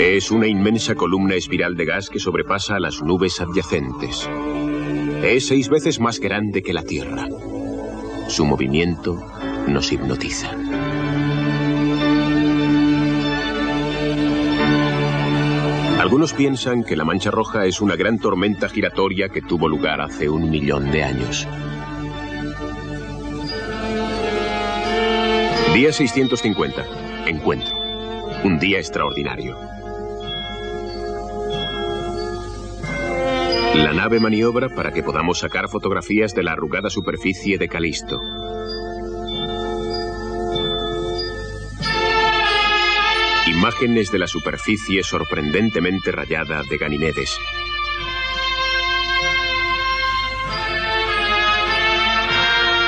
Es 0.00 0.30
una 0.30 0.46
inmensa 0.46 0.94
columna 0.94 1.34
espiral 1.34 1.76
de 1.76 1.84
gas 1.84 2.08
que 2.08 2.18
sobrepasa 2.18 2.76
a 2.76 2.80
las 2.80 3.02
nubes 3.02 3.38
adyacentes. 3.38 4.30
Es 5.22 5.48
seis 5.48 5.68
veces 5.68 6.00
más 6.00 6.20
grande 6.20 6.62
que 6.62 6.72
la 6.72 6.82
Tierra. 6.84 7.28
Su 8.26 8.46
movimiento 8.46 9.22
nos 9.68 9.92
hipnotiza. 9.92 10.52
Algunos 16.00 16.32
piensan 16.32 16.82
que 16.82 16.96
la 16.96 17.04
Mancha 17.04 17.30
Roja 17.30 17.66
es 17.66 17.82
una 17.82 17.94
gran 17.94 18.18
tormenta 18.18 18.70
giratoria 18.70 19.28
que 19.28 19.42
tuvo 19.42 19.68
lugar 19.68 20.00
hace 20.00 20.30
un 20.30 20.48
millón 20.48 20.90
de 20.90 21.02
años. 21.02 21.46
Día 25.74 25.92
650. 25.92 26.86
Encuentro. 27.26 27.76
Un 28.44 28.58
día 28.58 28.78
extraordinario. 28.78 29.79
La 33.74 33.92
nave 33.92 34.18
maniobra 34.18 34.68
para 34.68 34.92
que 34.92 35.02
podamos 35.02 35.38
sacar 35.38 35.68
fotografías 35.68 36.34
de 36.34 36.42
la 36.42 36.52
arrugada 36.52 36.90
superficie 36.90 37.56
de 37.56 37.68
Calisto. 37.68 38.20
Imágenes 43.46 44.10
de 44.10 44.18
la 44.18 44.26
superficie 44.26 45.02
sorprendentemente 45.02 46.12
rayada 46.12 46.62
de 46.68 46.78
Ganimedes. 46.78 47.38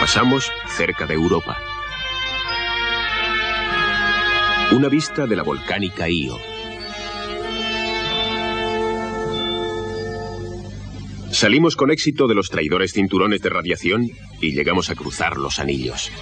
Pasamos 0.00 0.50
cerca 0.66 1.06
de 1.06 1.14
Europa. 1.14 1.58
Una 4.72 4.88
vista 4.88 5.26
de 5.26 5.36
la 5.36 5.42
volcánica 5.42 6.08
Io. 6.08 6.51
Salimos 11.43 11.74
con 11.74 11.90
éxito 11.90 12.28
de 12.28 12.36
los 12.36 12.51
traidores 12.51 12.93
cinturones 12.93 13.43
de 13.43 13.51
radiación 13.51 14.09
y 14.40 14.53
llegamos 14.53 14.90
a 14.90 14.95
cruzar 14.95 15.38
los 15.38 15.59
anillos. 15.59 16.12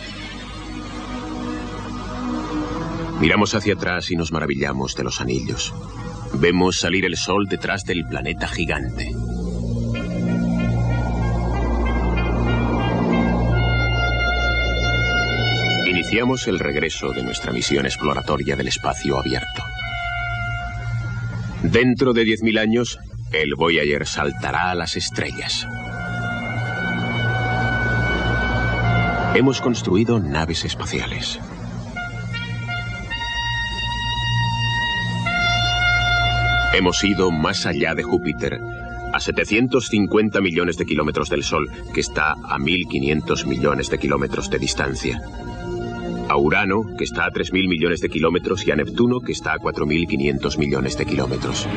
Miramos 3.21 3.55
hacia 3.55 3.75
atrás 3.75 4.11
y 4.11 4.17
nos 4.17 4.33
maravillamos 4.33 4.97
de 4.97 5.05
los 5.05 5.21
anillos. 5.21 5.75
Vemos 6.39 6.81
salir 6.81 7.05
el 7.05 7.19
sol 7.19 7.49
detrás 7.51 7.85
del 7.85 8.07
planeta 8.07 8.49
gigante. 8.49 9.13
Iniciamos 15.87 16.49
el 16.49 16.59
regreso 16.59 17.13
de 17.13 17.25
nuestra 17.25 17.53
misión 17.53 17.85
exploratoria 17.85 18.57
del 18.57 18.69
espacio 18.69 19.19
abierto. 19.19 19.63
Dentro 21.63 22.15
de 22.15 22.25
10.000 22.25 22.59
años, 22.59 22.99
el 23.33 23.55
Voyager 23.55 24.07
saltará 24.07 24.71
a 24.71 24.75
las 24.75 24.97
estrellas. 24.97 25.67
Hemos 29.35 29.61
construido 29.61 30.19
naves 30.19 30.65
espaciales. 30.65 31.39
Hemos 36.73 37.03
ido 37.05 37.31
más 37.31 37.67
allá 37.67 37.95
de 37.95 38.03
Júpiter, 38.03 38.59
a 39.13 39.21
750 39.21 40.41
millones 40.41 40.77
de 40.79 40.87
kilómetros 40.87 41.29
del 41.29 41.45
Sol, 41.45 41.71
que 41.93 42.01
está 42.01 42.33
a 42.33 42.59
1.500 42.59 43.47
millones 43.47 43.91
de 43.91 43.99
kilómetros 43.99 44.51
de 44.51 44.59
distancia. 44.59 45.21
A 46.29 46.37
Urano, 46.37 46.97
que 46.97 47.05
está 47.05 47.25
a 47.25 47.31
3.000 47.31 47.69
millones 47.69 48.01
de 48.01 48.09
kilómetros, 48.09 48.67
y 48.67 48.71
a 48.71 48.77
Neptuno, 48.77 49.21
que 49.21 49.33
está 49.33 49.53
a 49.53 49.59
4.500 49.59 50.59
millones 50.59 50.97
de 50.97 51.07
kilómetros. 51.07 51.69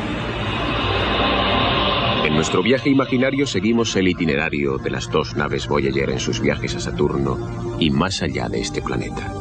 En 2.33 2.37
nuestro 2.37 2.63
viaje 2.63 2.89
imaginario 2.89 3.45
seguimos 3.45 3.95
el 3.95 4.07
itinerario 4.07 4.79
de 4.79 4.89
las 4.89 5.07
dos 5.11 5.35
naves 5.35 5.67
Voyager 5.67 6.09
en 6.09 6.19
sus 6.19 6.41
viajes 6.41 6.75
a 6.75 6.79
Saturno 6.79 7.77
y 7.79 7.91
más 7.91 8.23
allá 8.23 8.49
de 8.49 8.59
este 8.59 8.81
planeta. 8.81 9.31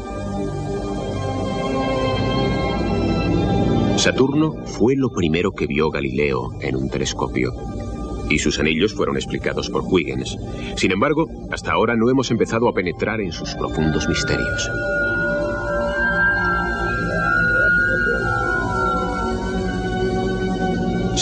Saturno 3.97 4.67
fue 4.67 4.95
lo 4.95 5.09
primero 5.09 5.53
que 5.53 5.67
vio 5.67 5.89
Galileo 5.89 6.51
en 6.61 6.77
un 6.77 6.91
telescopio. 6.91 7.55
Y 8.29 8.39
sus 8.39 8.61
anillos 8.61 8.93
fueron 8.93 9.17
explicados 9.17 9.71
por 9.71 9.85
Huygens. 9.85 10.37
Sin 10.77 10.93
embargo, 10.93 11.29
hasta 11.51 11.73
ahora 11.73 11.97
no 11.97 12.11
hemos 12.11 12.31
empezado 12.31 12.69
a 12.69 12.75
penetrar 12.75 13.23
en 13.23 13.33
sus 13.33 13.55
profundos 13.55 14.07
misterios. 14.07 14.71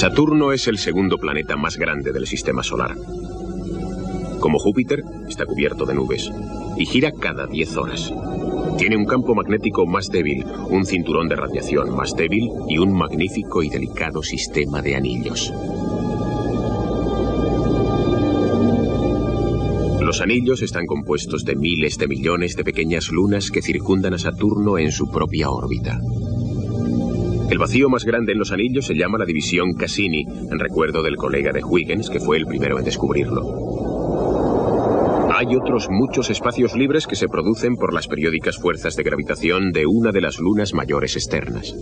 Saturno 0.01 0.55
es 0.55 0.67
el 0.67 0.79
segundo 0.79 1.19
planeta 1.19 1.59
más 1.59 1.77
grande 1.77 2.11
del 2.11 2.27
sistema 2.27 2.63
solar. 2.63 2.97
Como 4.41 4.59
Júpiter, 4.59 5.03
está 5.29 5.45
cubierto 5.45 5.85
de 5.85 5.93
nubes 5.93 6.33
y 6.79 6.87
gira 6.87 7.13
cada 7.13 7.47
10 7.47 7.77
horas. 7.77 8.11
Tiene 8.79 8.97
un 8.97 9.05
campo 9.05 9.35
magnético 9.35 9.85
más 9.85 10.09
débil, 10.09 10.47
un 10.71 10.87
cinturón 10.87 11.29
de 11.29 11.37
radiación 11.37 11.95
más 11.95 12.17
débil 12.17 12.49
y 12.67 12.79
un 12.79 12.95
magnífico 12.95 13.63
y 13.63 13.69
delicado 13.69 14.23
sistema 14.23 14.81
de 14.81 14.97
anillos. 14.97 15.53
Los 20.01 20.23
anillos 20.23 20.63
están 20.63 20.87
compuestos 20.87 21.45
de 21.45 21.57
miles 21.57 21.99
de 21.99 22.09
millones 22.09 22.57
de 22.57 22.65
pequeñas 22.65 23.11
lunas 23.11 23.51
que 23.51 23.61
circundan 23.61 24.15
a 24.15 24.19
Saturno 24.19 24.79
en 24.79 24.93
su 24.93 25.11
propia 25.11 25.51
órbita. 25.51 26.01
El 27.51 27.59
vacío 27.59 27.89
más 27.89 28.05
grande 28.05 28.31
en 28.33 28.39
los 28.39 28.53
anillos 28.53 28.87
se 28.87 28.95
llama 28.95 29.19
la 29.19 29.25
división 29.25 29.73
Cassini, 29.73 30.23
en 30.23 30.59
recuerdo 30.61 31.03
del 31.03 31.17
colega 31.17 31.51
de 31.53 31.65
Huygens 31.65 32.09
que 32.09 32.21
fue 32.21 32.37
el 32.37 32.47
primero 32.47 32.79
en 32.79 32.85
descubrirlo. 32.85 33.43
Hay 35.35 35.57
otros 35.57 35.89
muchos 35.91 36.31
espacios 36.31 36.77
libres 36.77 37.09
que 37.09 37.17
se 37.17 37.27
producen 37.27 37.75
por 37.75 37.93
las 37.93 38.07
periódicas 38.07 38.57
fuerzas 38.57 38.95
de 38.95 39.03
gravitación 39.03 39.73
de 39.73 39.85
una 39.87 40.13
de 40.13 40.21
las 40.21 40.39
lunas 40.39 40.75
mayores 40.75 41.17
externas. 41.17 41.75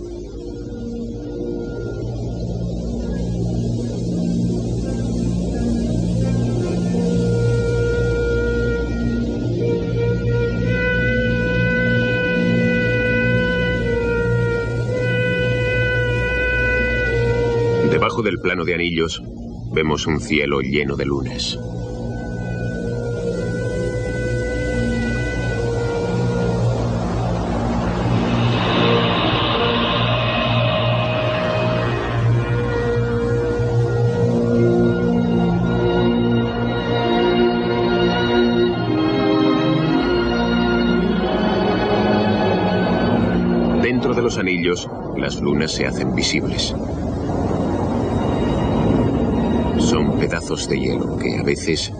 De 18.99 19.05
anillos 19.05 19.21
vemos 19.71 20.07
un 20.07 20.19
cielo 20.19 20.59
lleno 20.59 20.97
de 20.97 21.05
lunas. 21.05 21.57
las 45.17 45.39
lunas 45.41 45.71
se 45.71 45.85
hacen 45.85 46.15
visibles. 46.15 46.75
Pedazos 50.19 50.67
de 50.67 50.77
hielo 50.79 51.17
que 51.17 51.37
a 51.37 51.43
veces 51.43 51.93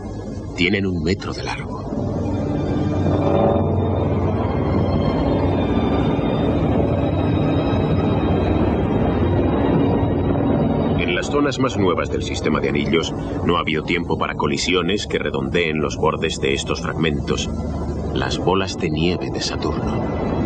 tienen 0.56 0.86
un 0.86 1.02
metro 1.02 1.34
de 1.34 1.44
largo. 1.44 1.80
En 11.00 11.16
las 11.16 11.28
zonas 11.28 11.60
más 11.60 11.78
nuevas 11.78 12.12
del 12.12 12.24
sistema 12.24 12.60
de 12.60 12.70
anillos 12.70 13.14
no 13.46 13.56
ha 13.56 13.62
habido 13.62 13.84
tiempo 13.84 14.18
para 14.18 14.36
colisiones 14.36 15.08
que 15.08 15.18
redondeen 15.18 15.80
los 15.80 15.96
bordes 15.96 16.42
de 16.42 16.54
estos 16.54 16.82
fragmentos, 16.82 17.50
las 18.14 18.38
bolas 18.38 18.78
de 18.78 18.90
nieve 18.90 19.30
de 19.32 19.40
Saturno. 19.40 20.39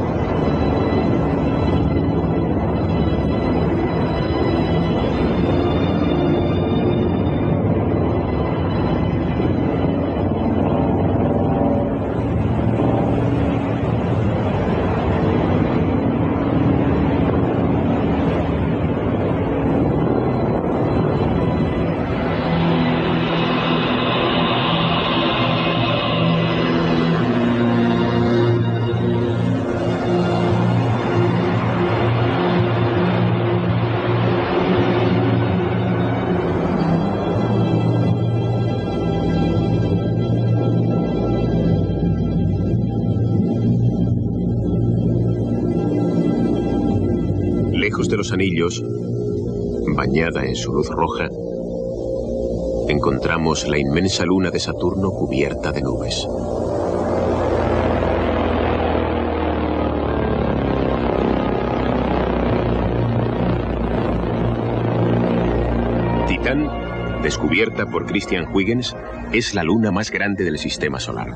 Anillos, 48.33 48.83
bañada 49.95 50.45
en 50.45 50.55
su 50.55 50.73
luz 50.73 50.89
roja, 50.89 51.29
encontramos 52.89 53.67
la 53.67 53.77
inmensa 53.77 54.25
luna 54.25 54.51
de 54.51 54.59
Saturno 54.59 55.11
cubierta 55.11 55.71
de 55.71 55.81
nubes. 55.81 56.27
Titán, 66.27 67.21
descubierta 67.21 67.85
por 67.85 68.05
Christian 68.05 68.47
Huygens, 68.53 68.95
es 69.31 69.53
la 69.53 69.63
luna 69.63 69.91
más 69.91 70.11
grande 70.11 70.43
del 70.43 70.57
sistema 70.57 70.99
solar. 70.99 71.29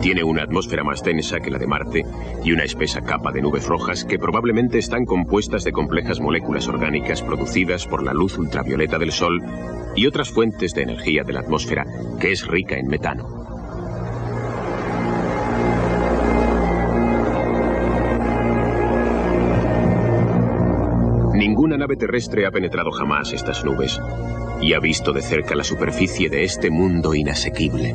Tiene 0.00 0.22
una 0.22 0.42
atmósfera 0.42 0.84
más 0.84 1.02
densa 1.02 1.40
que 1.40 1.50
la 1.50 1.58
de 1.58 1.66
Marte 1.66 2.04
y 2.44 2.52
una 2.52 2.64
espesa 2.64 3.02
capa 3.02 3.32
de 3.32 3.42
nubes 3.42 3.66
rojas 3.66 4.04
que 4.04 4.18
probablemente 4.18 4.78
están 4.78 5.04
compuestas 5.04 5.64
de 5.64 5.72
complejas 5.72 6.20
moléculas 6.20 6.68
orgánicas 6.68 7.22
producidas 7.22 7.86
por 7.86 8.02
la 8.02 8.14
luz 8.14 8.38
ultravioleta 8.38 8.98
del 8.98 9.12
Sol 9.12 9.42
y 9.96 10.06
otras 10.06 10.30
fuentes 10.30 10.74
de 10.74 10.82
energía 10.82 11.24
de 11.24 11.32
la 11.32 11.40
atmósfera, 11.40 11.84
que 12.20 12.32
es 12.32 12.46
rica 12.46 12.76
en 12.76 12.86
metano. 12.86 13.38
nave 21.78 21.96
terrestre 21.96 22.44
ha 22.44 22.50
penetrado 22.50 22.90
jamás 22.90 23.32
estas 23.32 23.64
nubes 23.64 24.00
y 24.60 24.74
ha 24.74 24.80
visto 24.80 25.12
de 25.12 25.22
cerca 25.22 25.54
la 25.54 25.62
superficie 25.62 26.28
de 26.28 26.42
este 26.42 26.70
mundo 26.70 27.14
inasequible. 27.14 27.94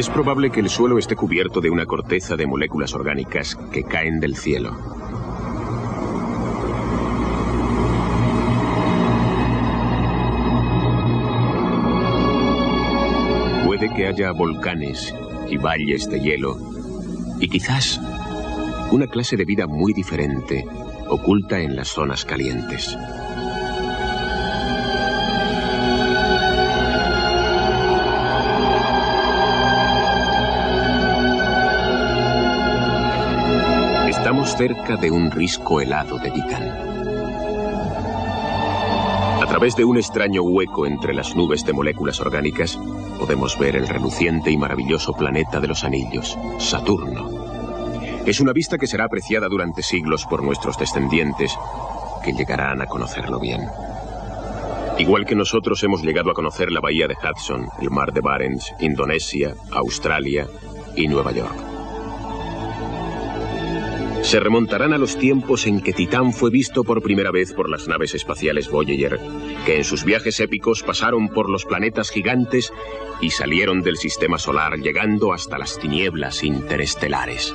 Es 0.00 0.08
probable 0.08 0.50
que 0.50 0.60
el 0.60 0.70
suelo 0.70 0.96
esté 0.96 1.14
cubierto 1.14 1.60
de 1.60 1.68
una 1.68 1.84
corteza 1.84 2.34
de 2.34 2.46
moléculas 2.46 2.94
orgánicas 2.94 3.54
que 3.70 3.84
caen 3.84 4.18
del 4.18 4.34
cielo. 4.34 4.74
Puede 13.66 13.92
que 13.94 14.06
haya 14.06 14.32
volcanes 14.32 15.14
y 15.50 15.58
valles 15.58 16.08
de 16.08 16.18
hielo 16.18 16.56
y 17.38 17.48
quizás 17.50 18.00
una 18.92 19.06
clase 19.06 19.36
de 19.36 19.44
vida 19.44 19.66
muy 19.66 19.92
diferente 19.92 20.64
oculta 21.08 21.60
en 21.60 21.76
las 21.76 21.88
zonas 21.88 22.24
calientes. 22.24 22.96
Cerca 34.56 34.96
de 34.96 35.10
un 35.10 35.30
risco 35.30 35.80
helado 35.80 36.18
de 36.18 36.30
Titán. 36.30 36.62
A 39.40 39.46
través 39.48 39.74
de 39.74 39.84
un 39.84 39.96
extraño 39.96 40.42
hueco 40.42 40.86
entre 40.86 41.14
las 41.14 41.34
nubes 41.34 41.64
de 41.64 41.72
moléculas 41.72 42.20
orgánicas, 42.20 42.78
podemos 43.18 43.58
ver 43.58 43.76
el 43.76 43.88
reluciente 43.88 44.50
y 44.50 44.58
maravilloso 44.58 45.14
planeta 45.14 45.60
de 45.60 45.68
los 45.68 45.84
anillos, 45.84 46.38
Saturno. 46.58 47.30
Es 48.26 48.40
una 48.40 48.52
vista 48.52 48.76
que 48.76 48.86
será 48.86 49.04
apreciada 49.04 49.48
durante 49.48 49.82
siglos 49.82 50.26
por 50.26 50.42
nuestros 50.42 50.78
descendientes, 50.78 51.56
que 52.22 52.32
llegarán 52.32 52.82
a 52.82 52.86
conocerlo 52.86 53.40
bien. 53.40 53.62
Igual 54.98 55.24
que 55.24 55.34
nosotros 55.34 55.82
hemos 55.84 56.02
llegado 56.02 56.30
a 56.30 56.34
conocer 56.34 56.70
la 56.70 56.80
bahía 56.80 57.08
de 57.08 57.14
Hudson, 57.14 57.68
el 57.80 57.90
mar 57.90 58.12
de 58.12 58.20
Barents, 58.20 58.74
Indonesia, 58.80 59.54
Australia 59.72 60.46
y 60.94 61.08
Nueva 61.08 61.32
York. 61.32 61.69
Se 64.30 64.38
remontarán 64.38 64.92
a 64.92 64.98
los 64.98 65.18
tiempos 65.18 65.66
en 65.66 65.80
que 65.80 65.92
Titán 65.92 66.32
fue 66.32 66.50
visto 66.50 66.84
por 66.84 67.02
primera 67.02 67.32
vez 67.32 67.52
por 67.52 67.68
las 67.68 67.88
naves 67.88 68.14
espaciales 68.14 68.70
Voyager, 68.70 69.18
que 69.66 69.78
en 69.78 69.82
sus 69.82 70.04
viajes 70.04 70.38
épicos 70.38 70.84
pasaron 70.84 71.30
por 71.30 71.50
los 71.50 71.64
planetas 71.64 72.10
gigantes 72.10 72.72
y 73.20 73.30
salieron 73.30 73.82
del 73.82 73.96
sistema 73.96 74.38
solar 74.38 74.78
llegando 74.78 75.32
hasta 75.32 75.58
las 75.58 75.80
tinieblas 75.80 76.44
interestelares. 76.44 77.52